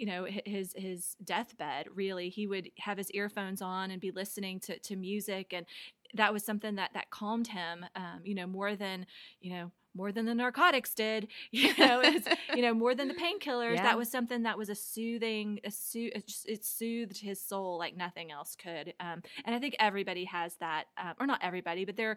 you 0.00 0.06
know 0.06 0.26
his 0.46 0.72
his 0.76 1.14
deathbed 1.22 1.86
really 1.94 2.30
he 2.30 2.46
would 2.46 2.70
have 2.78 2.96
his 2.98 3.10
earphones 3.10 3.60
on 3.60 3.90
and 3.90 4.00
be 4.00 4.10
listening 4.10 4.58
to 4.60 4.78
to 4.78 4.96
music 4.96 5.52
and 5.52 5.66
that 6.14 6.32
was 6.32 6.42
something 6.44 6.76
that 6.76 6.90
that 6.94 7.10
calmed 7.10 7.48
him 7.48 7.84
um, 7.94 8.20
you 8.24 8.34
know 8.34 8.46
more 8.46 8.74
than 8.74 9.04
you 9.40 9.52
know 9.52 9.70
more 9.94 10.12
than 10.12 10.24
the 10.24 10.34
narcotics 10.34 10.94
did 10.94 11.26
you 11.50 11.76
know 11.76 12.00
it's, 12.02 12.26
you 12.56 12.62
know 12.62 12.72
more 12.72 12.94
than 12.94 13.08
the 13.08 13.14
painkillers 13.14 13.74
Yeah. 13.76 13.82
that 13.82 13.98
was 13.98 14.10
something 14.10 14.44
that 14.44 14.56
was 14.56 14.68
a 14.70 14.74
soothing 14.74 15.60
a 15.64 15.70
soo- 15.70 16.10
it, 16.14 16.24
it 16.46 16.64
soothed 16.64 17.18
his 17.20 17.40
soul 17.40 17.76
like 17.78 17.96
nothing 17.96 18.30
else 18.32 18.56
could 18.56 18.94
um, 19.00 19.22
and 19.44 19.54
i 19.54 19.58
think 19.58 19.74
everybody 19.78 20.24
has 20.24 20.54
that 20.56 20.84
um, 20.96 21.14
or 21.20 21.26
not 21.26 21.40
everybody 21.42 21.84
but 21.84 21.96
there 21.96 22.16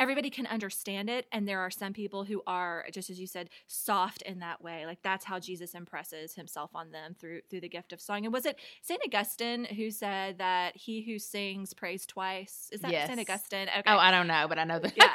everybody 0.00 0.30
can 0.30 0.46
understand 0.46 1.08
it 1.08 1.26
and 1.30 1.46
there 1.46 1.60
are 1.60 1.70
some 1.70 1.92
people 1.92 2.24
who 2.24 2.42
are 2.46 2.86
just 2.90 3.10
as 3.10 3.20
you 3.20 3.26
said 3.26 3.48
soft 3.68 4.22
in 4.22 4.40
that 4.40 4.60
way 4.62 4.86
like 4.86 4.98
that's 5.02 5.24
how 5.24 5.38
jesus 5.38 5.74
impresses 5.74 6.34
himself 6.34 6.70
on 6.74 6.90
them 6.90 7.14
through 7.20 7.40
through 7.50 7.60
the 7.60 7.68
gift 7.68 7.92
of 7.92 8.00
song 8.00 8.24
and 8.24 8.32
was 8.32 8.46
it 8.46 8.58
saint 8.82 9.00
augustine 9.06 9.64
who 9.66 9.90
said 9.90 10.38
that 10.38 10.76
he 10.76 11.02
who 11.02 11.18
sings 11.18 11.72
prays 11.74 12.06
twice 12.06 12.68
is 12.72 12.80
that 12.80 12.90
Yes. 12.90 13.06
saint 13.08 13.20
augustine 13.20 13.68
oh, 13.74 13.78
okay 13.80 13.90
Oh, 13.92 13.98
I 13.98 14.10
don't 14.10 14.26
know, 14.26 14.46
but 14.48 14.58
I 14.58 14.64
know 14.64 14.78
the, 14.80 14.92
Yeah. 14.96 15.10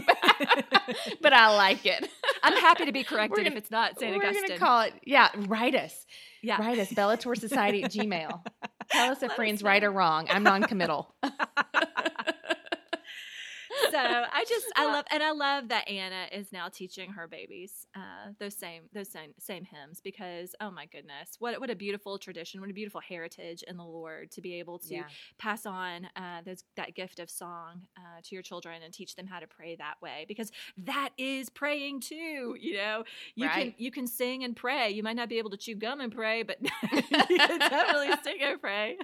but 1.20 1.32
I 1.32 1.54
like 1.56 1.84
it. 1.84 2.08
i'm 2.42 2.56
happy 2.58 2.84
to 2.86 2.92
be 2.92 3.02
corrected 3.10 3.44
We're 3.44 3.50
if 3.52 3.56
it's 3.56 3.70
not 3.70 3.98
saint 3.98 4.16
We're 4.16 4.24
augustine 4.28 4.48
gonna 4.48 4.58
call 4.60 4.80
it. 4.82 4.94
Yeah, 5.04 5.28
write 5.48 5.74
us. 5.74 6.06
yeah 6.42 6.58
Write 6.60 6.78
us. 6.78 6.90
Bellator 6.92 7.36
Society 7.36 7.82
at 7.84 7.90
Gmail. 7.92 8.40
Tell 8.90 9.10
us 9.12 9.18
if 9.22 9.28
Let 9.30 9.36
friends 9.36 9.62
right 9.62 9.82
or 9.82 9.90
wrong. 9.90 10.26
I'm 10.30 10.42
non-committal. 10.44 11.14
So 13.90 13.98
I 13.98 14.44
just 14.48 14.66
I 14.76 14.86
love 14.92 15.04
and 15.10 15.22
I 15.22 15.32
love 15.32 15.68
that 15.68 15.88
Anna 15.88 16.26
is 16.32 16.52
now 16.52 16.68
teaching 16.68 17.12
her 17.12 17.26
babies 17.28 17.86
uh, 17.94 18.32
those 18.38 18.54
same 18.56 18.82
those 18.92 19.10
same 19.10 19.32
same 19.38 19.64
hymns 19.64 20.00
because 20.02 20.54
oh 20.60 20.70
my 20.70 20.86
goodness 20.86 21.36
what 21.38 21.60
what 21.60 21.70
a 21.70 21.74
beautiful 21.76 22.18
tradition 22.18 22.60
what 22.60 22.70
a 22.70 22.74
beautiful 22.74 23.00
heritage 23.00 23.62
in 23.66 23.76
the 23.76 23.84
Lord 23.84 24.30
to 24.32 24.40
be 24.40 24.58
able 24.58 24.78
to 24.80 24.94
Yeah. 24.94 25.04
pass 25.38 25.66
on 25.66 26.06
uh, 26.16 26.42
those 26.44 26.64
that 26.76 26.94
gift 26.94 27.18
of 27.18 27.30
song 27.30 27.82
uh, 27.96 28.20
to 28.22 28.34
your 28.34 28.42
children 28.42 28.82
and 28.82 28.92
teach 28.92 29.16
them 29.16 29.26
how 29.26 29.40
to 29.40 29.46
pray 29.46 29.76
that 29.76 29.94
way 30.02 30.24
because 30.28 30.50
that 30.78 31.10
is 31.18 31.48
praying 31.50 32.00
too 32.00 32.56
you 32.60 32.74
know? 32.76 33.04
You 33.34 33.48
can 33.48 33.74
you 33.78 33.90
can 33.90 34.06
sing 34.06 34.44
and 34.44 34.54
pray. 34.56 34.90
You 34.90 35.02
might 35.02 35.16
not 35.16 35.28
be 35.28 35.38
able 35.38 35.50
to 35.50 35.56
chew 35.56 35.74
gum 35.74 36.00
and 36.00 36.12
pray 36.12 36.42
but 36.42 36.58
you 36.92 37.02
can 37.38 37.58
definitely 37.58 38.10
sing 38.22 38.36
and 38.42 38.60
pray. 38.60 38.96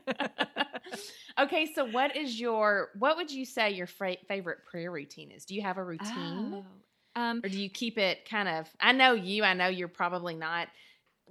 Okay, 1.38 1.72
so 1.74 1.84
what 1.84 2.16
is 2.16 2.38
your 2.40 2.90
what 2.98 3.16
would 3.16 3.30
you 3.30 3.44
say 3.44 3.70
your 3.70 3.86
favorite 3.86 4.58
prayer 4.70 4.90
routine 4.90 5.30
is? 5.32 5.44
Do 5.44 5.54
you 5.54 5.62
have 5.62 5.78
a 5.78 5.84
routine? 5.84 6.64
Oh. 7.16 7.20
Um, 7.20 7.40
Or 7.44 7.48
do 7.48 7.60
you 7.60 7.68
keep 7.68 7.98
it 7.98 8.28
kind 8.28 8.48
of 8.48 8.68
I 8.80 8.92
know 8.92 9.12
you, 9.14 9.42
I 9.42 9.52
know 9.54 9.66
you're 9.66 9.88
probably 9.88 10.34
not 10.34 10.68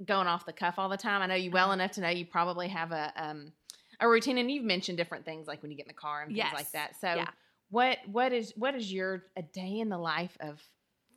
going 0.06 0.28
off 0.28 0.46
the 0.46 0.54
cuff 0.54 0.76
all 0.78 0.90
the 0.90 0.98
time. 0.98 1.22
I 1.22 1.26
know 1.28 1.36
you 1.36 1.50
Uh-huh. 1.50 1.54
well 1.68 1.72
enough 1.72 1.92
to 1.92 2.02
know 2.02 2.10
you 2.10 2.26
probably 2.26 2.68
have 2.68 2.92
a 2.92 3.14
um 3.16 3.54
a 4.02 4.08
routine 4.08 4.38
and 4.38 4.50
you've 4.52 4.64
mentioned 4.66 4.98
different 4.98 5.26
things 5.26 5.48
like 5.48 5.62
when 5.62 5.72
you 5.72 5.78
get 5.78 5.86
in 5.86 5.90
the 5.90 5.94
car 5.94 6.22
and 6.22 6.30
things 6.30 6.38
Yes. 6.38 6.54
like 6.54 6.72
that. 6.72 6.96
So 7.00 7.14
Yeah. 7.16 7.30
what 7.70 7.98
what 8.08 8.34
is 8.34 8.54
what 8.58 8.76
is 8.76 8.92
your 8.92 9.24
a 9.38 9.42
day 9.42 9.80
in 9.80 9.90
the 9.90 9.98
life 9.98 10.38
of 10.42 10.62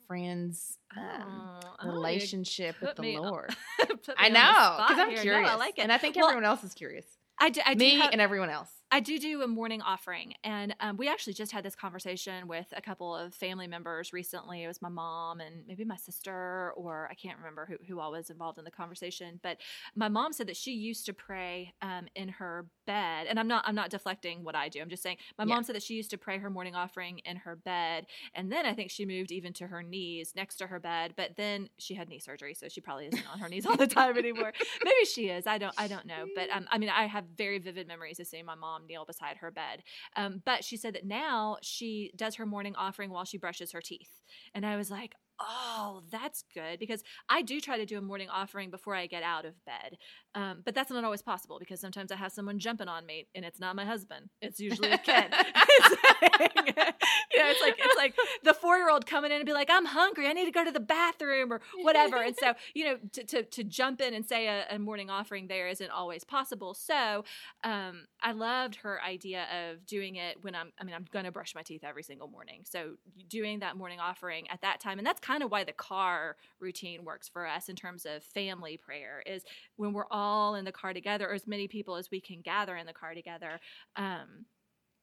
friends 0.06 0.78
um, 0.96 1.60
oh, 1.82 1.88
relationship 1.88 2.76
with 2.80 2.96
the 2.96 3.16
Lord? 3.18 3.54
I 4.18 4.28
know 4.28 4.84
because 4.88 4.98
I'm 4.98 5.08
here. 5.10 5.16
No, 5.16 5.22
curious, 5.22 5.50
I 5.50 5.54
like 5.56 5.78
it. 5.78 5.82
and 5.82 5.92
I 5.92 5.98
think 5.98 6.16
Well, 6.16 6.26
everyone 6.26 6.44
else 6.44 6.64
is 6.64 6.74
curious. 6.74 7.04
I 7.38 7.50
do, 7.50 7.60
I 7.64 7.74
do 7.74 7.78
Me 7.84 7.98
have- 7.98 8.10
and 8.12 8.20
everyone 8.20 8.50
else. 8.50 8.70
I 8.94 9.00
do 9.00 9.18
do 9.18 9.40
a 9.40 9.48
morning 9.48 9.80
offering, 9.80 10.34
and 10.44 10.76
um, 10.78 10.98
we 10.98 11.08
actually 11.08 11.32
just 11.32 11.50
had 11.50 11.64
this 11.64 11.74
conversation 11.74 12.46
with 12.46 12.66
a 12.76 12.82
couple 12.82 13.16
of 13.16 13.34
family 13.34 13.66
members 13.66 14.12
recently. 14.12 14.64
It 14.64 14.68
was 14.68 14.82
my 14.82 14.90
mom 14.90 15.40
and 15.40 15.66
maybe 15.66 15.82
my 15.86 15.96
sister, 15.96 16.74
or 16.76 17.08
I 17.10 17.14
can't 17.14 17.38
remember 17.38 17.64
who, 17.66 17.76
who 17.88 18.00
all 18.00 18.12
was 18.12 18.28
involved 18.28 18.58
in 18.58 18.64
the 18.66 18.70
conversation. 18.70 19.40
But 19.42 19.56
my 19.96 20.10
mom 20.10 20.34
said 20.34 20.46
that 20.48 20.58
she 20.58 20.72
used 20.72 21.06
to 21.06 21.14
pray 21.14 21.72
um, 21.80 22.06
in 22.14 22.28
her 22.28 22.66
bed, 22.86 23.28
and 23.28 23.40
I'm 23.40 23.48
not 23.48 23.64
I'm 23.66 23.74
not 23.74 23.88
deflecting 23.88 24.44
what 24.44 24.54
I 24.54 24.68
do. 24.68 24.82
I'm 24.82 24.90
just 24.90 25.02
saying 25.02 25.16
my 25.38 25.44
Yeah. 25.44 25.54
mom 25.54 25.64
said 25.64 25.74
that 25.74 25.82
she 25.82 25.94
used 25.94 26.10
to 26.10 26.18
pray 26.18 26.36
her 26.36 26.50
morning 26.50 26.74
offering 26.74 27.20
in 27.20 27.36
her 27.36 27.56
bed, 27.56 28.04
and 28.34 28.52
then 28.52 28.66
I 28.66 28.74
think 28.74 28.90
she 28.90 29.06
moved 29.06 29.32
even 29.32 29.54
to 29.54 29.68
her 29.68 29.82
knees 29.82 30.34
next 30.36 30.56
to 30.56 30.66
her 30.66 30.78
bed. 30.78 31.14
But 31.16 31.36
then 31.36 31.70
she 31.78 31.94
had 31.94 32.10
knee 32.10 32.18
surgery, 32.18 32.52
so 32.52 32.68
she 32.68 32.82
probably 32.82 33.06
isn't 33.06 33.26
on 33.32 33.38
her 33.38 33.48
knees 33.48 33.64
all 33.64 33.76
the 33.76 33.86
time 33.86 34.18
anymore. 34.18 34.52
Maybe 34.84 35.04
she 35.06 35.30
is. 35.30 35.46
I 35.46 35.56
don't. 35.56 35.74
I 35.78 35.88
don't 35.88 36.04
know. 36.04 36.26
But 36.34 36.50
um, 36.50 36.66
I 36.70 36.76
mean, 36.76 36.90
I 36.90 37.06
have 37.06 37.24
very 37.38 37.58
vivid 37.58 37.88
memories 37.88 38.20
of 38.20 38.26
seeing 38.26 38.44
my 38.44 38.54
mom 38.54 38.81
kneel 38.86 39.04
beside 39.04 39.38
her 39.38 39.50
bed. 39.50 39.82
Um, 40.16 40.42
but 40.44 40.64
she 40.64 40.76
said 40.76 40.94
that 40.94 41.06
now 41.06 41.56
she 41.62 42.12
does 42.16 42.36
her 42.36 42.46
morning 42.46 42.74
offering 42.76 43.10
while 43.10 43.24
she 43.24 43.38
brushes 43.38 43.72
her 43.72 43.80
teeth, 43.80 44.20
and 44.54 44.64
I 44.66 44.76
was 44.76 44.90
like. 44.90 45.14
Oh, 45.44 46.02
that's 46.12 46.44
good 46.54 46.78
because 46.78 47.02
I 47.28 47.42
do 47.42 47.60
try 47.60 47.76
to 47.76 47.86
do 47.86 47.98
a 47.98 48.02
morning 48.02 48.28
offering 48.28 48.70
before 48.70 48.94
I 48.94 49.08
get 49.08 49.24
out 49.24 49.44
of 49.44 49.64
bed, 49.64 49.96
um, 50.34 50.62
but 50.64 50.74
that's 50.74 50.90
not 50.90 51.04
always 51.04 51.22
possible 51.22 51.58
because 51.58 51.80
sometimes 51.80 52.10
I 52.12 52.16
have 52.16 52.32
someone 52.32 52.58
jumping 52.58 52.88
on 52.88 53.04
me 53.06 53.26
and 53.34 53.44
it's 53.44 53.60
not 53.60 53.76
my 53.76 53.84
husband; 53.84 54.30
it's 54.40 54.60
usually 54.60 54.90
a 54.90 54.98
kid. 54.98 55.26
It's 55.74 56.02
like- 56.02 56.52
you 57.32 57.38
know, 57.38 57.48
it's 57.50 57.60
like 57.60 57.74
it's 57.78 57.96
like 57.96 58.14
the 58.44 58.54
four 58.54 58.76
year 58.76 58.90
old 58.90 59.06
coming 59.06 59.30
in 59.30 59.38
and 59.38 59.46
be 59.46 59.52
like, 59.52 59.68
"I'm 59.70 59.86
hungry. 59.86 60.26
I 60.26 60.32
need 60.32 60.44
to 60.46 60.50
go 60.50 60.64
to 60.64 60.70
the 60.70 60.80
bathroom 60.80 61.52
or 61.52 61.60
whatever." 61.82 62.16
And 62.22 62.34
so, 62.38 62.54
you 62.74 62.84
know, 62.84 62.96
to 63.12 63.24
to, 63.24 63.42
to 63.42 63.64
jump 63.64 64.00
in 64.00 64.14
and 64.14 64.24
say 64.24 64.46
a, 64.48 64.66
a 64.70 64.78
morning 64.78 65.10
offering 65.10 65.48
there 65.48 65.68
isn't 65.68 65.90
always 65.90 66.24
possible. 66.24 66.74
So, 66.74 67.24
um, 67.64 68.06
I 68.22 68.32
loved 68.32 68.76
her 68.76 69.00
idea 69.02 69.46
of 69.70 69.86
doing 69.86 70.16
it 70.16 70.38
when 70.42 70.54
I'm. 70.54 70.72
I 70.80 70.84
mean, 70.84 70.94
I'm 70.94 71.06
going 71.10 71.24
to 71.24 71.32
brush 71.32 71.54
my 71.54 71.62
teeth 71.62 71.84
every 71.84 72.02
single 72.02 72.28
morning. 72.28 72.62
So, 72.64 72.94
doing 73.28 73.60
that 73.60 73.76
morning 73.76 73.98
offering 74.00 74.48
at 74.50 74.60
that 74.62 74.80
time, 74.80 74.98
and 74.98 75.06
that's 75.06 75.20
kind 75.20 75.42
of 75.42 75.50
why 75.50 75.64
the 75.64 75.72
car 75.72 76.36
routine 76.60 77.04
works 77.04 77.28
for 77.28 77.46
us 77.46 77.68
in 77.68 77.76
terms 77.76 78.04
of 78.06 78.22
family 78.22 78.76
prayer. 78.76 79.22
Is 79.26 79.42
when 79.76 79.92
we're 79.92 80.06
all 80.10 80.21
in 80.56 80.64
the 80.64 80.72
car 80.72 80.92
together, 80.92 81.28
or 81.28 81.34
as 81.34 81.46
many 81.46 81.68
people 81.68 81.96
as 81.96 82.10
we 82.10 82.20
can 82.20 82.40
gather 82.40 82.76
in 82.76 82.86
the 82.86 82.92
car 82.92 83.14
together. 83.14 83.60
Um, 83.96 84.46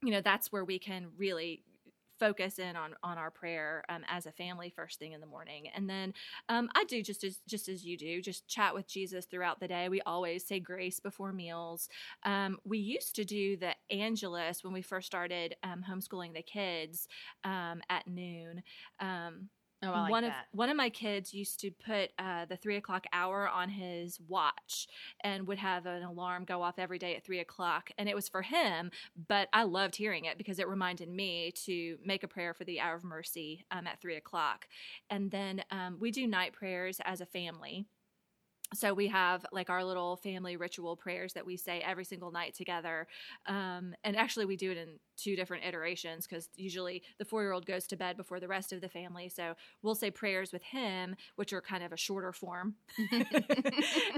you 0.01 0.11
know, 0.11 0.21
that's 0.21 0.51
where 0.51 0.63
we 0.63 0.79
can 0.79 1.07
really 1.17 1.63
focus 2.19 2.59
in 2.59 2.75
on 2.75 2.93
on 3.01 3.17
our 3.17 3.31
prayer 3.31 3.83
um, 3.89 4.03
as 4.07 4.25
a 4.25 4.31
family 4.31 4.69
first 4.69 4.99
thing 4.99 5.13
in 5.13 5.21
the 5.21 5.27
morning. 5.27 5.67
And 5.73 5.89
then 5.89 6.13
um, 6.49 6.69
i 6.75 6.83
do 6.83 7.01
just 7.01 7.23
as 7.23 7.39
just 7.47 7.69
as 7.69 7.85
you 7.85 7.97
do 7.97 8.21
just 8.21 8.47
chat 8.47 8.75
with 8.75 8.87
jesus 8.87 9.25
throughout 9.25 9.59
the 9.59 9.67
day. 9.67 9.89
We 9.89 10.01
always 10.01 10.45
say 10.45 10.59
grace 10.59 10.99
before 10.99 11.31
meals. 11.31 11.87
Um, 12.23 12.57
we 12.65 12.77
used 12.77 13.15
to 13.15 13.25
do 13.25 13.55
the 13.57 13.73
angelus 13.89 14.63
when 14.63 14.73
we 14.73 14.81
first 14.81 15.07
started 15.07 15.55
um, 15.63 15.83
homeschooling 15.89 16.33
the 16.33 16.41
kids 16.41 17.07
um, 17.43 17.81
at 17.89 18.07
noon. 18.07 18.63
Um, 18.99 19.49
Oh, 19.81 19.91
like 19.91 20.11
one 20.11 20.23
that. 20.23 20.29
of 20.29 20.35
one 20.51 20.69
of 20.69 20.75
my 20.75 20.89
kids 20.89 21.33
used 21.33 21.61
to 21.61 21.71
put 21.71 22.11
uh, 22.19 22.45
the 22.45 22.57
three 22.57 22.75
o'clock 22.75 23.05
hour 23.13 23.47
on 23.47 23.69
his 23.69 24.19
watch 24.27 24.87
and 25.23 25.47
would 25.47 25.57
have 25.57 25.85
an 25.85 26.03
alarm 26.03 26.43
go 26.43 26.61
off 26.61 26.77
every 26.77 26.99
day 26.99 27.15
at 27.15 27.23
three 27.23 27.39
o'clock 27.39 27.89
and 27.97 28.09
it 28.09 28.15
was 28.15 28.27
for 28.27 28.41
him 28.41 28.91
but 29.27 29.47
i 29.53 29.63
loved 29.63 29.95
hearing 29.95 30.25
it 30.25 30.37
because 30.37 30.59
it 30.59 30.67
reminded 30.67 31.07
me 31.07 31.51
to 31.51 31.97
make 32.03 32.23
a 32.23 32.27
prayer 32.27 32.53
for 32.53 32.65
the 32.65 32.79
hour 32.79 32.95
of 32.95 33.03
mercy 33.05 33.65
um, 33.71 33.87
at 33.87 34.01
three 34.01 34.17
o'clock 34.17 34.67
and 35.09 35.31
then 35.31 35.63
um, 35.71 35.97
we 35.99 36.11
do 36.11 36.27
night 36.27 36.51
prayers 36.51 36.99
as 37.05 37.21
a 37.21 37.25
family 37.25 37.85
so 38.73 38.93
we 38.93 39.07
have 39.07 39.45
like 39.51 39.69
our 39.69 39.83
little 39.83 40.17
family 40.17 40.55
ritual 40.55 40.95
prayers 40.95 41.33
that 41.33 41.45
we 41.45 41.57
say 41.57 41.79
every 41.79 42.03
single 42.03 42.31
night 42.31 42.53
together 42.53 43.07
um, 43.47 43.95
and 44.03 44.15
actually 44.15 44.45
we 44.45 44.55
do 44.55 44.71
it 44.71 44.77
in 44.77 44.99
two 45.21 45.35
different 45.35 45.65
iterations 45.65 46.27
because 46.27 46.49
usually 46.55 47.03
the 47.17 47.25
four 47.25 47.41
year 47.43 47.51
old 47.51 47.65
goes 47.65 47.87
to 47.87 47.95
bed 47.95 48.17
before 48.17 48.39
the 48.39 48.47
rest 48.47 48.73
of 48.73 48.81
the 48.81 48.89
family. 48.89 49.29
So 49.29 49.53
we'll 49.81 49.95
say 49.95 50.11
prayers 50.11 50.51
with 50.51 50.63
him 50.63 51.15
which 51.35 51.53
are 51.53 51.61
kind 51.61 51.83
of 51.83 51.91
a 51.91 51.97
shorter 51.97 52.33
form. 52.33 52.75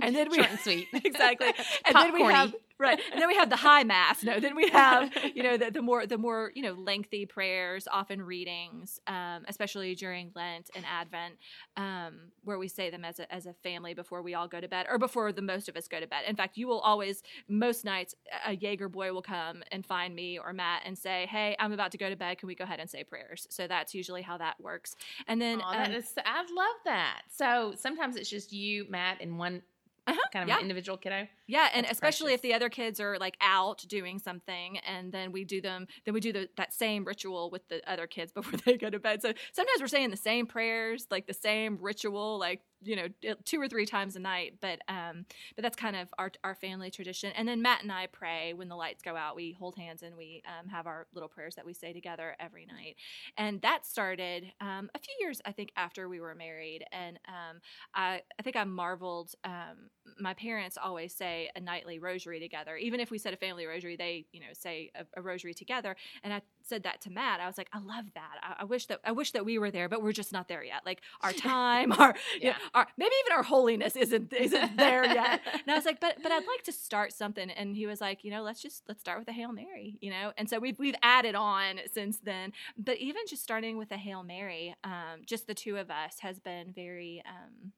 And 0.02 0.16
then 0.16 0.30
we 0.30 0.38
Short 0.38 0.50
and 0.50 0.60
sweet. 0.60 0.88
Exactly. 1.04 1.54
And 1.86 1.96
then 1.96 2.14
we 2.14 2.24
have 2.24 2.56
right. 2.80 3.00
And 3.12 3.22
then 3.22 3.28
we 3.28 3.36
have 3.36 3.50
the 3.50 3.56
high 3.56 3.84
mass 3.84 4.24
no 4.24 4.40
then 4.40 4.56
we 4.56 4.70
have 4.70 5.12
you 5.36 5.44
know 5.44 5.58
the, 5.58 5.72
the 5.72 5.82
more 5.82 6.06
the 6.08 6.18
more 6.18 6.52
you 6.56 6.64
know 6.64 6.74
lengthy 6.74 7.26
prayers 7.26 7.88
often 7.92 8.22
readings 8.22 9.00
um, 9.08 9.46
especially 9.48 9.94
during 9.96 10.32
lent 10.36 10.70
and 10.76 10.84
advent 10.86 11.36
um, 11.78 12.32
where 12.44 12.58
we 12.58 12.68
say 12.68 12.90
them 12.90 13.06
as 13.06 13.20
a, 13.20 13.32
as 13.34 13.46
a 13.46 13.54
family 13.54 13.94
before 13.94 14.22
we 14.22 14.34
all 14.34 14.48
go 14.48 14.60
to 14.60 14.68
bed 14.68 14.86
or 14.90 14.98
before 14.98 15.32
the 15.32 15.42
most 15.42 15.70
of 15.70 15.76
us 15.76 15.88
go 15.88 16.00
to 16.00 16.08
bed. 16.08 16.24
In 16.28 16.36
fact 16.36 16.58
you 16.58 16.68
will 16.68 16.80
always 16.80 17.22
most 17.48 17.86
nights 17.86 18.16
a 18.46 18.56
Yeager 18.56 18.92
boy 18.92 19.14
will 19.14 19.22
come 19.22 19.64
and 19.72 19.86
find 19.86 20.16
me 20.16 20.40
or 20.40 20.54
matt 20.54 20.82
and 20.86 20.91
say 20.98 21.28
hey 21.30 21.56
i'm 21.60 21.72
about 21.72 21.92
to 21.92 21.98
go 21.98 22.10
to 22.10 22.16
bed 22.16 22.38
can 22.38 22.48
we 22.48 22.56
go 22.56 22.64
ahead 22.64 22.80
and 22.80 22.90
say 22.90 23.04
prayers 23.04 23.48
so 23.50 23.68
that's 23.68 23.94
usually 23.94 24.22
how 24.22 24.38
that 24.38 24.60
works 24.60 24.96
and 25.28 25.42
then 25.42 25.62
um, 25.62 25.68
i 25.68 25.88
love 25.88 26.76
that 26.86 27.22
so 27.30 27.74
sometimes 27.76 28.16
it's 28.16 28.30
just 28.30 28.52
you 28.52 28.86
matt 28.90 29.18
and 29.22 29.38
one 29.38 29.62
uh-huh, 30.08 30.20
kind 30.34 30.44
of 30.44 30.50
yeah. 30.50 30.56
an 30.56 30.62
individual 30.64 30.98
kiddo. 30.98 31.28
Yeah, 31.48 31.70
and 31.74 31.86
That's 31.86 31.94
especially 31.94 32.32
precious. 32.32 32.36
if 32.38 32.42
the 32.42 32.54
other 32.54 32.70
kids 32.70 33.00
are 33.00 33.18
like 33.20 33.38
out 33.40 33.86
doing 33.88 34.20
something, 34.20 34.80
and 34.80 35.12
then 35.12 35.32
we 35.32 35.44
do 35.44 35.62
them, 35.62 35.88
then 36.06 36.14
we 36.14 36.20
do 36.20 36.34
the, 36.34 36.50
that 36.58 36.74
same 36.74 37.06
ritual 37.06 37.50
with 37.52 37.68
the 37.68 37.88
other 37.90 38.08
kids 38.08 38.32
before 38.34 38.60
they 38.66 38.78
go 38.78 38.90
to 38.90 39.00
bed. 39.00 39.22
So 39.22 39.34
sometimes 39.54 39.80
we're 39.80 39.88
saying 39.88 40.10
the 40.10 40.18
same 40.18 40.48
prayers, 40.48 41.08
like 41.12 41.28
the 41.28 41.34
same 41.34 41.78
ritual, 41.80 42.40
like 42.40 42.62
you 42.84 42.96
know 42.96 43.36
two 43.46 43.62
or 43.62 43.68
three 43.68 43.86
times 43.86 44.16
a 44.16 44.20
night 44.20 44.56
but 44.62 44.80
um 44.88 45.26
but 45.56 45.62
that's 45.62 45.76
kind 45.76 45.96
of 45.96 46.14
our 46.18 46.32
our 46.44 46.56
family 46.56 46.90
tradition 46.90 47.32
and 47.36 47.48
then 47.48 47.62
matt 47.62 47.82
and 47.84 47.92
i 47.92 48.08
pray 48.08 48.54
when 48.54 48.68
the 48.68 48.76
lights 48.76 49.02
go 49.04 49.16
out 49.16 49.36
we 49.36 49.54
hold 49.54 49.76
hands 49.76 50.02
and 50.02 50.16
we 50.16 50.42
um, 50.48 50.68
have 50.68 50.88
our 50.88 51.08
little 51.14 51.30
prayers 51.30 51.56
that 51.56 51.66
we 51.66 51.74
say 51.74 51.94
together 51.94 52.36
every 52.40 52.66
night 52.66 52.96
and 53.38 53.62
that 53.62 53.86
started 53.86 54.52
um, 54.62 54.90
a 54.96 55.00
few 55.00 55.14
years 55.20 55.42
i 55.46 55.52
think 55.52 55.72
after 55.76 56.10
we 56.10 56.20
were 56.20 56.36
married 56.36 56.84
and 56.92 57.20
um, 57.28 57.60
i 57.94 58.22
i 58.40 58.42
think 58.42 58.56
i 58.56 58.64
marveled 58.64 59.34
um, 59.44 59.90
my 60.20 60.34
parents 60.34 60.78
always 60.82 61.14
say 61.14 61.50
a 61.56 61.60
nightly 61.60 62.00
rosary 62.00 62.40
together 62.40 62.76
even 62.76 63.00
if 63.00 63.12
we 63.12 63.18
said 63.18 63.34
a 63.34 63.38
family 63.38 63.66
rosary 63.66 63.96
they 63.96 64.26
you 64.32 64.40
know 64.40 64.48
say 64.54 64.92
a, 64.96 65.06
a 65.20 65.22
rosary 65.22 65.54
together 65.54 65.96
and 66.24 66.34
i 66.34 66.42
said 66.64 66.84
that 66.84 67.02
to 67.02 67.12
Matt, 67.12 67.40
I 67.40 67.48
was 67.48 67.58
like, 67.58 67.70
I 67.74 67.80
love 67.80 68.06
that. 68.16 68.38
I, 68.42 68.62
I, 68.62 68.64
wish 68.64 68.86
that 68.88 69.00
I 69.04 69.12
wish 69.12 69.32
that 69.32 69.46
we 69.46 69.60
were 69.60 69.72
there, 69.72 69.90
but 69.90 70.02
we're 70.02 70.12
just 70.12 70.32
not 70.32 70.48
there 70.48 70.64
yet. 70.64 70.82
Like 70.86 71.02
our 71.22 71.34
time, 71.54 71.92
our, 71.92 72.16
yeah. 72.40 72.40
you 72.40 72.50
know, 72.50 72.56
our 72.74 72.88
maybe 72.98 73.14
even 73.26 73.38
our 73.38 73.44
holiness 73.44 73.96
isn't 73.96 74.34
isn't 74.34 74.78
there 74.78 75.06
yet. 75.06 75.42
And 75.46 75.70
I 75.70 75.76
was 75.76 75.86
like, 75.86 76.00
but 76.00 76.18
but 76.22 76.32
I'd 76.32 76.48
like 76.48 76.64
to 76.64 76.72
start 76.72 77.14
something. 77.14 77.50
And 77.50 77.76
he 77.76 77.86
was 77.86 78.02
like, 78.02 78.24
you 78.24 78.32
know, 78.32 78.44
let's 78.44 78.62
just 78.62 78.84
let's 78.88 79.02
start 79.02 79.20
with 79.20 79.28
a 79.28 79.34
Hail 79.34 79.52
Mary, 79.52 79.98
you 80.02 80.12
know. 80.12 80.32
And 80.38 80.50
so 80.50 80.60
we've 80.60 80.80
we've 80.80 80.96
added 81.02 81.36
on 81.36 81.80
since 81.92 82.20
then. 82.20 82.54
But 82.78 82.98
even 82.98 83.22
just 83.28 83.44
starting 83.44 83.78
with 83.78 83.92
a 83.92 83.98
Hail 83.98 84.24
Mary, 84.24 84.76
um, 84.84 85.22
just 85.26 85.48
the 85.48 85.54
two 85.54 85.78
of 85.78 85.90
us 85.90 86.18
has 86.20 86.40
been 86.40 86.72
very 86.74 87.24
um, 87.28 87.72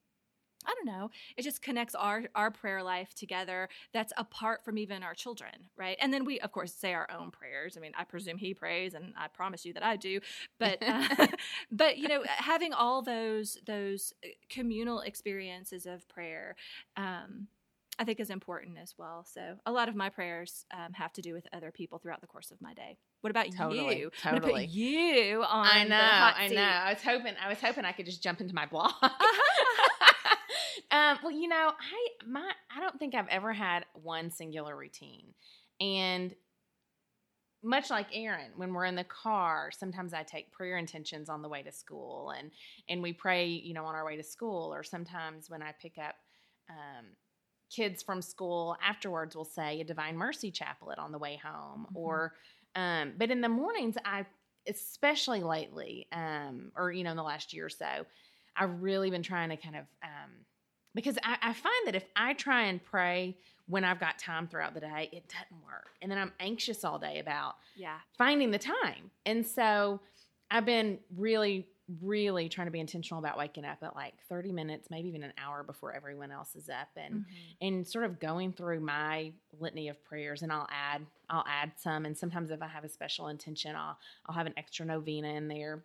I 0.65 0.73
don't 0.75 0.85
know. 0.85 1.09
It 1.37 1.43
just 1.43 1.61
connects 1.61 1.95
our 1.95 2.23
our 2.35 2.51
prayer 2.51 2.83
life 2.83 3.13
together. 3.15 3.69
That's 3.93 4.13
apart 4.17 4.63
from 4.63 4.77
even 4.77 5.03
our 5.03 5.13
children, 5.13 5.51
right? 5.77 5.97
And 6.01 6.13
then 6.13 6.25
we, 6.25 6.39
of 6.39 6.51
course, 6.51 6.73
say 6.73 6.93
our 6.93 7.07
own 7.11 7.31
prayers. 7.31 7.77
I 7.77 7.81
mean, 7.81 7.93
I 7.97 8.03
presume 8.03 8.37
he 8.37 8.53
prays, 8.53 8.93
and 8.93 9.13
I 9.17 9.27
promise 9.27 9.65
you 9.65 9.73
that 9.73 9.83
I 9.83 9.95
do. 9.95 10.19
But 10.59 10.77
uh, 10.81 11.27
but 11.71 11.97
you 11.97 12.07
know, 12.07 12.23
having 12.27 12.73
all 12.73 13.01
those 13.01 13.57
those 13.65 14.13
uh, 14.23 14.29
communal 14.49 15.01
experiences 15.01 15.85
of 15.85 16.07
prayer. 16.07 16.55
Um, 16.97 17.47
I 17.99 18.05
think 18.05 18.19
is 18.19 18.29
important 18.29 18.77
as 18.81 18.95
well. 18.97 19.25
So 19.31 19.57
a 19.65 19.71
lot 19.71 19.87
of 19.87 19.95
my 19.95 20.09
prayers 20.09 20.65
um, 20.73 20.93
have 20.93 21.13
to 21.13 21.21
do 21.21 21.33
with 21.33 21.45
other 21.53 21.71
people 21.71 21.99
throughout 21.99 22.21
the 22.21 22.27
course 22.27 22.49
of 22.49 22.59
my 22.59 22.73
day. 22.73 22.97
What 23.21 23.29
about 23.29 23.51
totally, 23.55 23.99
you? 23.99 24.11
Totally. 24.21 24.65
you 24.65 25.43
on. 25.43 25.67
I 25.67 25.83
know. 25.83 25.95
I 25.95 26.47
know. 26.47 26.61
I 26.61 26.93
was 26.93 27.03
hoping. 27.03 27.33
I 27.41 27.49
was 27.49 27.59
hoping 27.59 27.85
I 27.85 27.91
could 27.91 28.05
just 28.05 28.23
jump 28.23 28.41
into 28.41 28.55
my 28.55 28.65
blog. 28.65 28.91
Um, 30.91 31.17
well, 31.23 31.31
you 31.31 31.47
know, 31.47 31.71
I 31.71 32.07
my 32.27 32.51
I 32.75 32.79
don't 32.79 32.99
think 32.99 33.15
I've 33.15 33.27
ever 33.29 33.51
had 33.51 33.85
one 33.93 34.29
singular 34.29 34.77
routine, 34.77 35.33
and 35.81 36.33
much 37.63 37.89
like 37.89 38.07
Erin, 38.13 38.51
when 38.57 38.73
we're 38.73 38.85
in 38.85 38.95
the 38.95 39.03
car, 39.03 39.71
sometimes 39.71 40.13
I 40.13 40.21
take 40.21 40.51
prayer 40.51 40.77
intentions 40.77 41.29
on 41.29 41.41
the 41.41 41.49
way 41.49 41.63
to 41.63 41.71
school, 41.71 42.31
and 42.37 42.51
and 42.87 43.01
we 43.01 43.11
pray, 43.11 43.47
you 43.47 43.73
know, 43.73 43.85
on 43.85 43.95
our 43.95 44.05
way 44.05 44.17
to 44.17 44.23
school, 44.23 44.71
or 44.71 44.83
sometimes 44.83 45.49
when 45.49 45.63
I 45.63 45.73
pick 45.81 45.97
up. 45.97 46.15
Um, 46.69 47.05
kids 47.73 48.03
from 48.03 48.21
school 48.21 48.75
afterwards 48.85 49.35
will 49.35 49.45
say 49.45 49.81
a 49.81 49.83
divine 49.83 50.17
mercy 50.17 50.51
chaplet 50.51 50.99
on 50.99 51.11
the 51.11 51.17
way 51.17 51.39
home 51.43 51.85
mm-hmm. 51.87 51.97
or 51.97 52.33
um, 52.75 53.13
but 53.17 53.31
in 53.31 53.41
the 53.41 53.49
mornings 53.49 53.95
i 54.05 54.25
especially 54.67 55.43
lately 55.43 56.07
um, 56.11 56.71
or 56.75 56.91
you 56.91 57.03
know 57.03 57.11
in 57.11 57.17
the 57.17 57.23
last 57.23 57.53
year 57.53 57.65
or 57.65 57.69
so 57.69 58.05
i've 58.55 58.81
really 58.81 59.09
been 59.09 59.23
trying 59.23 59.49
to 59.49 59.57
kind 59.57 59.75
of 59.75 59.85
um, 60.03 60.31
because 60.95 61.17
I, 61.23 61.37
I 61.41 61.53
find 61.53 61.87
that 61.87 61.95
if 61.95 62.05
I 62.15 62.33
try 62.33 62.63
and 62.63 62.83
pray 62.83 63.35
when 63.67 63.83
I've 63.83 63.99
got 63.99 64.19
time 64.19 64.47
throughout 64.47 64.73
the 64.73 64.81
day, 64.81 65.09
it 65.11 65.27
doesn't 65.27 65.65
work. 65.65 65.95
And 66.01 66.11
then 66.11 66.17
I'm 66.19 66.33
anxious 66.39 66.83
all 66.83 66.99
day 66.99 67.19
about 67.19 67.55
yeah 67.75 67.97
finding 68.17 68.51
the 68.51 68.59
time. 68.59 69.11
And 69.25 69.45
so 69.45 70.01
I've 70.51 70.65
been 70.65 70.99
really, 71.15 71.67
really 72.01 72.47
trying 72.47 72.67
to 72.67 72.71
be 72.71 72.79
intentional 72.79 73.19
about 73.19 73.37
waking 73.37 73.65
up 73.65 73.79
at 73.81 73.95
like 73.95 74.13
30 74.29 74.51
minutes, 74.51 74.89
maybe 74.89 75.09
even 75.09 75.23
an 75.23 75.33
hour 75.43 75.63
before 75.63 75.93
everyone 75.93 76.31
else 76.31 76.55
is 76.55 76.69
up 76.69 76.89
and 76.95 77.15
mm-hmm. 77.15 77.65
and 77.65 77.87
sort 77.87 78.05
of 78.05 78.19
going 78.19 78.53
through 78.53 78.79
my 78.79 79.31
litany 79.59 79.89
of 79.89 80.03
prayers 80.03 80.41
and 80.41 80.51
I'll 80.51 80.67
add 80.71 81.05
I'll 81.29 81.45
add 81.47 81.73
some 81.77 82.05
and 82.05 82.17
sometimes 82.17 82.51
if 82.51 82.61
I 82.61 82.67
have 82.67 82.83
a 82.83 82.89
special 82.89 83.27
intention 83.27 83.75
I'll 83.75 83.97
I'll 84.25 84.35
have 84.35 84.47
an 84.47 84.53
extra 84.57 84.85
novena 84.85 85.29
in 85.29 85.47
there. 85.47 85.83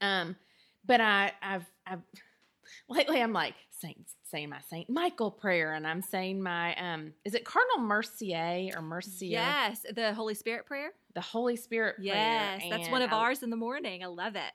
Um 0.00 0.36
but 0.84 1.00
I 1.00 1.32
I've 1.42 1.66
I've 1.86 2.02
lately 2.88 3.22
I'm 3.22 3.32
like 3.32 3.54
saying 3.70 4.04
saying 4.24 4.50
my 4.50 4.60
Saint 4.68 4.90
Michael 4.90 5.30
prayer, 5.30 5.74
and 5.74 5.86
I'm 5.86 6.02
saying 6.02 6.42
my 6.42 6.74
um 6.76 7.12
is 7.24 7.34
it 7.34 7.44
Cardinal 7.44 7.78
Mercier 7.78 8.70
or 8.76 8.82
Mercier? 8.82 9.30
Yes, 9.30 9.86
the 9.94 10.12
Holy 10.12 10.34
Spirit 10.34 10.66
prayer. 10.66 10.92
The 11.14 11.20
Holy 11.20 11.56
Spirit 11.56 11.96
prayer. 11.96 12.14
yes, 12.14 12.62
that's 12.70 12.88
one 12.90 13.02
of 13.02 13.12
I, 13.12 13.16
ours 13.16 13.42
in 13.42 13.50
the 13.50 13.56
morning. 13.56 14.02
I 14.04 14.06
love 14.06 14.36
it. 14.36 14.52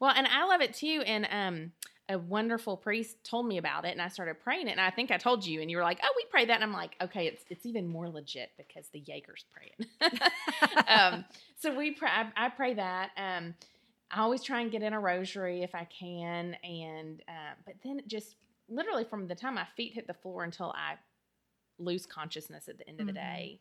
Well, 0.00 0.12
and 0.14 0.26
I 0.26 0.46
love 0.46 0.60
it 0.60 0.74
too. 0.74 1.02
And 1.06 1.28
um 1.30 1.72
a 2.08 2.18
wonderful 2.18 2.76
priest 2.76 3.16
told 3.24 3.46
me 3.46 3.56
about 3.56 3.86
it 3.86 3.92
and 3.92 4.02
I 4.02 4.08
started 4.08 4.38
praying 4.38 4.68
it. 4.68 4.72
And 4.72 4.80
I 4.80 4.90
think 4.90 5.10
I 5.10 5.16
told 5.16 5.46
you, 5.46 5.62
and 5.62 5.70
you 5.70 5.78
were 5.78 5.82
like, 5.82 6.00
Oh, 6.02 6.12
we 6.16 6.26
pray 6.30 6.44
that. 6.44 6.54
And 6.54 6.62
I'm 6.62 6.72
like, 6.72 6.96
okay, 7.02 7.26
it's 7.26 7.44
it's 7.48 7.66
even 7.66 7.88
more 7.88 8.08
legit 8.08 8.50
because 8.56 8.88
the 8.88 9.00
Yeager's 9.00 9.44
praying. 9.52 10.12
um, 10.88 11.24
so 11.56 11.74
we 11.74 11.92
pray 11.92 12.10
I, 12.10 12.46
I 12.46 12.48
pray 12.50 12.74
that. 12.74 13.10
Um 13.16 13.54
I 14.10 14.20
always 14.20 14.42
try 14.42 14.60
and 14.60 14.70
get 14.70 14.82
in 14.82 14.92
a 14.92 15.00
rosary 15.00 15.62
if 15.62 15.74
I 15.74 15.86
can, 15.86 16.56
and 16.62 17.20
uh, 17.26 17.54
but 17.66 17.74
then 17.82 18.00
just 18.06 18.36
literally 18.68 19.04
from 19.04 19.26
the 19.26 19.34
time 19.34 19.54
my 19.56 19.66
feet 19.76 19.94
hit 19.94 20.06
the 20.06 20.14
floor 20.14 20.44
until 20.44 20.72
I 20.76 20.94
lose 21.78 22.06
consciousness 22.06 22.68
at 22.68 22.78
the 22.78 22.88
end 22.88 23.00
of 23.00 23.06
mm-hmm. 23.06 23.14
the 23.14 23.20
day, 23.20 23.60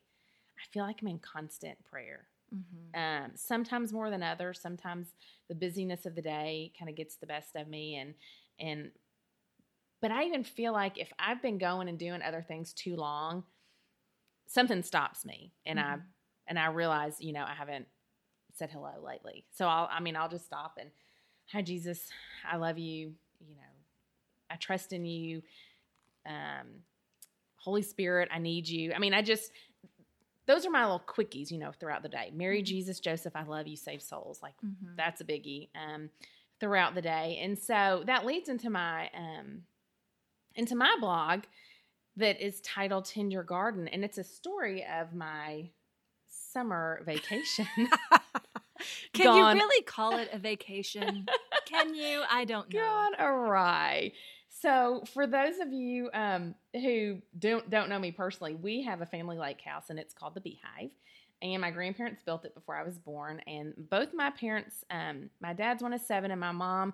I 0.57 0.63
feel 0.71 0.83
like 0.83 0.97
I'm 1.01 1.07
in 1.07 1.19
constant 1.19 1.83
prayer. 1.83 2.27
Mm-hmm. 2.53 2.99
Um, 3.25 3.31
sometimes 3.35 3.91
more 3.91 4.09
than 4.09 4.23
others. 4.23 4.59
Sometimes 4.61 5.07
the 5.49 5.55
busyness 5.55 6.05
of 6.05 6.15
the 6.15 6.21
day 6.21 6.71
kind 6.77 6.89
of 6.89 6.95
gets 6.95 7.15
the 7.15 7.27
best 7.27 7.55
of 7.55 7.67
me, 7.67 7.95
and 7.95 8.13
and 8.59 8.91
but 10.01 10.11
I 10.11 10.23
even 10.25 10.43
feel 10.43 10.73
like 10.73 10.97
if 10.97 11.11
I've 11.17 11.41
been 11.41 11.57
going 11.57 11.87
and 11.87 11.97
doing 11.97 12.21
other 12.21 12.41
things 12.41 12.73
too 12.73 12.95
long, 12.95 13.43
something 14.47 14.83
stops 14.83 15.25
me, 15.25 15.53
and 15.65 15.79
mm-hmm. 15.79 15.89
I 15.89 15.97
and 16.47 16.59
I 16.59 16.67
realize 16.67 17.17
you 17.19 17.33
know 17.33 17.43
I 17.43 17.53
haven't 17.53 17.87
said 18.53 18.69
hello 18.71 18.91
lately. 19.03 19.45
So 19.51 19.67
I'll, 19.67 19.89
I 19.91 19.99
mean, 19.99 20.15
I'll 20.15 20.29
just 20.29 20.45
stop 20.45 20.77
and, 20.79 20.89
hi, 21.51 21.61
Jesus, 21.61 22.09
I 22.49 22.57
love 22.57 22.77
you. 22.77 23.13
You 23.39 23.55
know, 23.55 23.73
I 24.49 24.55
trust 24.55 24.93
in 24.93 25.05
you. 25.05 25.41
Um, 26.25 26.67
Holy 27.57 27.81
Spirit, 27.81 28.29
I 28.33 28.39
need 28.39 28.67
you. 28.67 28.93
I 28.93 28.99
mean, 28.99 29.13
I 29.13 29.21
just, 29.21 29.51
those 30.45 30.65
are 30.65 30.69
my 30.69 30.83
little 30.83 31.03
quickies, 31.07 31.51
you 31.51 31.57
know, 31.57 31.71
throughout 31.71 32.03
the 32.03 32.09
day. 32.09 32.31
Mary, 32.33 32.59
mm-hmm. 32.59 32.65
Jesus, 32.65 32.99
Joseph, 32.99 33.35
I 33.35 33.43
love 33.43 33.67
you, 33.67 33.77
save 33.77 34.01
souls. 34.01 34.39
Like 34.41 34.55
mm-hmm. 34.65 34.95
that's 34.97 35.21
a 35.21 35.25
biggie 35.25 35.69
um, 35.75 36.09
throughout 36.59 36.95
the 36.95 37.01
day. 37.01 37.39
And 37.41 37.57
so 37.57 38.03
that 38.07 38.25
leads 38.25 38.49
into 38.49 38.69
my, 38.69 39.09
um, 39.15 39.63
into 40.55 40.75
my 40.75 40.95
blog 40.99 41.43
that 42.17 42.45
is 42.45 42.61
titled 42.61 43.05
Tend 43.05 43.31
Your 43.31 43.43
Garden. 43.43 43.87
And 43.87 44.03
it's 44.03 44.17
a 44.17 44.23
story 44.23 44.85
of 44.99 45.13
my 45.13 45.69
summer 46.27 47.01
vacation. 47.05 47.67
Can 49.13 49.25
gone, 49.25 49.55
you 49.55 49.63
really 49.63 49.83
call 49.83 50.17
it 50.17 50.29
a 50.33 50.37
vacation? 50.37 51.25
Can 51.65 51.95
you? 51.95 52.23
I 52.29 52.45
don't 52.45 52.71
know. 52.73 52.79
Gone 52.79 53.15
awry. 53.19 54.11
So, 54.63 55.03
for 55.13 55.27
those 55.27 55.59
of 55.59 55.73
you 55.73 56.09
um, 56.13 56.55
who 56.73 57.21
don't 57.37 57.69
don't 57.69 57.89
know 57.89 57.99
me 57.99 58.11
personally, 58.13 58.55
we 58.55 58.81
have 58.83 59.01
a 59.01 59.05
family 59.05 59.37
lake 59.37 59.59
house, 59.59 59.89
and 59.89 59.99
it's 59.99 60.13
called 60.13 60.35
the 60.35 60.39
Beehive. 60.39 60.91
And 61.41 61.59
my 61.59 61.69
grandparents 61.69 62.23
built 62.23 62.45
it 62.45 62.55
before 62.55 62.77
I 62.77 62.83
was 62.83 62.97
born. 62.97 63.41
And 63.45 63.73
both 63.89 64.13
my 64.13 64.29
parents, 64.29 64.85
um, 64.89 65.29
my 65.41 65.51
dad's 65.51 65.83
one 65.83 65.91
of 65.91 65.99
seven, 65.99 66.31
and 66.31 66.39
my 66.39 66.53
mom 66.53 66.93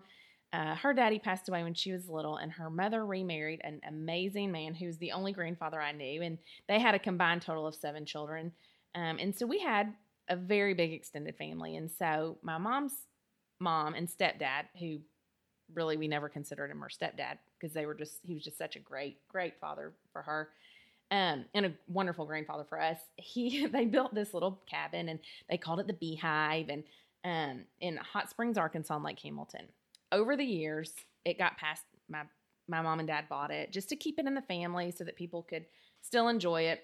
uh, 0.51 0.74
her 0.74 0.95
daddy 0.95 1.20
passed 1.20 1.47
away 1.47 1.61
when 1.61 1.76
she 1.76 1.91
was 1.91 2.09
little, 2.09 2.38
and 2.38 2.51
her 2.51 2.72
mother 2.72 3.05
remarried 3.05 3.61
an 3.63 3.82
amazing 3.88 4.51
man 4.51 4.74
who 4.74 4.88
was 4.88 4.97
the 4.97 5.11
only 5.11 5.32
grandfather 5.32 5.80
I 5.80 5.91
knew, 5.91 6.24
and 6.24 6.39
they 6.67 6.80
had 6.80 6.95
a 6.95 6.99
combined 6.99 7.43
total 7.43 7.67
of 7.67 7.76
seven 7.76 8.03
children. 8.03 8.51
Um, 8.95 9.20
and 9.20 9.36
so 9.36 9.45
we 9.45 9.59
had 9.59 9.93
a 10.28 10.36
very 10.36 10.74
big 10.74 10.91
extended 10.91 11.36
family, 11.36 11.76
and 11.76 11.91
so 11.91 12.39
my 12.41 12.57
mom's 12.57 12.93
mom 13.59 13.93
and 13.93 14.07
stepdad, 14.07 14.63
who 14.80 15.01
really 15.74 15.97
we 15.97 16.07
never 16.07 16.30
considered 16.30 16.72
him 16.72 16.82
our 16.82 16.89
stepdad 16.89 17.38
because 17.59 17.74
they 17.74 17.86
were 17.86 17.93
just 17.93 18.20
he 18.24 18.34
was 18.34 18.43
just 18.43 18.57
such 18.57 18.76
a 18.76 18.80
great 18.80 19.17
great 19.30 19.59
father 19.59 19.93
for 20.11 20.22
her 20.22 20.49
um, 21.11 21.45
and 21.53 21.65
a 21.65 21.74
wonderful 21.88 22.26
grandfather 22.26 22.65
for 22.67 22.80
us. 22.80 22.99
He 23.17 23.65
they 23.72 23.86
built 23.86 24.13
this 24.13 24.34
little 24.34 24.61
cabin 24.70 25.09
and 25.09 25.20
they 25.49 25.57
called 25.57 25.80
it 25.80 25.88
the 25.88 25.93
Beehive 25.93 26.70
and 26.70 26.84
um, 27.26 27.63
in 27.82 27.97
Hot 27.97 28.30
Springs, 28.30 28.57
Arkansas, 28.57 28.95
in 28.95 29.03
Lake 29.03 29.20
Hamilton. 29.20 29.65
Over 30.11 30.38
the 30.38 30.45
years, 30.45 30.93
it 31.26 31.38
got 31.38 31.57
past 31.57 31.84
my 32.09 32.24
my 32.67 32.82
mom 32.82 32.99
and 32.99 33.07
dad 33.07 33.28
bought 33.28 33.51
it 33.51 33.72
just 33.72 33.89
to 33.89 33.95
keep 33.95 34.20
it 34.20 34.28
in 34.28 34.36
the 34.36 34.41
family 34.43 34.91
so 34.91 35.03
that 35.03 35.15
people 35.15 35.41
could 35.41 35.65
still 36.01 36.28
enjoy 36.28 36.63
it. 36.63 36.84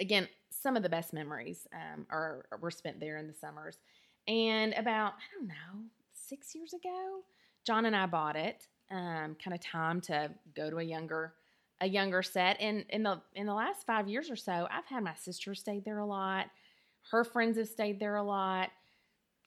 Again, 0.00 0.28
some 0.50 0.76
of 0.76 0.82
the 0.82 0.88
best 0.88 1.12
memories 1.12 1.66
um, 1.72 2.06
are 2.10 2.44
were 2.60 2.70
spent 2.70 2.98
there 2.98 3.18
in 3.18 3.28
the 3.28 3.34
summers. 3.34 3.78
And 4.26 4.74
about 4.74 5.12
I 5.14 5.38
don't 5.38 5.48
know 5.48 5.84
six 6.12 6.54
years 6.54 6.72
ago, 6.74 7.20
John 7.66 7.86
and 7.86 7.96
I 7.96 8.06
bought 8.06 8.36
it. 8.36 8.66
Um, 8.90 9.36
kind 9.42 9.54
of 9.54 9.60
time 9.60 10.00
to 10.02 10.30
go 10.56 10.68
to 10.68 10.78
a 10.78 10.82
younger 10.82 11.34
a 11.80 11.88
younger 11.88 12.22
set. 12.22 12.56
And 12.60 12.84
in 12.90 13.02
the 13.02 13.20
in 13.34 13.46
the 13.46 13.54
last 13.54 13.86
five 13.86 14.08
years 14.08 14.30
or 14.30 14.36
so, 14.36 14.68
I've 14.70 14.86
had 14.86 15.02
my 15.02 15.14
sister 15.14 15.54
stayed 15.54 15.84
there 15.84 15.98
a 15.98 16.06
lot. 16.06 16.46
Her 17.10 17.24
friends 17.24 17.56
have 17.56 17.68
stayed 17.68 17.98
there 17.98 18.16
a 18.16 18.22
lot. 18.22 18.70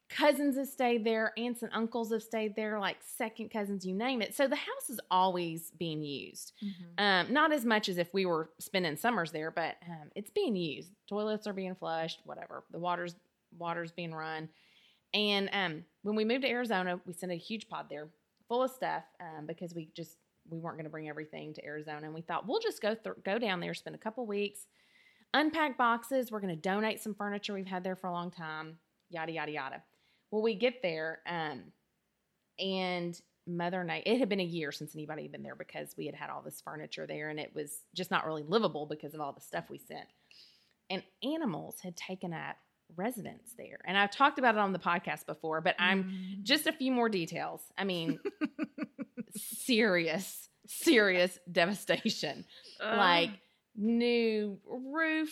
Cousins 0.10 0.58
have 0.58 0.68
stayed 0.68 1.04
there. 1.04 1.34
Aunts 1.38 1.64
and 1.64 1.72
uncles 1.74 2.12
have 2.12 2.22
stayed 2.22 2.56
there, 2.56 2.80
like 2.80 2.98
second 3.00 3.50
cousins, 3.50 3.86
you 3.86 3.96
name 3.96 4.22
it. 4.22 4.36
So 4.36 4.48
the 4.48 4.56
house 4.56 4.90
is 4.90 5.00
always 5.10 5.72
being 5.80 6.04
used. 6.04 6.54
Mm-hmm. 6.64 7.04
Um, 7.04 7.34
not 7.34 7.52
as 7.52 7.66
much 7.66 7.90
as 7.90 7.98
if 7.98 8.14
we 8.14 8.26
were 8.26 8.50
spending 8.60 8.96
summers 8.96 9.32
there, 9.32 9.50
but 9.50 9.78
um, 9.88 10.12
it's 10.16 10.30
being 10.30 10.56
used. 10.56 10.92
Toilets 11.08 11.48
are 11.48 11.54
being 11.54 11.74
flushed, 11.74 12.20
whatever. 12.26 12.64
The 12.72 12.80
water's 12.80 13.16
water's 13.58 13.92
being 13.92 14.14
run. 14.14 14.50
And 15.14 15.50
um, 15.54 15.86
when 16.02 16.16
we 16.16 16.26
moved 16.26 16.44
to 16.44 16.50
Arizona, 16.50 17.00
we 17.06 17.14
sent 17.14 17.32
a 17.32 17.36
huge 17.36 17.68
pod 17.70 17.88
there 17.90 18.08
full 18.48 18.64
of 18.64 18.72
stuff 18.72 19.04
um, 19.22 19.46
because 19.46 19.74
we 19.74 19.90
just 19.96 20.18
we 20.50 20.60
weren't 20.60 20.76
going 20.76 20.86
to 20.86 20.92
bring 20.92 21.08
everything 21.08 21.54
to 21.54 21.66
Arizona, 21.66 22.06
and 22.06 22.14
we 22.14 22.22
thought 22.22 22.48
we'll 22.48 22.60
just 22.60 22.82
go 22.82 22.96
th- 22.96 23.16
go 23.24 23.40
down 23.40 23.60
there, 23.60 23.74
spend 23.74 23.96
a 23.96 24.00
couple 24.00 24.26
weeks, 24.26 24.68
unpack 25.34 25.78
boxes. 25.78 26.32
We're 26.32 26.42
going 26.42 26.56
to 26.56 26.62
donate 26.62 27.02
some 27.02 27.14
furniture 27.14 27.54
we've 27.54 27.66
had 27.66 27.84
there 27.84 27.96
for 27.96 28.08
a 28.08 28.12
long 28.12 28.32
time, 28.32 28.78
yada 29.10 29.32
yada 29.32 29.52
yada. 29.52 29.84
Well, 30.32 30.42
we 30.42 30.56
get 30.56 30.82
there, 30.82 31.20
um, 31.28 31.64
and 32.60 33.20
Mother 33.46 33.84
Night. 33.84 34.04
It 34.06 34.20
had 34.20 34.30
been 34.30 34.40
a 34.40 34.44
year 34.44 34.72
since 34.72 34.96
anybody 34.96 35.24
had 35.24 35.32
been 35.32 35.44
there 35.44 35.56
because 35.56 35.96
we 35.98 36.06
had 36.06 36.16
had 36.16 36.30
all 36.30 36.42
this 36.42 36.62
furniture 36.62 37.06
there, 37.08 37.30
and 37.30 37.40
it 37.40 37.54
was 37.54 37.82
just 37.94 38.12
not 38.12 38.26
really 38.26 38.44
livable 38.44 38.86
because 38.86 39.14
of 39.14 39.22
all 39.22 39.34
the 39.34 39.42
stuff 39.42 39.70
we 39.70 39.78
sent. 39.78 40.08
And 40.90 41.04
animals 41.24 41.80
had 41.82 41.96
taken 41.96 42.34
up 42.34 42.58
residence 42.96 43.54
there. 43.58 43.80
And 43.86 43.98
I've 43.98 44.12
talked 44.12 44.40
about 44.40 44.56
it 44.56 44.60
on 44.60 44.74
the 44.74 44.80
podcast 44.80 45.26
before, 45.26 45.62
but 45.62 45.76
I'm 45.80 46.04
mm. 46.04 46.44
just 46.44 46.68
a 46.68 46.72
few 46.72 46.92
more 46.92 47.10
details. 47.10 47.62
I 47.78 47.84
mean, 47.84 48.20
serious, 49.36 50.50
serious 50.68 51.38
devastation. 51.52 52.46
Uh. 52.80 52.96
Like 52.98 53.30
new 53.76 54.60
roof, 54.68 55.30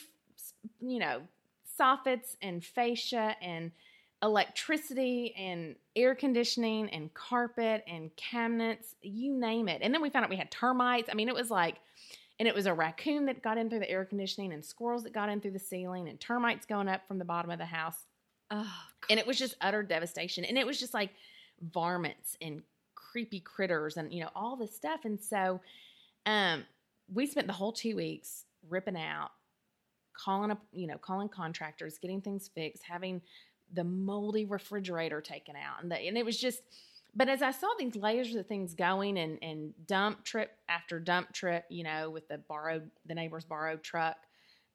you 0.79 0.99
know, 0.99 1.21
soffits 1.79 2.35
and 2.41 2.63
fascia 2.63 3.35
and 3.41 3.71
electricity 4.23 5.33
and 5.35 5.75
air 5.95 6.13
conditioning 6.13 6.89
and 6.89 7.13
carpet 7.13 7.83
and 7.87 8.15
cabinets, 8.15 8.95
you 9.01 9.33
name 9.33 9.67
it. 9.67 9.81
And 9.81 9.93
then 9.93 10.01
we 10.01 10.09
found 10.09 10.23
out 10.23 10.29
we 10.29 10.35
had 10.35 10.51
termites. 10.51 11.09
I 11.11 11.15
mean, 11.15 11.27
it 11.27 11.35
was 11.35 11.49
like, 11.49 11.77
and 12.41 12.47
it 12.47 12.55
was 12.55 12.65
a 12.65 12.73
raccoon 12.73 13.27
that 13.27 13.43
got 13.43 13.59
in 13.59 13.69
through 13.69 13.81
the 13.81 13.89
air 13.91 14.03
conditioning 14.03 14.51
and 14.51 14.65
squirrels 14.65 15.03
that 15.03 15.13
got 15.13 15.29
in 15.29 15.39
through 15.39 15.51
the 15.51 15.59
ceiling 15.59 16.09
and 16.09 16.19
termites 16.19 16.65
going 16.65 16.87
up 16.87 17.07
from 17.07 17.19
the 17.19 17.23
bottom 17.23 17.51
of 17.51 17.59
the 17.59 17.65
house. 17.65 18.07
Oh, 18.49 18.79
and 19.11 19.19
it 19.19 19.27
was 19.27 19.37
just 19.37 19.53
utter 19.61 19.83
devastation. 19.83 20.43
And 20.43 20.57
it 20.57 20.65
was 20.65 20.79
just 20.79 20.91
like 20.91 21.11
varmints 21.61 22.37
and 22.41 22.63
creepy 22.95 23.41
critters 23.41 23.95
and 23.95 24.11
you 24.11 24.21
know 24.21 24.29
all 24.35 24.55
this 24.55 24.75
stuff 24.75 25.01
and 25.05 25.21
so 25.21 25.59
um 26.25 26.65
we 27.13 27.27
spent 27.27 27.45
the 27.45 27.53
whole 27.53 27.71
two 27.71 27.95
weeks 27.95 28.45
ripping 28.69 28.97
out 28.97 29.29
calling 30.13 30.49
up 30.49 30.61
you 30.71 30.87
know 30.87 30.97
calling 30.97 31.29
contractors 31.29 31.99
getting 31.99 32.21
things 32.21 32.49
fixed 32.55 32.81
having 32.83 33.21
the 33.73 33.83
moldy 33.83 34.45
refrigerator 34.45 35.21
taken 35.21 35.55
out 35.55 35.83
and 35.83 35.91
the, 35.91 35.95
and 35.95 36.17
it 36.17 36.25
was 36.25 36.39
just 36.39 36.61
but 37.15 37.27
as 37.27 37.41
I 37.41 37.51
saw 37.51 37.67
these 37.77 37.95
layers 37.95 38.33
of 38.35 38.47
things 38.47 38.73
going 38.73 39.17
and 39.17 39.37
and 39.41 39.73
dump 39.85 40.23
trip 40.23 40.51
after 40.69 40.99
dump 40.99 41.33
trip, 41.33 41.65
you 41.69 41.83
know, 41.83 42.09
with 42.09 42.27
the 42.27 42.37
borrowed 42.37 42.89
the 43.05 43.15
neighbor's 43.15 43.45
borrowed 43.45 43.83
truck, 43.83 44.17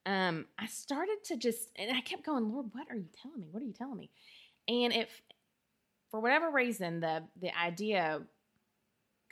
um, 0.05 0.45
I 0.59 0.67
started 0.67 1.17
to 1.25 1.37
just 1.37 1.69
and 1.75 1.95
I 1.95 2.01
kept 2.01 2.25
going, 2.25 2.51
Lord, 2.51 2.67
what 2.71 2.87
are 2.89 2.95
you 2.95 3.09
telling 3.21 3.41
me? 3.41 3.47
What 3.51 3.63
are 3.63 3.65
you 3.65 3.73
telling 3.73 3.97
me? 3.97 4.11
And 4.67 4.93
if 4.93 5.21
for 6.11 6.19
whatever 6.19 6.51
reason, 6.51 6.99
the 6.99 7.23
the 7.39 7.57
idea 7.57 8.21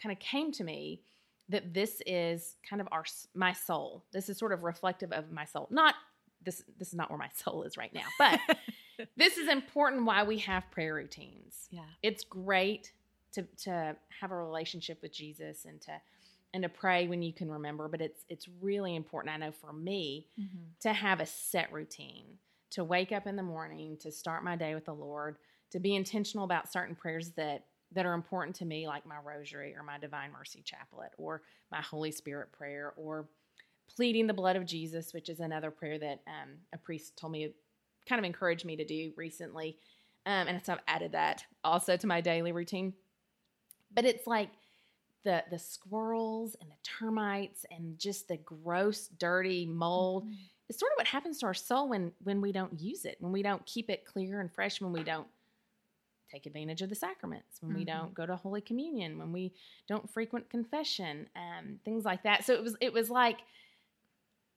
kind 0.01 0.11
of 0.11 0.19
came 0.19 0.51
to 0.53 0.63
me 0.63 1.01
that 1.49 1.73
this 1.73 2.01
is 2.05 2.57
kind 2.67 2.81
of 2.81 2.87
our 2.91 3.05
my 3.33 3.53
soul. 3.53 4.03
This 4.11 4.29
is 4.29 4.37
sort 4.37 4.51
of 4.51 4.63
reflective 4.63 5.11
of 5.11 5.31
my 5.31 5.45
soul. 5.45 5.67
Not 5.69 5.95
this 6.43 6.63
this 6.77 6.89
is 6.89 6.95
not 6.95 7.09
where 7.09 7.19
my 7.19 7.29
soul 7.35 7.63
is 7.63 7.77
right 7.77 7.93
now, 7.93 8.07
but 8.17 8.39
this 9.17 9.37
is 9.37 9.47
important 9.47 10.05
why 10.05 10.23
we 10.23 10.39
have 10.39 10.69
prayer 10.71 10.95
routines. 10.95 11.67
Yeah. 11.69 11.81
It's 12.01 12.23
great 12.23 12.91
to 13.35 13.43
to 13.63 13.95
have 14.19 14.31
a 14.31 14.35
relationship 14.35 15.01
with 15.01 15.13
Jesus 15.13 15.65
and 15.65 15.81
to 15.81 15.91
and 16.53 16.63
to 16.63 16.69
pray 16.69 17.07
when 17.07 17.21
you 17.21 17.33
can 17.33 17.51
remember, 17.51 17.87
but 17.87 18.01
it's 18.01 18.25
it's 18.29 18.47
really 18.61 18.95
important 18.95 19.33
I 19.33 19.37
know 19.37 19.51
for 19.51 19.73
me 19.73 20.27
mm-hmm. 20.39 20.63
to 20.81 20.93
have 20.93 21.19
a 21.19 21.25
set 21.25 21.71
routine, 21.71 22.25
to 22.71 22.83
wake 22.83 23.11
up 23.11 23.27
in 23.27 23.35
the 23.35 23.43
morning, 23.43 23.97
to 24.01 24.11
start 24.11 24.43
my 24.43 24.55
day 24.55 24.73
with 24.73 24.85
the 24.85 24.93
Lord, 24.93 25.37
to 25.71 25.79
be 25.79 25.95
intentional 25.95 26.45
about 26.45 26.71
certain 26.71 26.95
prayers 26.95 27.31
that 27.31 27.65
that 27.91 28.05
are 28.05 28.13
important 28.13 28.55
to 28.57 28.65
me, 28.65 28.87
like 28.87 29.05
my 29.05 29.17
rosary 29.23 29.75
or 29.75 29.83
my 29.83 29.97
Divine 29.97 30.31
Mercy 30.31 30.63
Chaplet 30.63 31.11
or 31.17 31.43
my 31.71 31.81
Holy 31.81 32.11
Spirit 32.11 32.51
prayer 32.51 32.93
or 32.97 33.27
pleading 33.95 34.27
the 34.27 34.33
blood 34.33 34.55
of 34.55 34.65
Jesus, 34.65 35.13
which 35.13 35.29
is 35.29 35.39
another 35.39 35.71
prayer 35.71 35.99
that 35.99 36.21
um, 36.27 36.55
a 36.73 36.77
priest 36.77 37.17
told 37.17 37.31
me, 37.31 37.53
kind 38.07 38.19
of 38.19 38.25
encouraged 38.25 38.65
me 38.65 38.75
to 38.75 38.85
do 38.85 39.11
recently. 39.15 39.77
Um, 40.25 40.47
and 40.47 40.65
so 40.65 40.73
I've 40.73 40.79
added 40.87 41.11
that 41.11 41.45
also 41.63 41.97
to 41.97 42.07
my 42.07 42.21
daily 42.21 42.51
routine. 42.51 42.93
But 43.95 44.05
it's 44.05 44.27
like 44.27 44.49
the 45.23 45.43
the 45.49 45.59
squirrels 45.59 46.55
and 46.61 46.69
the 46.69 46.75
termites 46.83 47.65
and 47.71 47.97
just 47.99 48.27
the 48.27 48.37
gross, 48.37 49.07
dirty 49.19 49.65
mold. 49.65 50.25
Mm-hmm. 50.25 50.33
It's 50.69 50.79
sort 50.79 50.91
of 50.93 50.97
what 50.97 51.07
happens 51.07 51.39
to 51.39 51.47
our 51.47 51.53
soul 51.53 51.89
when 51.89 52.11
when 52.23 52.41
we 52.41 52.51
don't 52.51 52.79
use 52.79 53.05
it, 53.05 53.17
when 53.19 53.31
we 53.31 53.41
don't 53.41 53.65
keep 53.65 53.89
it 53.89 54.05
clear 54.05 54.39
and 54.39 54.51
fresh, 54.51 54.79
when 54.79 54.93
we 54.93 55.03
don't 55.03 55.27
take 56.31 56.45
advantage 56.45 56.81
of 56.81 56.89
the 56.89 56.95
sacraments, 56.95 57.61
when 57.61 57.71
mm-hmm. 57.71 57.79
we 57.79 57.85
don't 57.85 58.13
go 58.13 58.25
to 58.25 58.35
Holy 58.35 58.61
Communion, 58.61 59.17
when 59.17 59.31
we 59.31 59.53
don't 59.87 60.09
frequent 60.09 60.49
confession, 60.49 61.27
um, 61.35 61.79
things 61.85 62.05
like 62.05 62.23
that. 62.23 62.45
So 62.45 62.53
it 62.53 62.63
was 62.63 62.75
it 62.81 62.93
was 62.93 63.09
like, 63.09 63.39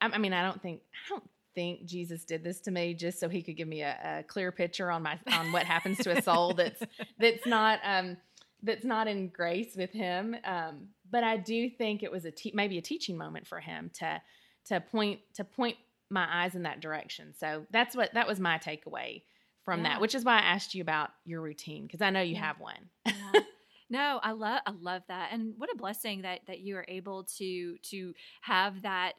I, 0.00 0.08
I, 0.08 0.18
mean, 0.18 0.32
I 0.32 0.42
don't 0.42 0.60
think 0.62 0.82
I 0.92 1.08
don't 1.08 1.28
think 1.54 1.86
Jesus 1.86 2.24
did 2.24 2.44
this 2.44 2.60
to 2.60 2.70
me 2.70 2.94
just 2.94 3.18
so 3.18 3.28
he 3.28 3.42
could 3.42 3.56
give 3.56 3.68
me 3.68 3.82
a, 3.82 3.96
a 4.20 4.22
clear 4.22 4.52
picture 4.52 4.90
on 4.90 5.02
my 5.02 5.18
on 5.32 5.52
what 5.52 5.64
happens 5.64 5.98
to 5.98 6.16
a 6.16 6.22
soul 6.22 6.54
that's 6.54 6.82
that's 7.18 7.46
not 7.46 7.80
um, 7.84 8.16
that's 8.62 8.84
not 8.84 9.08
in 9.08 9.28
grace 9.28 9.76
with 9.76 9.92
him. 9.92 10.36
Um, 10.44 10.88
but 11.10 11.24
I 11.24 11.36
do 11.36 11.70
think 11.70 12.02
it 12.02 12.12
was 12.12 12.24
a 12.24 12.30
te- 12.30 12.52
maybe 12.54 12.78
a 12.78 12.82
teaching 12.82 13.16
moment 13.16 13.46
for 13.46 13.60
him 13.60 13.90
to 13.98 14.20
to 14.66 14.80
point 14.80 15.20
to 15.34 15.44
point 15.44 15.76
my 16.10 16.26
eyes 16.30 16.54
in 16.54 16.62
that 16.62 16.80
direction. 16.80 17.34
So 17.38 17.66
that's 17.70 17.96
what 17.96 18.14
that 18.14 18.26
was 18.26 18.40
my 18.40 18.58
takeaway 18.58 19.22
from 19.64 19.82
yeah. 19.82 19.90
that, 19.90 20.00
which 20.00 20.14
is 20.14 20.24
why 20.24 20.38
I 20.38 20.42
asked 20.42 20.74
you 20.74 20.82
about 20.82 21.10
your 21.24 21.40
routine 21.40 21.86
because 21.86 22.02
I 22.02 22.10
know 22.10 22.20
you 22.20 22.34
yeah. 22.34 22.46
have 22.46 22.60
one. 22.60 22.90
yeah. 23.06 23.40
No, 23.90 24.20
I 24.22 24.32
love 24.32 24.60
I 24.66 24.72
love 24.82 25.02
that, 25.08 25.30
and 25.32 25.54
what 25.56 25.72
a 25.72 25.76
blessing 25.76 26.20
that 26.22 26.40
that 26.46 26.60
you 26.60 26.76
are 26.76 26.84
able 26.88 27.24
to 27.38 27.78
to 27.78 28.14
have 28.42 28.82
that 28.82 29.14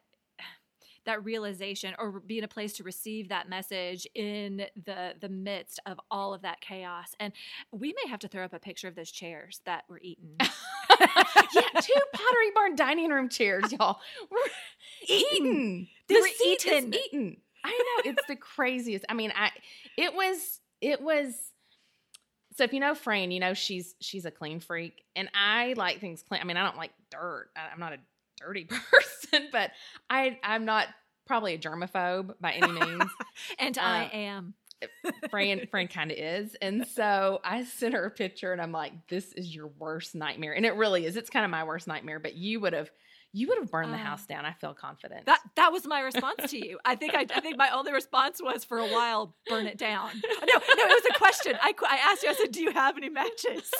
that 1.06 1.24
realization 1.24 1.94
or 1.98 2.20
be 2.20 2.38
in 2.38 2.44
a 2.44 2.48
place 2.48 2.74
to 2.74 2.82
receive 2.82 3.28
that 3.30 3.48
message 3.48 4.06
in 4.14 4.66
the 4.84 5.14
the 5.20 5.28
midst 5.28 5.80
of 5.86 6.00
all 6.10 6.34
of 6.34 6.42
that 6.42 6.60
chaos. 6.60 7.14
And 7.18 7.32
we 7.72 7.94
may 8.04 8.10
have 8.10 8.20
to 8.20 8.28
throw 8.28 8.44
up 8.44 8.52
a 8.52 8.58
picture 8.58 8.88
of 8.88 8.94
those 8.94 9.10
chairs 9.10 9.60
that 9.64 9.84
were 9.88 10.00
eaten. 10.02 10.36
Yeah 11.52 11.62
two 11.80 12.00
pottery 12.12 12.50
barn 12.54 12.76
dining 12.76 13.10
room 13.10 13.28
chairs 13.28 13.72
y'all. 13.72 13.98
We're 14.30 14.38
eaten. 15.08 15.88
they 16.08 16.14
the 16.14 16.20
were 16.20 16.28
eaten. 16.46 16.94
eaten. 16.94 17.36
I 17.64 17.70
know 17.70 18.10
it's 18.10 18.26
the 18.26 18.36
craziest. 18.36 19.04
I 19.08 19.14
mean, 19.14 19.32
I 19.36 19.50
it 19.96 20.14
was 20.14 20.60
it 20.80 21.00
was 21.00 21.34
so 22.56 22.64
if 22.64 22.72
you 22.72 22.80
know 22.80 22.94
Fran, 22.94 23.30
you 23.30 23.40
know 23.40 23.54
she's 23.54 23.94
she's 24.00 24.24
a 24.24 24.30
clean 24.30 24.60
freak, 24.60 25.02
and 25.14 25.28
I 25.34 25.74
like 25.76 26.00
things 26.00 26.22
clean. 26.22 26.40
I 26.40 26.44
mean, 26.44 26.56
I 26.56 26.64
don't 26.64 26.76
like 26.76 26.92
dirt. 27.10 27.50
I, 27.56 27.72
am 27.72 27.80
not 27.80 27.92
a 27.92 27.98
dirty 28.40 28.64
person, 28.90 29.48
but 29.52 29.70
I 30.08 30.38
I'm 30.42 30.64
not 30.64 30.88
probably 31.26 31.54
a 31.54 31.58
germaphobe 31.58 32.34
by 32.40 32.52
any 32.52 32.72
means. 32.72 33.04
and 33.58 33.78
um, 33.78 33.84
I 33.84 34.04
am. 34.12 34.54
Fran 35.30 35.66
Fran 35.70 35.88
kind 35.88 36.10
of 36.10 36.16
is. 36.16 36.56
And 36.62 36.86
so 36.86 37.40
I 37.44 37.64
sent 37.64 37.92
her 37.94 38.04
a 38.06 38.10
picture 38.10 38.52
and 38.52 38.62
I'm 38.62 38.72
like, 38.72 38.92
this 39.08 39.32
is 39.34 39.54
your 39.54 39.66
worst 39.78 40.14
nightmare. 40.14 40.54
And 40.54 40.64
it 40.64 40.74
really 40.74 41.04
is. 41.04 41.16
It's 41.16 41.28
kind 41.28 41.44
of 41.44 41.50
my 41.50 41.64
worst 41.64 41.86
nightmare, 41.86 42.18
but 42.18 42.34
you 42.34 42.60
would 42.60 42.72
have 42.72 42.90
you 43.32 43.46
would 43.46 43.58
have 43.58 43.70
burned 43.70 43.92
the 43.92 43.96
Oh. 43.98 44.00
house 44.00 44.26
down. 44.26 44.44
I 44.44 44.54
feel 44.54 44.74
confident. 44.74 45.26
That 45.26 45.38
that 45.56 45.70
was 45.70 45.86
my 45.86 46.00
response 46.00 46.50
to 46.50 46.58
you. 46.58 46.78
I 46.84 46.96
think 46.96 47.14
I, 47.14 47.26
I 47.32 47.40
think 47.40 47.58
my 47.58 47.68
only 47.70 47.92
response 47.92 48.40
was 48.42 48.64
for 48.64 48.78
a 48.78 48.86
while, 48.88 49.36
burn 49.48 49.66
it 49.66 49.76
down. 49.78 50.10
No, 50.14 50.30
no, 50.46 50.54
it 50.66 50.88
was 51.04 51.14
a 51.14 51.18
question. 51.18 51.54
I, 51.62 51.72
I 51.86 51.96
asked 52.10 52.22
you. 52.24 52.30
I 52.30 52.34
said, 52.34 52.50
"Do 52.50 52.60
you 52.62 52.72
have 52.72 52.96
any 52.96 53.08
matches?" 53.10 53.70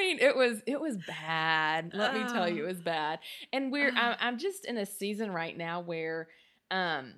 I 0.00 0.06
mean, 0.06 0.18
it 0.20 0.34
was 0.36 0.62
it 0.66 0.80
was 0.80 0.96
bad. 1.06 1.92
Let 1.94 2.14
me 2.14 2.20
tell 2.24 2.48
you, 2.48 2.62
Oh. 2.62 2.64
it 2.64 2.68
was 2.68 2.80
bad. 2.80 3.18
And 3.52 3.70
we're 3.70 3.90
Oh. 3.90 3.96
I'm, 3.96 4.16
I'm 4.20 4.38
just 4.38 4.64
in 4.64 4.76
a 4.78 4.86
season 4.86 5.30
right 5.30 5.56
now 5.56 5.80
where 5.80 6.28
um 6.70 7.14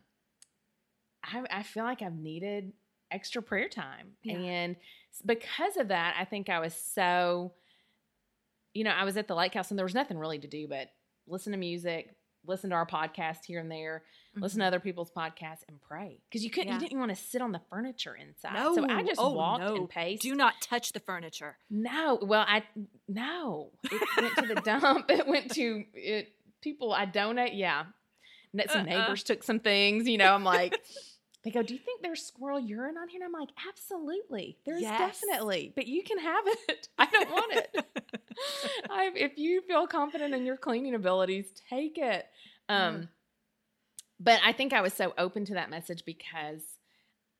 I 1.24 1.42
I 1.50 1.62
feel 1.62 1.84
like 1.84 2.02
I've 2.02 2.16
needed 2.16 2.72
extra 3.10 3.42
prayer 3.42 3.68
time, 3.68 4.12
Yeah. 4.22 4.36
and 4.38 4.76
because 5.26 5.76
of 5.76 5.88
that, 5.88 6.16
I 6.18 6.24
think 6.24 6.48
I 6.48 6.58
was 6.60 6.74
so. 6.74 7.52
You 8.74 8.84
know, 8.84 8.90
I 8.90 9.04
was 9.04 9.18
at 9.18 9.28
the 9.28 9.34
lighthouse 9.34 9.70
and 9.70 9.78
there 9.78 9.84
was 9.84 9.94
nothing 9.94 10.16
really 10.18 10.38
to 10.38 10.48
do 10.48 10.66
but 10.66 10.88
listen 11.26 11.52
to 11.52 11.58
music, 11.58 12.16
listen 12.46 12.70
to 12.70 12.76
our 12.76 12.86
podcast 12.86 13.44
here 13.46 13.60
and 13.60 13.70
there, 13.70 14.02
listen 14.36 14.60
to 14.60 14.66
other 14.66 14.80
people's 14.80 15.10
podcasts, 15.10 15.62
and 15.68 15.80
pray 15.80 16.20
because 16.28 16.42
you 16.44 16.50
couldn't, 16.50 16.68
Mm-hmm. 16.68 16.78
Yeah. 16.80 16.82
you 16.84 16.88
didn't 16.88 17.00
want 17.00 17.10
to 17.16 17.22
sit 17.22 17.42
on 17.42 17.52
the 17.52 17.60
furniture 17.70 18.14
inside. 18.14 18.54
No. 18.54 18.74
so 18.74 18.86
I 18.88 19.02
just 19.02 19.20
Oh, 19.20 19.32
walked 19.32 19.62
no. 19.64 19.76
and 19.76 19.88
paced. 19.88 20.22
Do 20.22 20.34
not 20.34 20.54
touch 20.62 20.92
the 20.92 21.00
furniture. 21.00 21.56
No, 21.70 22.18
well, 22.22 22.44
I 22.48 22.62
no. 23.08 23.70
It 23.84 24.00
went 24.20 24.36
to 24.48 24.54
the 24.54 24.60
dump. 24.64 25.10
It 25.10 25.26
went 25.26 25.50
to 25.54 25.84
it. 25.94 26.28
People 26.62 26.92
I 26.92 27.04
donate. 27.06 27.54
Yeah, 27.54 27.84
Net- 28.52 28.70
some 28.70 28.82
Uh-uh. 28.82 29.00
neighbors 29.00 29.22
took 29.22 29.42
some 29.42 29.58
things. 29.60 30.08
You 30.08 30.16
know, 30.18 30.32
I'm 30.32 30.44
like, 30.44 30.78
they 31.44 31.50
go, 31.50 31.62
"Do 31.62 31.74
you 31.74 31.80
think 31.80 32.02
there's 32.02 32.22
squirrel 32.24 32.60
urine 32.60 32.96
on 32.96 33.08
here?" 33.08 33.20
And 33.22 33.26
I'm 33.34 33.38
like, 33.40 33.50
"Absolutely, 33.68 34.58
there's 34.64 34.80
Yes. 34.82 35.20
definitely, 35.20 35.72
but 35.74 35.86
you 35.88 36.02
can 36.04 36.18
have 36.18 36.44
it. 36.68 36.88
I 36.98 37.06
don't 37.06 37.30
want 37.30 37.52
it. 37.54 37.84
I, 38.90 39.10
if 39.14 39.32
you 39.36 39.60
feel 39.62 39.86
confident 39.86 40.34
in 40.34 40.44
your 40.46 40.56
cleaning 40.56 40.94
abilities, 40.94 41.46
take 41.68 41.98
it." 41.98 42.26
Um, 42.68 42.94
Mm. 42.94 43.08
But 44.22 44.40
I 44.44 44.52
think 44.52 44.72
I 44.72 44.80
was 44.82 44.92
so 44.94 45.12
open 45.18 45.44
to 45.46 45.54
that 45.54 45.70
message 45.70 46.04
because 46.04 46.62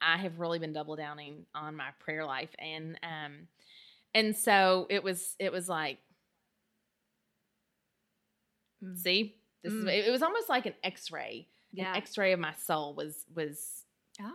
I 0.01 0.17
have 0.17 0.41
really 0.41 0.59
been 0.59 0.73
double 0.73 0.97
downing 0.97 1.47
on 1.55 1.77
my 1.77 1.91
prayer 2.01 2.25
life 2.25 2.51
and 2.59 2.99
um 3.03 3.47
and 4.15 4.37
so 4.37 4.87
it 4.91 5.03
was 5.05 5.37
it 5.39 5.53
was 5.53 5.69
like 5.69 5.99
Mm. 8.83 8.97
see 8.99 9.37
this 9.63 9.73
is 9.73 9.85
Mm. 9.85 10.07
it 10.07 10.11
was 10.11 10.23
almost 10.23 10.49
like 10.49 10.67
an 10.67 10.75
x-ray 10.83 11.47
Yeah. 11.73 11.91
an 11.91 11.97
x-ray 11.99 12.33
of 12.33 12.41
my 12.41 12.53
soul 12.55 12.95
was 12.95 13.25
was 13.35 13.85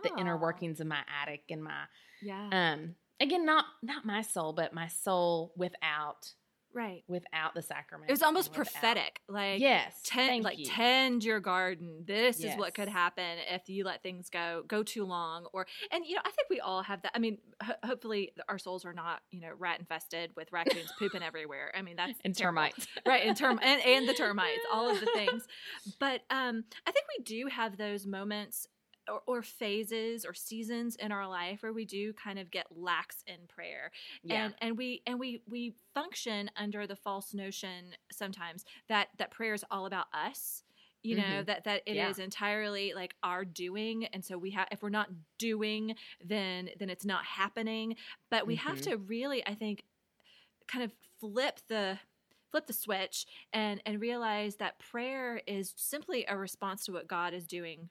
the 0.02 0.10
inner 0.18 0.34
Oh, 0.36 0.40
workings 0.40 0.80
of 0.80 0.86
my 0.86 1.02
attic 1.22 1.44
and 1.50 1.62
my 1.62 1.84
Yeah. 2.22 2.48
um 2.50 2.94
again 3.20 3.44
not 3.44 3.66
not 3.82 4.04
my 4.06 4.22
soul 4.22 4.52
but 4.54 4.72
my 4.72 4.88
soul 4.88 5.52
without 5.56 6.32
right. 6.78 7.02
without 7.08 7.54
the 7.54 7.62
sacrament 7.62 8.08
It 8.08 8.12
was 8.12 8.22
almost 8.22 8.52
prophetic. 8.52 9.20
Like 9.28 9.60
yes 9.60 10.00
tend 10.04 10.28
thank 10.28 10.44
like 10.44 10.58
you. 10.58 10.66
tend 10.66 11.24
your 11.24 11.40
garden 11.40 12.04
this 12.06 12.40
is 12.40 12.56
what 12.56 12.74
could 12.74 12.88
happen 12.88 13.38
if 13.52 13.68
you 13.68 13.84
let 13.84 14.02
things 14.02 14.30
go 14.30 14.62
go 14.66 14.82
too 14.82 15.04
long 15.04 15.46
or 15.52 15.66
and 15.90 16.04
you 16.06 16.14
know 16.14 16.22
i 16.24 16.30
think 16.30 16.48
we 16.48 16.60
all 16.60 16.82
have 16.82 17.02
that 17.02 17.12
i 17.14 17.18
mean 17.18 17.38
ho- 17.62 17.74
hopefully 17.84 18.32
our 18.48 18.58
souls 18.58 18.84
are 18.84 18.92
not 18.92 19.20
you 19.30 19.40
know 19.40 19.50
rat 19.58 19.78
infested 19.80 20.30
with 20.36 20.50
raccoons 20.52 20.92
pooping 20.98 21.22
everywhere 21.22 21.72
i 21.76 21.82
mean 21.82 21.96
that's 21.96 22.18
and 22.24 22.34
terrible. 22.34 22.60
termites 22.62 22.86
right 23.06 23.26
and 23.26 23.36
term 23.36 23.58
and, 23.62 23.82
and 23.82 24.08
the 24.08 24.14
termites 24.24 24.60
all 24.72 24.88
of 24.90 25.00
the 25.00 25.06
things 25.14 25.46
but 25.98 26.22
um 26.30 26.64
i 26.86 26.90
think 26.92 27.04
we 27.18 27.24
do 27.24 27.46
have 27.48 27.76
those 27.76 28.06
moments 28.06 28.66
or, 29.08 29.20
or 29.26 29.42
phases 29.42 30.24
or 30.24 30.34
seasons 30.34 30.96
in 30.96 31.12
our 31.12 31.26
life 31.28 31.62
where 31.62 31.72
we 31.72 31.84
do 31.84 32.12
kind 32.12 32.38
of 32.38 32.50
get 32.50 32.66
lax 32.70 33.22
in 33.26 33.46
prayer 33.48 33.90
yeah 34.24 34.44
and 34.46 34.54
and 34.60 34.76
we 34.78 35.02
and 35.06 35.18
we 35.18 35.42
we 35.48 35.74
function 35.94 36.50
under 36.56 36.86
the 36.86 36.96
false 36.96 37.34
notion 37.34 37.94
sometimes 38.12 38.64
that 38.88 39.08
that 39.18 39.30
prayer 39.30 39.54
is 39.54 39.64
all 39.70 39.86
about 39.86 40.06
us 40.12 40.62
you 41.02 41.16
know 41.16 41.42
Mhm. 41.42 41.46
that 41.46 41.64
that 41.64 41.82
it 41.86 41.96
is 41.96 42.18
Yeah. 42.18 42.24
entirely 42.24 42.92
like 42.94 43.14
our 43.22 43.44
doing 43.44 44.06
and 44.06 44.24
so 44.24 44.36
we 44.36 44.50
have 44.50 44.68
if 44.70 44.82
we're 44.82 44.88
not 44.88 45.08
doing 45.38 45.94
then 46.24 46.70
then 46.78 46.90
it's 46.90 47.04
not 47.04 47.24
happening 47.24 47.96
but 48.30 48.46
we 48.46 48.56
have 48.56 48.76
Mhm. 48.76 48.82
to 48.82 48.96
really 48.96 49.46
i 49.46 49.54
think 49.54 49.84
kind 50.66 50.84
of 50.84 50.92
flip 51.20 51.60
the 51.68 51.98
flip 52.50 52.66
the 52.66 52.72
switch 52.72 53.26
and 53.52 53.80
and 53.86 54.00
realize 54.00 54.56
that 54.56 54.78
prayer 54.78 55.40
is 55.46 55.72
simply 55.76 56.24
a 56.28 56.36
response 56.36 56.84
to 56.84 56.92
what 56.92 57.06
god 57.08 57.32
is 57.34 57.46
doing 57.46 57.88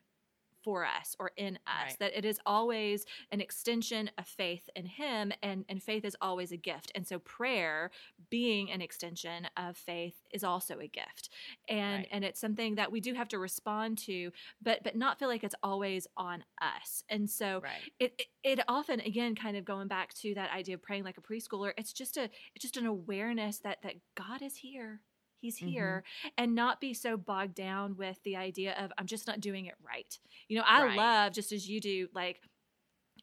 for 0.68 0.86
us 0.86 1.16
or 1.18 1.32
in 1.38 1.56
us 1.66 1.92
Right. 1.92 2.00
that 2.00 2.18
it 2.18 2.26
is 2.26 2.42
always 2.46 3.06
an 3.32 3.40
extension 3.40 4.12
of 4.18 4.28
faith 4.28 4.70
in 4.76 4.86
him 4.86 5.32
and 5.42 5.64
and 5.70 5.82
faith 5.82 6.04
is 6.04 6.18
always 6.22 6.52
a 6.52 6.58
gift. 6.58 6.92
And 6.94 7.08
so 7.08 7.20
prayer 7.20 7.90
being 8.30 8.70
an 8.70 8.82
extension 8.82 9.48
of 9.56 9.78
faith 9.78 10.16
is 10.30 10.44
also 10.44 10.78
a 10.80 10.88
gift. 10.88 11.30
And 11.70 12.00
Right. 12.00 12.08
and 12.12 12.26
it's 12.26 12.42
something 12.42 12.76
that 12.76 12.92
we 12.92 13.00
do 13.00 13.14
have 13.14 13.30
to 13.30 13.40
respond 13.40 13.98
to 14.00 14.32
but 14.62 14.84
but 14.84 14.98
not 14.98 15.20
feel 15.20 15.30
like 15.30 15.46
it's 15.46 15.56
always 15.64 16.06
on 16.18 16.44
us. 16.62 17.06
And 17.08 17.30
so 17.30 17.62
right. 17.64 17.94
it, 17.98 18.14
it 18.20 18.28
it 18.44 18.60
often 18.68 19.00
again 19.00 19.36
kind 19.36 19.56
of 19.56 19.64
going 19.64 19.88
back 19.88 20.14
to 20.16 20.34
that 20.36 20.52
idea 20.52 20.76
of 20.76 20.82
praying 20.82 21.06
like 21.06 21.18
a 21.18 21.22
preschooler 21.22 21.72
it's 21.78 21.94
just 21.94 22.18
a 22.18 22.30
it's 22.56 22.64
just 22.64 22.76
an 22.78 22.86
awareness 22.86 23.60
that 23.60 23.78
that 23.84 23.96
god 24.16 24.42
is 24.42 24.58
here 24.58 25.00
he's 25.40 25.58
Mhm. 25.62 25.68
here 25.68 26.04
and 26.38 26.56
not 26.56 26.82
be 26.82 26.94
so 26.94 27.18
bogged 27.18 27.56
down 27.56 27.96
with 27.98 28.22
the 28.24 28.36
idea 28.36 28.74
of 28.74 28.92
i'm 28.98 29.06
just 29.08 29.28
not 29.28 29.40
doing 29.40 29.66
it 29.66 29.76
right 29.86 30.20
you 30.48 30.58
know 30.58 30.64
i 30.66 30.82
Right. 30.82 30.98
love 30.98 31.34
just 31.34 31.52
as 31.52 31.68
you 31.70 31.80
do 31.80 32.08
like 32.14 32.42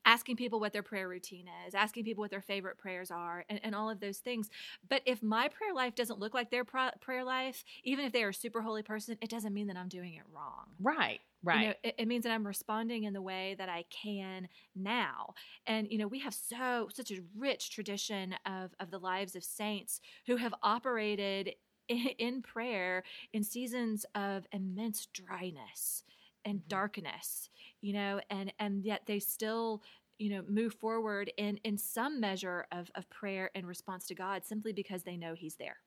asking 0.07 0.37
people 0.37 0.61
what 0.61 0.73
their 0.73 0.83
prayer 0.83 1.09
routine 1.09 1.47
is 1.67 1.75
asking 1.75 2.05
people 2.05 2.23
what 2.23 2.31
their 2.31 2.41
favorite 2.43 2.77
prayers 2.79 3.11
are 3.11 3.45
and, 3.49 3.61
and 3.62 3.75
all 3.75 3.89
of 3.89 4.01
those 4.01 4.19
things 4.19 4.51
but 4.89 5.03
if 5.07 5.23
my 5.23 5.49
prayer 5.49 5.73
life 5.75 5.95
doesn't 5.95 6.19
look 6.19 6.35
like 6.35 6.51
their 6.51 6.65
pro- 6.65 6.91
prayer 7.01 7.25
life 7.25 7.65
even 7.85 8.05
if 8.05 8.12
they 8.12 8.23
are 8.25 8.29
a 8.31 8.35
super 8.35 8.61
holy 8.62 8.83
person 8.83 9.17
it 9.23 9.31
doesn't 9.31 9.55
mean 9.55 9.67
that 9.67 9.77
i'm 9.77 9.89
doing 9.89 10.15
it 10.15 10.25
wrong 10.33 10.77
right 10.81 11.21
right 11.43 11.61
you 11.61 11.61
know, 11.69 11.75
it, 11.85 11.95
it 11.99 12.09
means 12.09 12.25
that 12.25 12.33
I'm 12.33 12.47
responding 12.47 13.05
in 13.05 13.12
the 13.12 13.23
way 13.23 13.55
that 13.59 13.69
I 13.69 13.85
can 13.91 14.49
now. 14.75 15.35
And 15.67 15.87
you 15.91 15.99
know, 15.99 16.09
we 16.09 16.19
have 16.21 16.35
so 16.35 16.89
such 16.93 17.12
a 17.12 17.21
rich 17.37 17.71
tradition 17.71 18.35
of 18.45 18.75
of 18.81 18.91
the 18.91 18.99
lives 18.99 19.37
of 19.37 19.45
saints 19.45 20.01
who 20.27 20.37
have 20.37 20.55
operated 20.62 21.55
in, 21.89 22.43
prayer 22.43 23.03
in 23.32 23.43
seasons 23.43 24.05
of 24.14 24.47
immense 24.53 25.07
dryness 25.07 26.05
and 26.45 26.61
Mhm. 26.61 26.68
darkness. 26.68 27.51
You 27.80 27.93
know, 27.95 28.20
and 28.30 28.53
and 28.59 28.85
yet 28.85 29.07
they 29.07 29.18
still 29.20 29.82
you 30.18 30.30
know 30.30 30.43
move 30.43 30.74
forward 30.74 31.32
in 31.37 31.59
in 31.59 31.76
some 31.78 32.20
measure 32.20 32.66
of 32.72 32.91
of 32.95 33.09
prayer 33.11 33.51
in 33.55 33.66
response 33.66 34.07
to 34.09 34.14
God 34.14 34.45
simply 34.45 34.72
because 34.72 35.03
they 35.05 35.16
know 35.16 35.35
he's 35.35 35.57
there. 35.57 35.78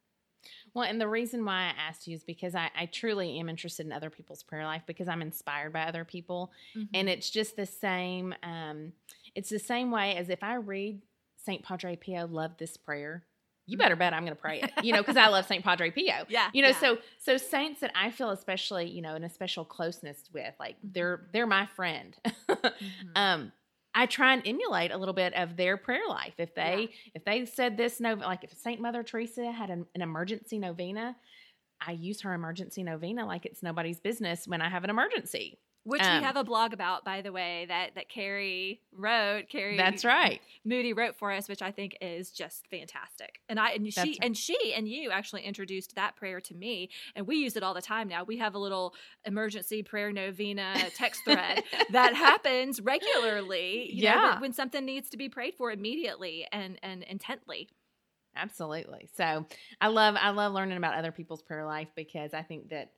Well, 0.74 0.86
and 0.88 1.02
the 1.02 1.08
reason 1.08 1.43
why 1.45 1.64
I 1.64 1.74
asked 1.88 2.08
you 2.08 2.16
is 2.16 2.24
because 2.24 2.56
I, 2.56 2.70
I 2.76 2.86
truly 2.86 3.39
am 3.39 3.50
interested 3.50 3.86
in 3.86 3.91
other 3.91 4.10
people's 4.10 4.43
prayer 4.43 4.66
life 4.66 4.84
because 4.86 5.08
I'm 5.08 5.22
inspired 5.22 5.74
by 5.74 5.84
other 5.84 6.06
people. 6.06 6.52
And 6.93 7.10
it's 7.10 7.30
just 7.30 7.56
the 7.56 7.66
same, 7.66 8.34
um, 8.43 8.93
it's 9.36 9.50
the 9.50 9.60
same 9.60 9.91
way 9.91 10.16
as 10.16 10.30
if 10.30 10.43
I 10.43 10.56
read 10.56 11.02
St. 11.38 11.64
Padre 11.64 11.95
Pio, 11.95 12.28
love 12.28 12.58
this 12.58 12.78
prayer, 12.78 13.26
you 13.68 13.78
better 13.78 13.95
bet 13.95 14.13
I'm 14.13 14.24
going 14.24 14.36
to 14.36 14.41
pray 14.41 14.61
it, 14.61 14.72
you 14.84 14.93
know, 14.93 15.01
because 15.01 15.18
I 15.18 15.28
love 15.28 15.45
St. 15.45 15.63
Padre 15.63 15.91
Pio. 15.91 16.26
yeah. 16.30 16.49
You 16.53 16.61
know, 16.63 16.70
yeah. 16.70 16.80
so 16.80 16.97
so 17.20 17.38
saints 17.38 17.82
that 17.82 17.91
I 17.95 18.09
feel 18.11 18.32
especially, 18.32 18.89
you 18.89 19.01
know, 19.01 19.15
in 19.15 19.24
a 19.24 19.30
special 19.30 19.65
closeness 19.65 20.24
with, 20.34 20.53
like 20.59 20.76
they're 20.84 21.28
they're 21.34 21.47
my 21.47 21.65
friend. 21.68 22.15
Mhm. 22.49 22.82
um 23.15 23.51
I 23.93 24.05
try 24.05 24.34
and 24.34 24.43
emulate 24.45 24.91
a 24.91 24.97
little 24.97 25.13
bit 25.13 25.34
of 25.34 25.57
their 25.57 25.76
prayer 25.76 26.07
life. 26.07 26.34
If 26.38 26.53
they 26.55 26.89
Yeah. 26.91 27.11
if 27.15 27.26
they 27.26 27.45
said 27.45 27.78
this 27.78 27.99
no 27.99 28.13
like 28.13 28.43
if 28.43 28.53
Saint 28.53 28.80
Mother 28.80 29.03
Teresa 29.03 29.51
had 29.51 29.70
an, 29.70 29.86
an 29.95 30.01
emergency 30.01 30.59
novena, 30.59 31.15
I 31.82 31.91
use 31.93 32.22
her 32.22 32.34
emergency 32.34 32.84
novena 32.84 33.26
like 33.26 33.45
it's 33.45 33.61
nobody's 33.63 33.99
business 33.99 34.47
when 34.47 34.61
I 34.61 34.70
have 34.70 34.84
an 34.84 34.89
emergency. 34.89 35.59
Which 35.88 36.02
Um, 36.02 36.18
we 36.20 36.24
have 36.26 36.36
a 36.36 36.44
blog 36.44 36.74
about, 36.74 37.06
by 37.06 37.22
the 37.22 37.32
way, 37.32 37.64
that 37.70 37.96
that 37.96 38.10
Carrie 38.10 38.82
wrote. 38.92 39.48
Carrie, 39.48 39.78
That's 39.78 40.04
right. 40.04 40.42
Moody 40.66 40.92
wrote 40.92 41.16
for 41.16 41.32
us, 41.32 41.48
which 41.48 41.62
I 41.62 41.72
think 41.72 41.96
is 42.02 42.30
just 42.32 42.68
fantastic. 42.68 43.40
And 43.48 43.58
I 43.58 43.70
and 43.72 43.86
That's 43.86 43.96
she 43.96 44.02
right. 44.02 44.18
and 44.22 44.36
she 44.36 44.74
and 44.76 44.86
you 44.86 45.12
actually 45.12 45.44
introduced 45.44 45.96
that 45.96 46.18
prayer 46.18 46.42
to 46.42 46.54
me, 46.54 46.90
and 47.16 47.26
we 47.26 47.38
use 47.38 47.56
it 47.56 47.64
all 47.64 47.74
the 47.74 47.82
time 47.82 48.10
now. 48.10 48.26
We 48.26 48.36
have 48.40 48.54
a 48.54 48.60
little 48.60 48.94
emergency 49.24 49.82
prayer 49.82 50.12
novena 50.12 50.76
text 50.94 51.24
thread 51.24 51.64
that 51.92 52.14
happens 52.16 52.82
regularly. 52.82 53.90
You 53.90 54.04
know, 54.04 54.10
Yeah. 54.10 54.32
when, 54.34 54.42
when 54.42 54.54
something 54.54 54.84
needs 54.84 55.10
to 55.12 55.18
be 55.18 55.30
prayed 55.30 55.54
for 55.56 55.72
immediately 55.72 56.46
and 56.52 56.78
and 56.84 57.04
intently. 57.04 57.70
Absolutely. 58.36 59.08
So 59.16 59.46
I 59.82 59.88
love 59.88 60.16
I 60.20 60.32
love 60.32 60.52
learning 60.54 60.78
about 60.78 60.96
other 60.96 61.12
people's 61.14 61.42
prayer 61.42 61.66
life 61.66 61.88
because 61.96 62.34
I 62.34 62.44
think 62.44 62.70
that 62.70 62.92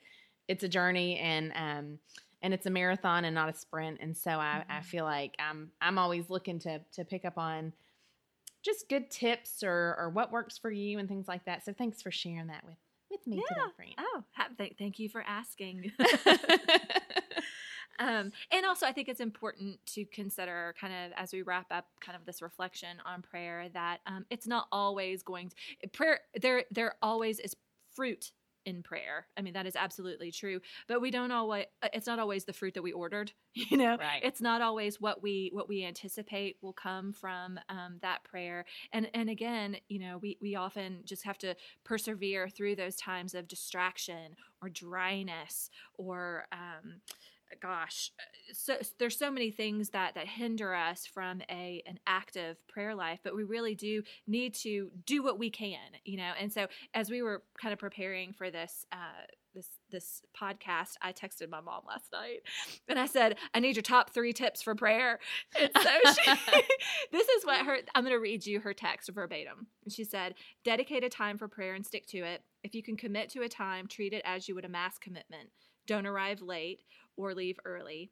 it's 0.48 0.64
a 0.64 0.68
journey 0.68 1.18
and 1.20 1.52
um 1.56 2.00
and 2.42 2.54
it's 2.54 2.66
a 2.66 2.70
marathon 2.70 3.26
and 3.26 3.36
not 3.36 3.50
a 3.50 3.54
sprint. 3.54 4.00
And 4.02 4.16
so 4.16 4.32
I, 4.32 4.64
I 4.70 4.80
Mhm. 4.80 4.86
feel 4.86 5.06
like 5.06 5.36
I'm 5.40 5.72
I'm 5.82 5.98
always 5.98 6.30
looking 6.30 6.60
to 6.60 6.80
to 6.94 7.06
pick 7.06 7.26
up 7.26 7.38
on 7.38 7.74
just 8.62 8.90
good 8.90 9.10
tips 9.10 9.64
or 9.64 9.96
or 9.98 10.10
what 10.10 10.32
works 10.32 10.58
for 10.58 10.72
you 10.72 11.00
and 11.00 11.08
things 11.08 11.28
like 11.28 11.46
that. 11.46 11.64
So 11.66 11.74
thanks 11.74 12.02
for 12.02 12.12
sharing 12.12 12.48
that 12.48 12.64
with 12.66 12.78
with 13.10 13.26
me 13.26 13.38
Yeah. 13.38 13.42
today, 13.48 13.72
friend. 13.76 13.94
Oh, 13.98 14.24
th- 14.58 14.76
thank 14.78 15.00
you 15.00 15.10
for 15.10 15.22
asking. 15.24 15.92
um, 18.00 18.32
and 18.52 18.66
also, 18.66 18.86
I 18.86 18.94
think 18.94 19.10
it's 19.10 19.20
important 19.20 19.80
to 19.88 20.06
consider, 20.06 20.74
kind 20.80 20.94
of 20.94 21.12
as 21.18 21.34
we 21.34 21.42
wrap 21.42 21.68
up, 21.72 21.86
kind 22.00 22.16
of 22.16 22.26
this 22.26 22.42
reflection 22.42 22.98
on 23.06 23.22
prayer, 23.22 23.68
that 23.74 24.00
um, 24.06 24.26
it's 24.30 24.48
not 24.48 24.68
always 24.72 25.24
going 25.24 25.52
to 25.82 25.88
prayer. 25.90 26.20
There, 26.40 26.64
there 26.72 26.96
always 27.02 27.40
is 27.40 27.56
fruit 27.96 28.32
in 28.66 28.84
prayer. 28.84 29.28
I 29.38 29.42
mean, 29.42 29.54
that 29.54 29.66
is 29.66 29.76
absolutely 29.76 30.32
true. 30.32 30.60
But 30.88 31.02
we 31.02 31.12
don't 31.12 31.32
always. 31.32 31.66
uh, 31.82 31.90
It's 31.94 32.08
not 32.08 32.20
always 32.20 32.46
the 32.46 32.54
fruit 32.54 32.74
that 32.76 32.84
we 32.84 32.92
ordered. 32.92 33.32
You 33.56 33.78
know, 33.78 33.98
Right. 33.98 34.22
it's 34.24 34.42
not 34.42 34.62
always 34.62 35.02
what 35.02 35.22
we 35.22 35.50
what 35.54 35.68
we 35.68 35.84
anticipate 35.84 36.58
will 36.62 36.72
come 36.74 37.12
from 37.14 37.60
um, 37.68 37.98
that 38.02 38.24
prayer. 38.24 38.64
And 38.94 39.10
and 39.14 39.30
again, 39.30 39.78
you 39.90 40.00
know, 40.00 40.18
we 40.20 40.38
we 40.42 40.56
often 40.56 41.00
just 41.04 41.24
have 41.26 41.38
to 41.40 41.56
persevere 41.84 42.48
through 42.50 42.76
those 42.76 42.96
times 42.96 43.34
of 43.34 43.48
distraction 43.48 44.36
or 44.62 44.70
dryness 44.70 45.70
or. 45.98 46.46
Um, 46.52 47.02
gosh 47.62 48.12
so 48.54 48.76
there's 49.00 49.18
so 49.18 49.32
many 49.32 49.52
things 49.52 49.90
that 49.90 50.16
that 50.16 50.28
hinder 50.28 50.74
us 50.74 51.06
from 51.06 51.42
a 51.50 51.82
an 51.86 52.00
active 52.08 52.58
prayer 52.68 52.96
life 52.96 53.20
but 53.24 53.36
we 53.36 53.44
really 53.44 53.76
do 53.76 54.02
need 54.28 54.54
to 54.54 54.92
do 55.06 55.24
what 55.24 55.40
we 55.40 55.50
can 55.50 55.70
you 56.06 56.18
know? 56.18 56.32
And 56.40 56.52
so 56.52 56.68
as 56.94 57.10
we 57.10 57.22
were 57.22 57.44
kind 57.62 57.74
of 57.74 57.80
preparing 57.80 58.34
for 58.34 58.50
this 58.50 58.86
uh 58.92 59.26
this 59.56 59.68
this 59.90 60.22
podcast 60.40 60.94
i 61.02 61.12
texted 61.12 61.50
my 61.50 61.60
mom 61.60 61.82
last 61.88 62.12
night 62.14 62.42
and 62.88 63.00
i 63.00 63.08
said 63.08 63.36
i 63.56 63.60
need 63.60 63.76
your 63.76 63.82
top 63.82 64.12
three 64.12 64.32
tips 64.32 64.62
for 64.62 64.76
prayer. 64.76 65.20
And 65.60 65.72
so 65.76 65.90
she, 66.14 66.32
this 67.12 67.28
is 67.28 67.46
what 67.46 67.66
her 67.66 67.78
i'm 67.96 68.04
going 68.04 68.16
to 68.16 68.20
read 68.20 68.46
you 68.46 68.60
her 68.60 68.74
text 68.74 69.10
verbatim. 69.10 69.68
And 69.84 69.94
she 69.94 70.04
said 70.04 70.36
dedicate 70.64 71.04
a 71.04 71.10
time 71.10 71.38
for 71.38 71.48
prayer 71.48 71.74
and 71.74 71.86
stick 71.86 72.06
to 72.08 72.20
it. 72.20 72.44
If 72.64 72.76
you 72.76 72.84
can 72.84 72.96
commit 72.96 73.30
to 73.32 73.42
a 73.42 73.50
time 73.50 73.88
treat 73.88 74.14
it 74.14 74.22
as 74.24 74.48
you 74.48 74.56
would 74.56 74.66
a 74.66 74.70
mass 74.70 74.98
commitment. 75.00 75.50
Don't 75.88 76.06
arrive 76.06 76.42
late 76.42 76.82
or 77.20 77.36
leave 77.36 77.60
early. 77.66 78.12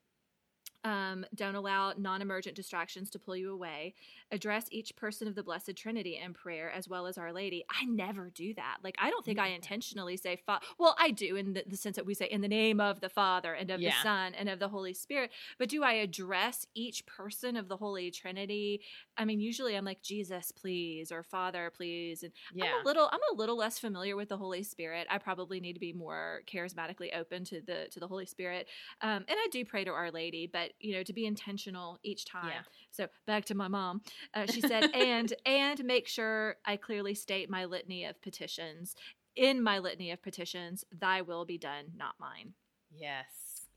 Um, 0.83 1.25
don't 1.35 1.55
allow 1.55 1.93
non 1.97 2.21
emergent 2.21 2.55
distractions 2.55 3.09
to 3.09 3.19
pull 3.19 3.35
you 3.35 3.51
away. 3.51 3.93
Address 4.31 4.67
each 4.71 4.95
person 4.95 5.27
of 5.27 5.35
the 5.35 5.43
Blessed 5.43 5.75
Trinity 5.75 6.19
in 6.23 6.33
prayer 6.33 6.69
as 6.71 6.87
well 6.87 7.07
as 7.07 7.17
Our 7.17 7.33
Lady. 7.33 7.65
I 7.69 7.85
never 7.85 8.29
do 8.29 8.53
that. 8.53 8.77
Like, 8.83 8.95
I 8.99 9.09
don't 9.09 9.25
think 9.25 9.39
I 9.39 9.47
intentionally 9.47 10.17
say, 10.17 10.37
fa- 10.45 10.61
well, 10.77 10.95
I 10.99 11.11
do 11.11 11.35
in 11.35 11.53
the, 11.53 11.63
the 11.67 11.75
sense 11.77 11.95
that 11.95 12.05
we 12.05 12.13
say, 12.13 12.25
in 12.27 12.41
the 12.41 12.47
name 12.47 12.79
of 12.79 13.01
the 13.01 13.09
Father 13.09 13.53
and 13.53 13.69
of 13.71 13.81
Yeah. 13.81 13.89
the 13.89 14.03
Son 14.03 14.33
and 14.35 14.47
of 14.49 14.59
the 14.59 14.69
Holy 14.69 14.93
Spirit. 14.93 15.31
But 15.57 15.69
do 15.69 15.83
I 15.83 15.93
address 15.93 16.67
each 16.73 17.05
person 17.05 17.57
of 17.57 17.67
the 17.67 17.77
Holy 17.77 18.11
Trinity? 18.11 18.81
I 19.17 19.25
mean, 19.25 19.39
usually 19.41 19.75
I'm 19.75 19.85
like, 19.85 20.01
Jesus, 20.01 20.51
please, 20.51 21.11
or 21.11 21.23
Father, 21.23 21.71
please. 21.75 22.23
And 22.23 22.31
Yeah. 22.53 22.65
I'm 22.65 22.81
a 22.81 22.85
little 22.85 23.09
I'm 23.11 23.19
a 23.33 23.35
little 23.35 23.57
less 23.57 23.79
familiar 23.79 24.15
with 24.15 24.29
the 24.29 24.37
Holy 24.37 24.63
Spirit. 24.63 25.07
I 25.09 25.17
probably 25.17 25.59
need 25.59 25.73
to 25.73 25.79
be 25.79 25.93
more 25.93 26.41
charismatically 26.47 27.17
open 27.17 27.43
to 27.45 27.61
the 27.61 27.87
to 27.91 27.99
the 27.99 28.07
Holy 28.07 28.25
Spirit. 28.25 28.67
Um, 29.01 29.25
and 29.27 29.37
I 29.37 29.47
do 29.51 29.65
pray 29.65 29.83
to 29.83 29.91
Our 29.91 30.11
Lady, 30.11 30.47
but 30.51 30.66
you 30.79 30.93
know, 30.93 31.03
to 31.03 31.13
be 31.13 31.25
intentional 31.25 31.99
each 32.03 32.25
time. 32.25 32.47
Yeah. 32.47 32.61
So 32.91 33.07
back 33.25 33.45
to 33.45 33.55
my 33.55 33.67
mom. 33.67 34.01
Uh, 34.33 34.45
she 34.45 34.61
said, 34.61 34.83
and 34.93 35.33
and 35.45 35.83
make 35.83 36.07
sure 36.07 36.55
I 36.65 36.77
clearly 36.77 37.13
state 37.13 37.49
my 37.49 37.65
litany 37.65 38.05
of 38.05 38.21
petitions. 38.21 38.95
In 39.35 39.61
my 39.61 39.79
litany 39.79 40.11
of 40.11 40.21
petitions, 40.23 40.83
thy 40.91 41.21
will 41.21 41.45
be 41.45 41.57
done, 41.57 41.85
not 41.95 42.15
mine. 42.19 42.53
Yes. 42.91 43.25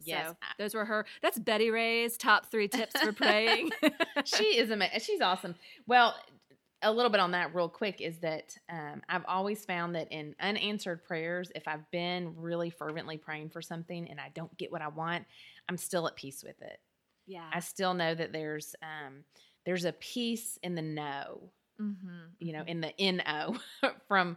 Yes. 0.02 0.28
So 0.28 0.36
those 0.58 0.74
were 0.74 0.84
her. 0.86 1.04
That's 1.22 1.38
Betty 1.38 1.70
Ray's 1.70 2.16
top 2.16 2.50
three 2.50 2.68
tips 2.68 2.98
for 2.98 3.12
praying. 3.12 3.70
she 4.24 4.56
is 4.56 4.70
amazing. 4.70 5.00
She's 5.00 5.20
awesome. 5.20 5.54
Well, 5.86 6.14
a 6.82 6.90
little 6.90 7.10
bit 7.10 7.20
on 7.20 7.32
that 7.32 7.54
real 7.54 7.68
quick 7.68 8.00
is 8.00 8.18
that 8.18 8.56
um, 8.70 9.02
I've 9.08 9.24
always 9.28 9.64
found 9.64 9.94
that 9.96 10.10
in 10.10 10.34
unanswered 10.40 11.04
prayers, 11.04 11.52
if 11.54 11.68
I've 11.68 11.88
been 11.90 12.34
really 12.36 12.70
fervently 12.70 13.18
praying 13.18 13.50
for 13.50 13.60
something 13.60 14.08
and 14.08 14.18
I 14.18 14.30
don't 14.34 14.56
get 14.56 14.72
what 14.72 14.80
I 14.80 14.88
want, 14.88 15.26
I'm 15.70 15.76
still 15.78 16.06
at 16.08 16.16
peace 16.16 16.42
with 16.44 16.60
it. 16.60 16.80
yeah. 17.26 17.48
I 17.52 17.60
still 17.60 17.94
know 17.94 18.12
that 18.14 18.32
there's 18.32 18.74
um, 18.82 19.24
there's 19.64 19.84
a 19.84 19.92
peace 19.92 20.58
in 20.64 20.74
the 20.74 20.82
no, 20.82 21.52
mm-hmm. 21.80 22.26
you 22.40 22.52
know, 22.52 22.64
in 22.66 22.80
the 22.80 22.92
no 22.98 23.56
from 24.08 24.36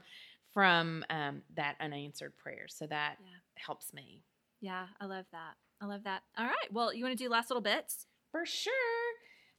from 0.54 1.04
um, 1.10 1.42
that 1.56 1.76
unanswered 1.82 2.38
prayer. 2.38 2.68
So 2.70 2.86
that 2.88 3.16
Yeah. 3.20 3.38
helps 3.56 3.94
me 3.94 4.24
Yeah, 4.62 4.86
I 5.02 5.06
love 5.06 5.26
that. 5.32 5.56
I 5.82 5.86
love 5.88 6.04
that. 6.04 6.22
All 6.38 6.46
right. 6.46 6.72
Well, 6.72 6.94
you 6.94 7.04
want 7.04 7.18
to 7.18 7.24
do 7.24 7.30
last 7.30 7.50
little 7.50 7.62
bits? 7.64 8.06
For 8.32 8.46
sure. 8.46 8.74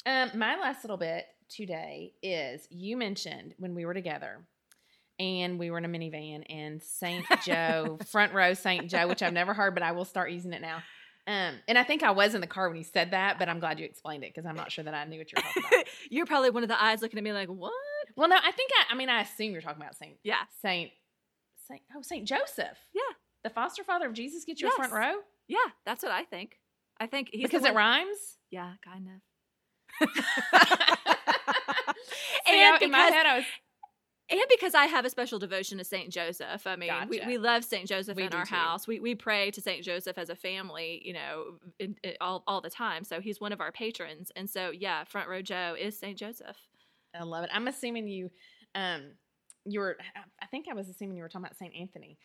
Um, 0.06 0.30
my 0.34 0.54
last 0.56 0.84
little 0.84 0.96
bit 0.96 1.26
today 1.48 2.12
is 2.22 2.66
you 2.70 2.96
mentioned 2.96 3.54
when 3.58 3.74
we 3.74 3.84
were 3.84 3.94
together 3.94 4.38
and 5.18 5.58
we 5.58 5.70
were 5.70 5.78
in 5.78 5.84
a 5.84 5.88
minivan 5.88 6.44
and 6.48 6.82
St. 6.82 7.24
Joe, 7.44 7.98
front 8.06 8.32
row 8.32 8.54
St. 8.54 8.88
Joe, 8.88 9.06
which 9.08 9.22
I've 9.22 9.32
never 9.32 9.54
heard, 9.54 9.74
but 9.74 9.82
I 9.82 9.92
will 9.92 10.04
start 10.04 10.30
using 10.30 10.52
it 10.52 10.60
now. 10.62 10.82
Um, 11.26 11.54
and 11.66 11.78
I 11.78 11.84
think 11.84 12.02
I 12.02 12.10
was 12.10 12.34
in 12.34 12.40
the 12.42 12.46
car 12.46 12.68
when 12.68 12.76
you 12.76 12.84
said 12.84 13.12
that, 13.12 13.38
but 13.38 13.48
I'm 13.48 13.58
glad 13.58 13.78
you 13.78 13.86
explained 13.86 14.24
it 14.24 14.34
because 14.34 14.46
I'm 14.46 14.56
not 14.56 14.70
sure 14.70 14.84
that 14.84 14.92
I 14.92 15.04
knew 15.04 15.18
what 15.18 15.32
you 15.32 15.36
were 15.38 15.42
talking 15.42 15.62
about. 15.78 15.86
You're 16.10 16.26
probably 16.26 16.50
one 16.50 16.62
of 16.62 16.68
the 16.68 16.82
eyes 16.82 17.00
looking 17.00 17.18
at 17.18 17.24
me 17.24 17.32
like, 17.32 17.48
what? 17.48 17.72
well, 18.16 18.28
no, 18.28 18.36
I 18.36 18.50
think 18.52 18.70
I, 18.78 18.92
I 18.92 18.96
mean, 18.96 19.08
I 19.08 19.22
assume 19.22 19.52
you're 19.52 19.62
talking 19.62 19.80
about 19.82 19.96
St. 19.96 20.16
Yeah. 20.22 20.42
Saint, 20.60 20.90
Saint, 21.66 21.80
oh, 21.96 22.02
St. 22.02 22.28
Joseph. 22.28 22.76
Yeah. 22.94 23.00
The 23.42 23.48
foster 23.50 23.82
father 23.84 24.06
of 24.06 24.12
Jesus 24.12 24.44
gets 24.44 24.60
you 24.60 24.68
a 24.68 24.70
front 24.72 24.92
row 24.92 25.14
Yeah, 25.48 25.58
that's 25.86 26.02
what 26.02 26.12
I 26.12 26.24
think. 26.24 26.58
I 27.00 27.06
think 27.06 27.30
he's 27.32 27.42
because 27.44 27.64
it 27.64 27.74
rhymes. 27.74 28.36
Yeah, 28.50 28.72
kind 28.84 29.08
of. 30.02 30.08
See, 32.46 32.52
And 32.52 32.74
I- 32.74 32.78
in 32.82 32.90
my 32.90 32.98
head, 32.98 33.26
I 33.26 33.36
was 33.38 33.44
And 34.30 34.40
because 34.48 34.74
I 34.74 34.86
have 34.86 35.04
a 35.04 35.10
special 35.10 35.38
devotion 35.38 35.76
to 35.78 35.84
Saint 35.84 36.10
Joseph. 36.10 36.66
I 36.66 36.76
mean, 36.76 36.90
we, 37.08 37.18
Gotcha. 37.18 37.28
we 37.28 37.38
love 37.38 37.62
Saint 37.64 37.86
Joseph 37.86 38.16
We 38.16 38.22
in 38.24 38.32
our 38.32 38.46
too. 38.46 38.54
house. 38.54 38.86
We 38.86 38.98
we 38.98 39.14
pray 39.14 39.50
to 39.50 39.60
Saint 39.60 39.84
Joseph 39.84 40.16
as 40.16 40.30
a 40.30 40.34
family, 40.34 41.02
you 41.04 41.12
know, 41.12 41.58
in, 41.78 41.94
in- 42.02 42.14
all 42.22 42.42
all 42.46 42.60
the 42.62 42.70
time. 42.70 43.04
So 43.04 43.20
he's 43.20 43.38
one 43.40 43.52
of 43.52 43.60
our 43.60 43.70
patrons. 43.70 44.32
And 44.34 44.48
so 44.48 44.70
yeah, 44.70 45.04
front 45.04 45.28
row 45.28 45.42
Joe 45.42 45.76
is 45.78 45.98
Saint 45.98 46.18
Joseph. 46.18 46.56
I 47.14 47.22
love 47.22 47.44
it. 47.44 47.50
I'm 47.52 47.68
assuming 47.68 48.08
you, 48.08 48.30
um, 48.74 49.12
you 49.66 49.80
were. 49.80 49.98
I 50.42 50.46
think 50.46 50.66
I 50.70 50.74
was 50.74 50.88
assuming 50.88 51.16
you 51.16 51.22
were 51.22 51.28
talking 51.28 51.44
about 51.44 51.56
Saint 51.58 51.74
Anthony, 51.78 52.16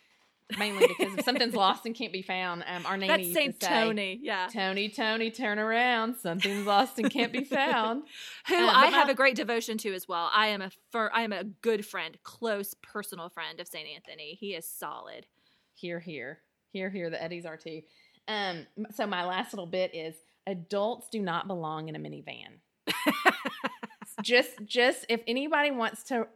mainly 0.58 0.88
because 0.88 1.16
if 1.16 1.26
something's 1.26 1.54
lost 1.54 1.86
and 1.86 1.94
can't 1.94 2.14
be 2.14 2.22
found, 2.22 2.64
um, 2.68 2.86
our 2.86 2.98
nanny 2.98 3.24
That's 3.24 3.34
Saint 3.34 3.60
to 3.60 3.66
say, 3.66 3.72
Tony. 3.72 4.20
Yeah. 4.22 4.48
Tony, 4.52 4.90
Tony, 4.90 5.32
turn 5.32 5.60
around. 5.60 6.16
Something's 6.18 6.66
lost 6.66 6.98
and 6.98 7.10
can't 7.12 7.32
be 7.32 7.44
found. 7.44 8.04
who 8.48 8.56
but 8.56 8.76
I 8.76 8.88
have 8.88 9.08
my- 9.08 9.14
a 9.14 9.16
great 9.16 9.36
devotion 9.36 9.78
to 9.80 9.94
as 9.94 10.08
well. 10.08 10.30
I 10.34 10.48
am 10.48 10.62
a 10.62 10.72
fir- 10.92 11.12
I 11.14 11.22
am 11.22 11.34
a 11.34 11.44
good 11.44 11.86
friend, 11.86 12.18
close 12.24 12.74
personal 12.82 13.30
friend 13.30 13.60
of 13.60 13.68
Saint 13.68 13.88
Anthony. 13.88 14.38
He 14.40 14.56
is 14.56 14.66
solid. 14.66 15.28
Here, 15.76 16.00
here, 16.00 16.40
here, 16.72 16.90
here. 16.90 17.10
The 17.10 17.22
Eddies 17.22 17.46
are 17.46 17.58
too. 17.58 17.82
Um, 18.28 18.68
so 18.94 19.08
my 19.08 19.26
last 19.26 19.54
little 19.54 19.66
bit 19.66 19.94
is 19.96 20.16
adults 20.46 21.10
do 21.10 21.22
not 21.22 21.48
belong 21.48 21.90
in 21.90 21.96
a 21.96 22.00
minivan. 22.00 22.60
just, 24.22 24.52
just 24.66 25.06
if 25.10 25.22
anybody 25.28 25.72
wants 25.72 26.04
to 26.04 26.28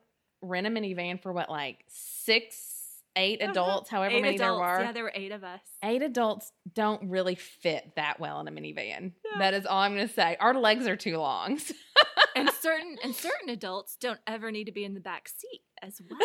rent 0.41 0.67
a 0.67 0.69
minivan 0.69 1.21
for 1.21 1.31
what, 1.31 1.49
like 1.49 1.83
six, 1.87 2.72
eight 3.15 3.41
adults, 3.41 3.89
however 3.89 4.15
eight 4.15 4.21
many 4.21 4.35
adults. 4.35 4.59
there 4.59 4.77
were. 4.77 4.83
Yeah, 4.83 4.91
there 4.91 5.03
were 5.03 5.11
eight 5.15 5.31
of 5.31 5.43
us. 5.43 5.61
eight 5.83 6.01
adults 6.01 6.51
don't 6.73 7.09
really 7.09 7.35
fit 7.35 7.93
that 7.95 8.19
well 8.19 8.39
in 8.39 8.47
a 8.47 8.51
minivan. 8.51 9.13
That 9.39 9.53
is 9.53 9.65
all 9.65 9.79
I'm 9.79 9.95
going 9.95 10.07
to 10.07 10.13
say. 10.13 10.37
Our 10.39 10.53
legs 10.53 10.87
are 10.87 10.95
too 10.95 11.17
long. 11.17 11.59
and 12.35 12.49
certain 12.61 12.97
and 13.03 13.15
certain 13.15 13.49
adults 13.49 13.95
don't 13.99 14.19
ever 14.27 14.51
need 14.51 14.65
to 14.65 14.71
be 14.71 14.83
in 14.83 14.93
the 14.93 14.99
back 14.99 15.27
seat 15.29 15.61
as 15.81 16.01
well. 16.09 16.19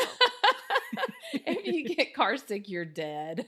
if 1.33 1.67
you 1.67 1.85
get 1.97 2.15
car 2.15 2.37
sick, 2.37 2.69
you're 2.69 2.85
dead. 2.85 3.47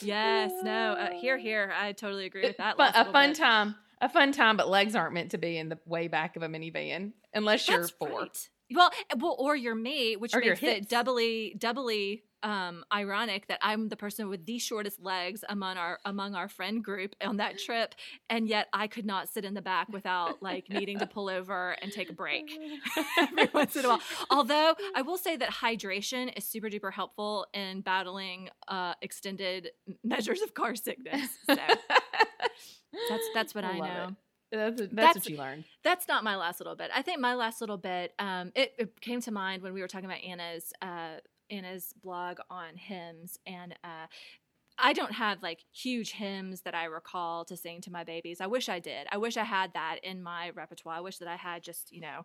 yes, 0.00 0.52
no, 0.62 0.92
uh, 0.92 1.10
here, 1.12 1.38
here. 1.38 1.72
I 1.76 1.92
totally 1.92 2.26
agree 2.26 2.42
with 2.42 2.58
that. 2.58 2.76
But 2.76 2.94
a 2.96 3.04
fun 3.12 3.30
bit. 3.30 3.38
time. 3.38 3.76
A 4.00 4.08
fun 4.08 4.30
time, 4.30 4.56
but 4.56 4.68
legs 4.68 4.94
aren't 4.94 5.12
meant 5.14 5.32
to 5.32 5.38
be 5.38 5.58
in 5.58 5.68
the 5.70 5.78
way 5.84 6.06
back 6.06 6.36
of 6.36 6.44
a 6.44 6.48
minivan 6.48 7.14
unless 7.34 7.66
you're 7.68 7.78
That's 7.80 7.90
four. 7.90 8.20
right. 8.20 8.48
Well, 8.74 8.90
eh, 9.10 9.14
well, 9.18 9.36
or 9.38 9.56
your 9.56 9.74
mate, 9.74 10.20
which 10.20 10.34
Or 10.34 10.40
makes 10.40 10.62
it 10.62 10.88
doubly, 10.88 11.54
doubly 11.58 12.24
um, 12.42 12.84
ironic 12.92 13.48
that 13.48 13.58
I'm 13.62 13.88
the 13.88 13.96
person 13.96 14.28
with 14.28 14.46
the 14.46 14.58
shortest 14.58 15.00
legs 15.02 15.42
among 15.48 15.76
our 15.76 15.98
among 16.04 16.34
our 16.34 16.48
friend 16.48 16.84
group 16.84 17.14
on 17.20 17.38
that 17.38 17.58
trip, 17.58 17.94
and 18.30 18.46
yet 18.48 18.68
I 18.72 18.86
could 18.86 19.06
not 19.06 19.28
sit 19.28 19.44
in 19.44 19.54
the 19.54 19.62
back 19.62 19.88
without 19.92 20.42
like 20.42 20.68
needing 20.68 20.98
to 21.00 21.06
pull 21.06 21.28
over 21.28 21.76
and 21.82 21.90
take 21.92 22.10
a 22.10 22.12
break 22.12 22.48
every 23.18 23.48
once 23.54 23.74
in 23.76 23.84
a 23.84 23.88
while. 23.88 24.00
Although 24.30 24.74
I 24.94 25.02
will 25.02 25.18
say 25.18 25.36
that 25.36 25.50
hydration 25.50 26.36
is 26.36 26.44
super 26.44 26.68
duper 26.68 26.92
helpful 26.92 27.46
in 27.54 27.80
battling 27.80 28.50
uh, 28.68 28.94
extended 29.02 29.70
measures 30.04 30.40
of 30.42 30.54
car 30.54 30.74
sickness. 30.76 31.28
So 31.46 31.56
that's 33.08 33.28
that's 33.34 33.54
what 33.54 33.64
I 33.64 33.78
Love 33.78 33.88
know. 33.88 34.08
it. 34.10 34.14
That's, 34.50 34.80
that's, 34.80 34.94
That's- 34.94 35.14
what 35.16 35.28
you 35.28 35.36
learned. 35.36 35.64
That's 35.84 36.08
not 36.08 36.24
my 36.24 36.36
last 36.36 36.60
little 36.60 36.74
bit. 36.76 36.90
I 36.94 37.02
think 37.02 37.20
my 37.20 37.34
last 37.34 37.60
little 37.60 37.76
bit, 37.76 38.14
um, 38.18 38.52
it, 38.54 38.74
it 38.78 39.00
came 39.00 39.20
to 39.22 39.30
mind 39.30 39.62
when 39.62 39.74
we 39.74 39.80
were 39.80 39.88
talking 39.88 40.06
about 40.06 40.22
Anna's 40.22 40.72
uh, 40.80 41.16
Anna's 41.50 41.94
blog 42.02 42.38
on 42.50 42.76
hymns, 42.76 43.38
and 43.46 43.74
uh, 43.82 44.06
I 44.78 44.92
don't 44.92 45.12
have 45.12 45.42
like 45.42 45.64
huge 45.72 46.12
hymns 46.12 46.62
that 46.62 46.74
I 46.74 46.84
recall 46.84 47.44
to 47.46 47.56
sing 47.56 47.80
to 47.82 47.90
my 47.90 48.04
babies. 48.04 48.40
I 48.40 48.46
wish 48.46 48.68
I 48.68 48.78
did. 48.78 49.06
I 49.10 49.16
wish 49.16 49.36
I 49.36 49.44
had 49.44 49.72
that 49.74 49.98
in 50.02 50.22
my 50.22 50.50
repertoire. 50.50 50.94
I 50.96 51.00
wish 51.00 51.18
that 51.18 51.28
I 51.28 51.36
had 51.36 51.62
just 51.62 51.92
you 51.92 52.00
know 52.00 52.24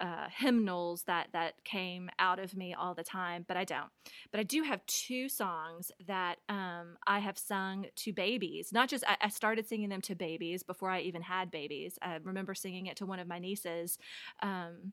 uh, 0.00 0.26
hymnals 0.30 1.02
that 1.04 1.28
that 1.32 1.64
came 1.64 2.10
out 2.18 2.38
of 2.38 2.54
me 2.54 2.74
all 2.74 2.94
the 2.94 3.02
time, 3.02 3.44
but 3.48 3.56
I 3.56 3.64
don't. 3.64 3.88
But 4.30 4.40
I 4.40 4.42
do 4.42 4.62
have 4.62 4.84
two 4.86 5.28
songs 5.28 5.90
that 6.06 6.38
um, 6.48 6.96
I 7.06 7.20
have 7.20 7.38
sung 7.38 7.86
to 7.96 8.12
babies. 8.12 8.72
Not 8.72 8.88
just 8.88 9.04
I, 9.06 9.16
I, 9.22 9.28
started 9.28 9.66
singing 9.66 9.88
them 9.88 10.02
to 10.02 10.14
babies 10.14 10.62
before 10.62 10.90
I 10.90 11.00
even 11.00 11.22
had 11.22 11.50
babies. 11.50 11.98
I 12.02 12.18
remember 12.22 12.54
singing 12.54 12.86
it 12.86 12.96
to 12.96 13.06
one 13.06 13.18
of 13.18 13.28
my 13.28 13.38
nieces. 13.38 13.98
Um, 14.42 14.92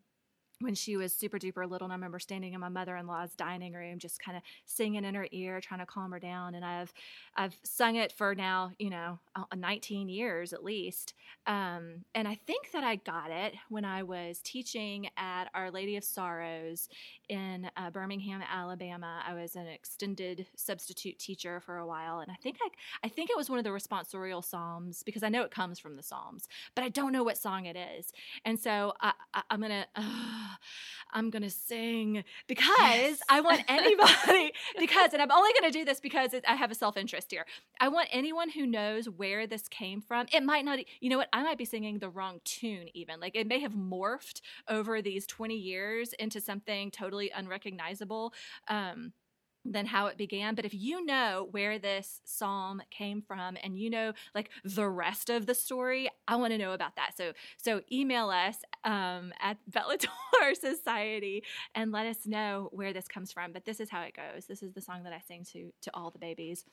when 0.64 0.76
she 0.76 0.98
was 0.98 1.16
super 1.16 1.38
duper 1.38 1.70
little 1.70 1.86
and 1.86 1.94
i 1.94 1.96
remember 1.96 2.20
standing 2.20 2.54
in 2.54 2.60
my 2.60 2.70
mother-in-law's 2.70 3.36
dining 3.36 3.74
room 3.74 4.00
just 4.00 4.22
kind 4.22 4.36
of 4.36 4.44
singing 4.66 5.06
in 5.06 5.16
her 5.16 5.28
ear 5.32 5.62
trying 5.62 5.80
to 5.80 5.86
calm 5.86 6.12
her 6.12 6.20
down 6.20 6.56
and 6.56 6.66
i've 6.66 6.94
i've 7.36 7.56
sung 7.64 7.96
it 7.96 8.12
for 8.12 8.34
now 8.34 8.72
you 8.80 8.90
know 8.90 9.20
19 9.56 10.10
years 10.10 10.54
at 10.54 10.64
least. 10.64 11.14
Um, 11.46 12.06
and 12.16 12.28
i 12.28 12.36
think 12.36 12.72
that 12.72 12.84
i 12.84 12.96
got 12.96 13.32
it 13.32 13.54
when 13.70 13.86
i 13.86 14.04
was 14.04 14.40
teaching 14.44 15.10
at 15.18 15.46
our 15.54 15.70
lady 15.72 15.98
of 15.98 16.04
sorrows 16.04 16.90
in 17.30 17.70
uh, 17.78 17.90
birmingham 17.90 18.42
alabama. 18.42 19.22
I 19.28 19.34
was 19.34 19.56
an 19.56 19.68
extended 19.68 20.48
substitute 20.56 21.20
teacher 21.20 21.60
for 21.60 21.78
a 21.78 21.88
while 21.88 22.20
and 22.20 22.32
i 22.32 22.36
think 22.42 22.58
i 22.62 22.70
i 23.06 23.10
think 23.10 23.30
it 23.30 23.38
was 23.38 23.50
one 23.50 23.60
of 23.60 23.66
the 23.66 23.72
responsorial 23.72 24.44
psalms 24.44 25.04
because 25.04 25.24
i 25.24 25.30
know 25.30 25.44
it 25.44 25.52
comes 25.52 25.80
from 25.80 25.96
the 25.96 26.04
psalms 26.04 26.48
but 26.76 26.84
i 26.84 26.90
don't 26.90 27.12
know 27.12 27.24
what 27.24 27.38
song 27.38 27.66
it 27.66 27.78
is. 27.98 28.12
And 28.46 28.60
so 28.60 28.94
I, 29.02 29.14
am 29.50 29.62
gonna 29.62 29.86
uh, 29.96 30.53
I'm 31.12 31.30
going 31.30 31.44
to 31.44 31.50
sing 31.50 32.24
because 32.48 32.68
yes. 32.80 33.20
I 33.30 33.42
want 33.42 33.64
anybody, 33.68 34.54
because, 34.80 35.14
and 35.14 35.22
I'm 35.22 35.32
only 35.32 35.52
going 35.60 35.72
to 35.72 35.78
do 35.78 35.86
this 35.86 36.00
because 36.00 36.34
it, 36.34 36.44
I 36.48 36.56
have 36.56 36.72
a 36.72 36.76
self 36.76 36.98
interest 36.98 37.32
here. 37.32 37.46
I 37.80 37.90
want 37.90 38.10
anyone 38.12 38.50
who 38.50 38.66
knows 38.66 39.10
where 39.10 39.48
this 39.48 39.68
came 39.68 40.02
from. 40.02 40.28
It 40.34 40.44
might 40.44 40.66
not, 40.66 40.80
you 41.00 41.10
know 41.10 41.18
what? 41.18 41.30
I 41.34 41.44
might 41.44 41.58
be 41.58 41.66
singing 41.66 42.00
the 42.00 42.10
wrong 42.10 42.40
tune, 42.46 42.88
even. 42.94 43.20
Like 43.20 43.36
it 43.36 43.48
may 43.48 43.60
have 43.60 43.74
morphed 43.74 44.42
over 44.68 45.02
these 45.02 45.28
20 45.28 45.56
years 45.56 46.14
into 46.14 46.42
something 46.42 46.92
totally 46.92 47.32
unrecognizable. 47.36 48.34
Um, 48.68 49.14
than 49.66 49.86
how 49.86 50.08
it 50.08 50.18
began. 50.18 50.56
But 50.56 50.66
if 50.66 50.74
you 50.74 51.06
know 51.06 51.48
where 51.52 51.80
this 51.80 52.22
psalm 52.26 52.82
came 52.90 53.22
from 53.22 53.58
and 53.64 53.78
you 53.78 53.90
know 53.90 54.14
like 54.36 54.50
the 54.64 54.88
rest 54.88 55.30
of 55.30 55.46
the 55.46 55.56
story, 55.56 56.10
I 56.28 56.36
want 56.36 56.52
to 56.52 56.58
know 56.58 56.74
about 56.74 56.96
that. 56.96 57.16
So 57.18 57.34
so 57.58 57.82
email 57.92 58.30
us 58.30 58.58
um, 58.84 59.34
at 59.42 59.58
Bellator 59.72 60.56
Society 60.60 61.44
and 61.76 61.92
let 61.92 62.06
us 62.06 62.26
know 62.26 62.70
where 62.72 62.94
this 62.94 63.08
comes 63.08 63.32
from. 63.32 63.54
But 63.54 63.66
this 63.66 63.80
is 63.80 63.90
how 63.90 64.02
it 64.02 64.16
goes. 64.16 64.46
This 64.46 64.64
is 64.64 64.74
the 64.74 64.82
song 64.82 65.04
that 65.04 65.14
I 65.14 65.20
sing 65.20 65.46
to 65.54 65.72
to 65.82 65.92
all 65.94 66.12
the 66.12 66.20
babies. 66.20 66.66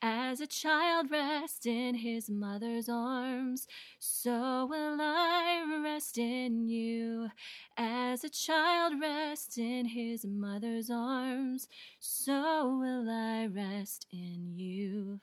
As 0.00 0.40
a 0.40 0.46
child 0.46 1.10
rests 1.10 1.66
in 1.66 1.96
his 1.96 2.30
mother's 2.30 2.88
arms, 2.88 3.66
so 3.98 4.64
will 4.64 4.98
I 5.00 5.80
rest 5.82 6.18
in 6.18 6.68
you. 6.68 7.30
As 7.76 8.22
a 8.22 8.28
child 8.28 9.00
rests 9.00 9.58
in 9.58 9.86
his 9.86 10.24
mother's 10.24 10.88
arms, 10.88 11.66
so 12.08 12.78
will 12.80 13.10
I 13.10 13.46
rest 13.46 14.06
in 14.10 14.54
you. 14.56 15.20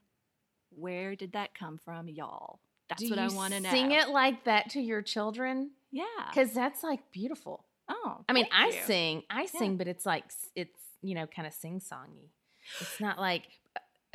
Where 0.69 1.15
did 1.15 1.31
that 1.33 1.57
come 1.57 1.79
from, 1.83 2.07
y'all? 2.07 2.59
That's 2.89 3.01
Do 3.01 3.09
what 3.09 3.17
I 3.17 3.27
want 3.29 3.53
to 3.53 3.59
know. 3.59 3.71
Sing 3.71 3.91
it 3.91 4.09
like 4.09 4.43
that 4.43 4.69
to 4.71 4.81
your 4.81 5.01
children? 5.01 5.71
Yeah. 5.91 6.03
Because 6.29 6.53
that's 6.53 6.83
like 6.83 6.99
beautiful. 7.11 7.65
Oh. 7.89 8.17
I 8.29 8.33
mean, 8.33 8.47
I 8.51 8.67
you. 8.67 8.73
sing, 8.85 9.23
I 9.29 9.47
sing, 9.47 9.71
yeah. 9.71 9.77
but 9.77 9.87
it's 9.87 10.05
like, 10.05 10.25
it's, 10.55 10.79
you 11.01 11.15
know, 11.15 11.25
kind 11.25 11.47
of 11.47 11.53
sing 11.53 11.79
songy. 11.79 12.29
It's 12.81 12.99
not 12.99 13.19
like 13.19 13.43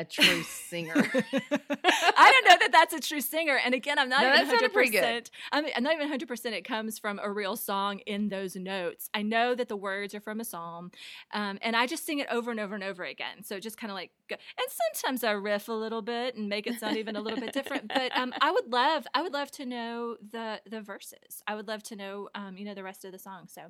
a 0.01 0.05
true 0.05 0.43
singer. 0.43 0.95
I 0.97 2.33
don't 2.33 2.49
know 2.49 2.57
that 2.61 2.71
that's 2.73 2.95
a 2.95 3.01
true 3.01 3.21
singer. 3.21 3.59
And 3.63 3.75
again, 3.75 3.99
I'm 3.99 4.09
not 4.09 4.23
no, 4.23 4.35
even 4.35 4.71
100%. 4.71 5.31
I'm, 5.53 5.67
I'm 5.77 5.83
not 5.83 5.95
even 5.95 6.11
100% 6.11 6.47
it 6.53 6.65
comes 6.65 6.99
from 6.99 7.21
a 7.23 7.31
real 7.31 7.55
song 7.57 7.99
in 8.01 8.31
those 8.31 8.57
notes. 8.57 9.11
I 9.13 9.23
know 9.23 9.55
that 9.55 9.69
the 9.69 9.77
words 9.77 10.15
are 10.15 10.21
from 10.21 10.41
a 10.41 10.45
psalm. 10.45 10.91
Um, 11.33 11.59
and 11.61 11.77
I 11.77 11.87
just 11.87 12.07
sing 12.07 12.19
it 12.19 12.29
over 12.31 12.51
and 12.51 12.59
over 12.59 12.75
and 12.75 12.83
over 12.83 13.05
again. 13.05 13.45
So 13.45 13.61
just 13.61 13.77
kind 13.77 13.91
of 13.91 13.95
like, 13.95 14.11
go. 14.29 14.37
and 14.59 14.67
sometimes 14.95 15.23
I 15.23 15.33
riff 15.33 15.69
a 15.69 15.73
little 15.73 16.03
bit 16.03 16.35
and 16.35 16.49
make 16.49 16.67
it 16.67 16.81
sound 16.81 16.97
even 16.97 17.15
a 17.17 17.21
little 17.21 17.39
bit 17.39 17.53
different. 17.53 17.91
But 18.01 18.17
um, 18.17 18.33
I 18.41 18.51
would 18.53 18.71
love, 18.71 19.07
I 19.15 19.23
would 19.23 19.33
love 19.33 19.51
to 19.53 19.67
know 19.67 20.17
the 20.33 20.61
the 20.71 20.81
verses. 20.81 21.43
I 21.47 21.55
would 21.55 21.67
love 21.67 21.83
to 21.85 21.97
know, 21.97 22.29
um, 22.35 22.57
you 22.57 22.65
know, 22.65 22.75
the 22.75 22.85
rest 22.85 23.05
of 23.05 23.13
the 23.13 23.19
song. 23.19 23.49
So 23.49 23.63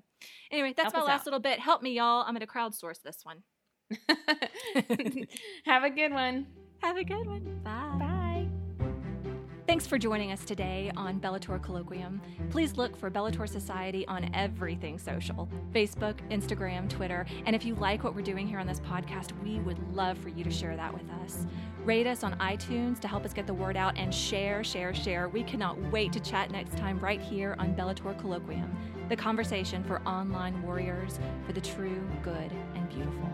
anyway, 0.51 0.75
that's 0.77 0.93
Help 0.93 1.07
my 1.07 1.13
last 1.13 1.23
out. 1.23 1.27
little 1.27 1.41
bit. 1.41 1.59
Help 1.59 1.83
me, 1.83 1.97
y'all. 1.97 2.23
I'm 2.23 2.35
going 2.35 2.41
to 2.41 2.47
crowdsource 2.47 3.03
this 3.03 3.25
one. 3.25 3.43
Have 5.65 5.85
a 5.85 5.91
good 5.91 6.13
one. 6.13 6.47
Have 6.83 6.97
a 6.97 7.05
good 7.05 7.27
one. 7.27 7.61
Bye. 7.65 7.97
Bye. 7.99 8.49
Thanks 9.71 9.87
for 9.87 9.99
joining 9.99 10.33
us 10.33 10.45
today 10.45 10.91
on 10.97 11.21
Bellator 11.21 11.61
Colloquium. 11.61 12.19
Please 12.51 12.77
look 12.77 12.97
for 12.97 13.09
Bellator 13.09 13.49
Society 13.49 14.05
on 14.09 14.29
everything 14.35 14.99
social 14.99 15.49
Facebook, 15.73 16.17
Instagram, 16.29 16.89
Twitter. 16.89 17.25
And 17.47 17.55
if 17.55 17.65
you 17.65 17.77
like 17.77 18.03
what 18.03 18.17
we're 18.17 18.23
doing 18.23 18.49
here 18.49 18.59
on 18.59 18.67
this 18.67 18.81
podcast, 18.81 19.31
we 19.45 19.61
would 19.61 19.79
love 19.95 20.19
for 20.19 20.29
you 20.29 20.43
to 20.43 20.51
share 20.51 20.75
that 20.75 20.93
with 20.93 21.09
us. 21.23 21.47
Rate 21.85 22.09
us 22.09 22.25
on 22.25 22.37
iTunes 22.39 22.99
to 22.99 23.07
help 23.07 23.25
us 23.25 23.33
get 23.33 23.47
the 23.47 23.55
word 23.55 23.77
out 23.77 23.97
and 23.97 24.13
share, 24.13 24.65
share, 24.65 24.93
share. 24.93 25.29
We 25.29 25.45
cannot 25.45 25.81
wait 25.93 26.13
to 26.15 26.21
chat 26.21 26.51
next 26.51 26.77
time 26.77 26.99
right 26.99 27.21
here 27.21 27.55
on 27.61 27.77
Bellator 27.77 28.21
Colloquium, 28.21 28.71
the 29.09 29.15
conversation 29.15 29.85
for 29.85 30.03
online 30.03 30.61
warriors 30.63 31.21
for 31.47 31.53
the 31.53 31.61
true, 31.61 32.03
good, 32.25 32.51
and 32.75 32.89
beautiful. 32.89 33.31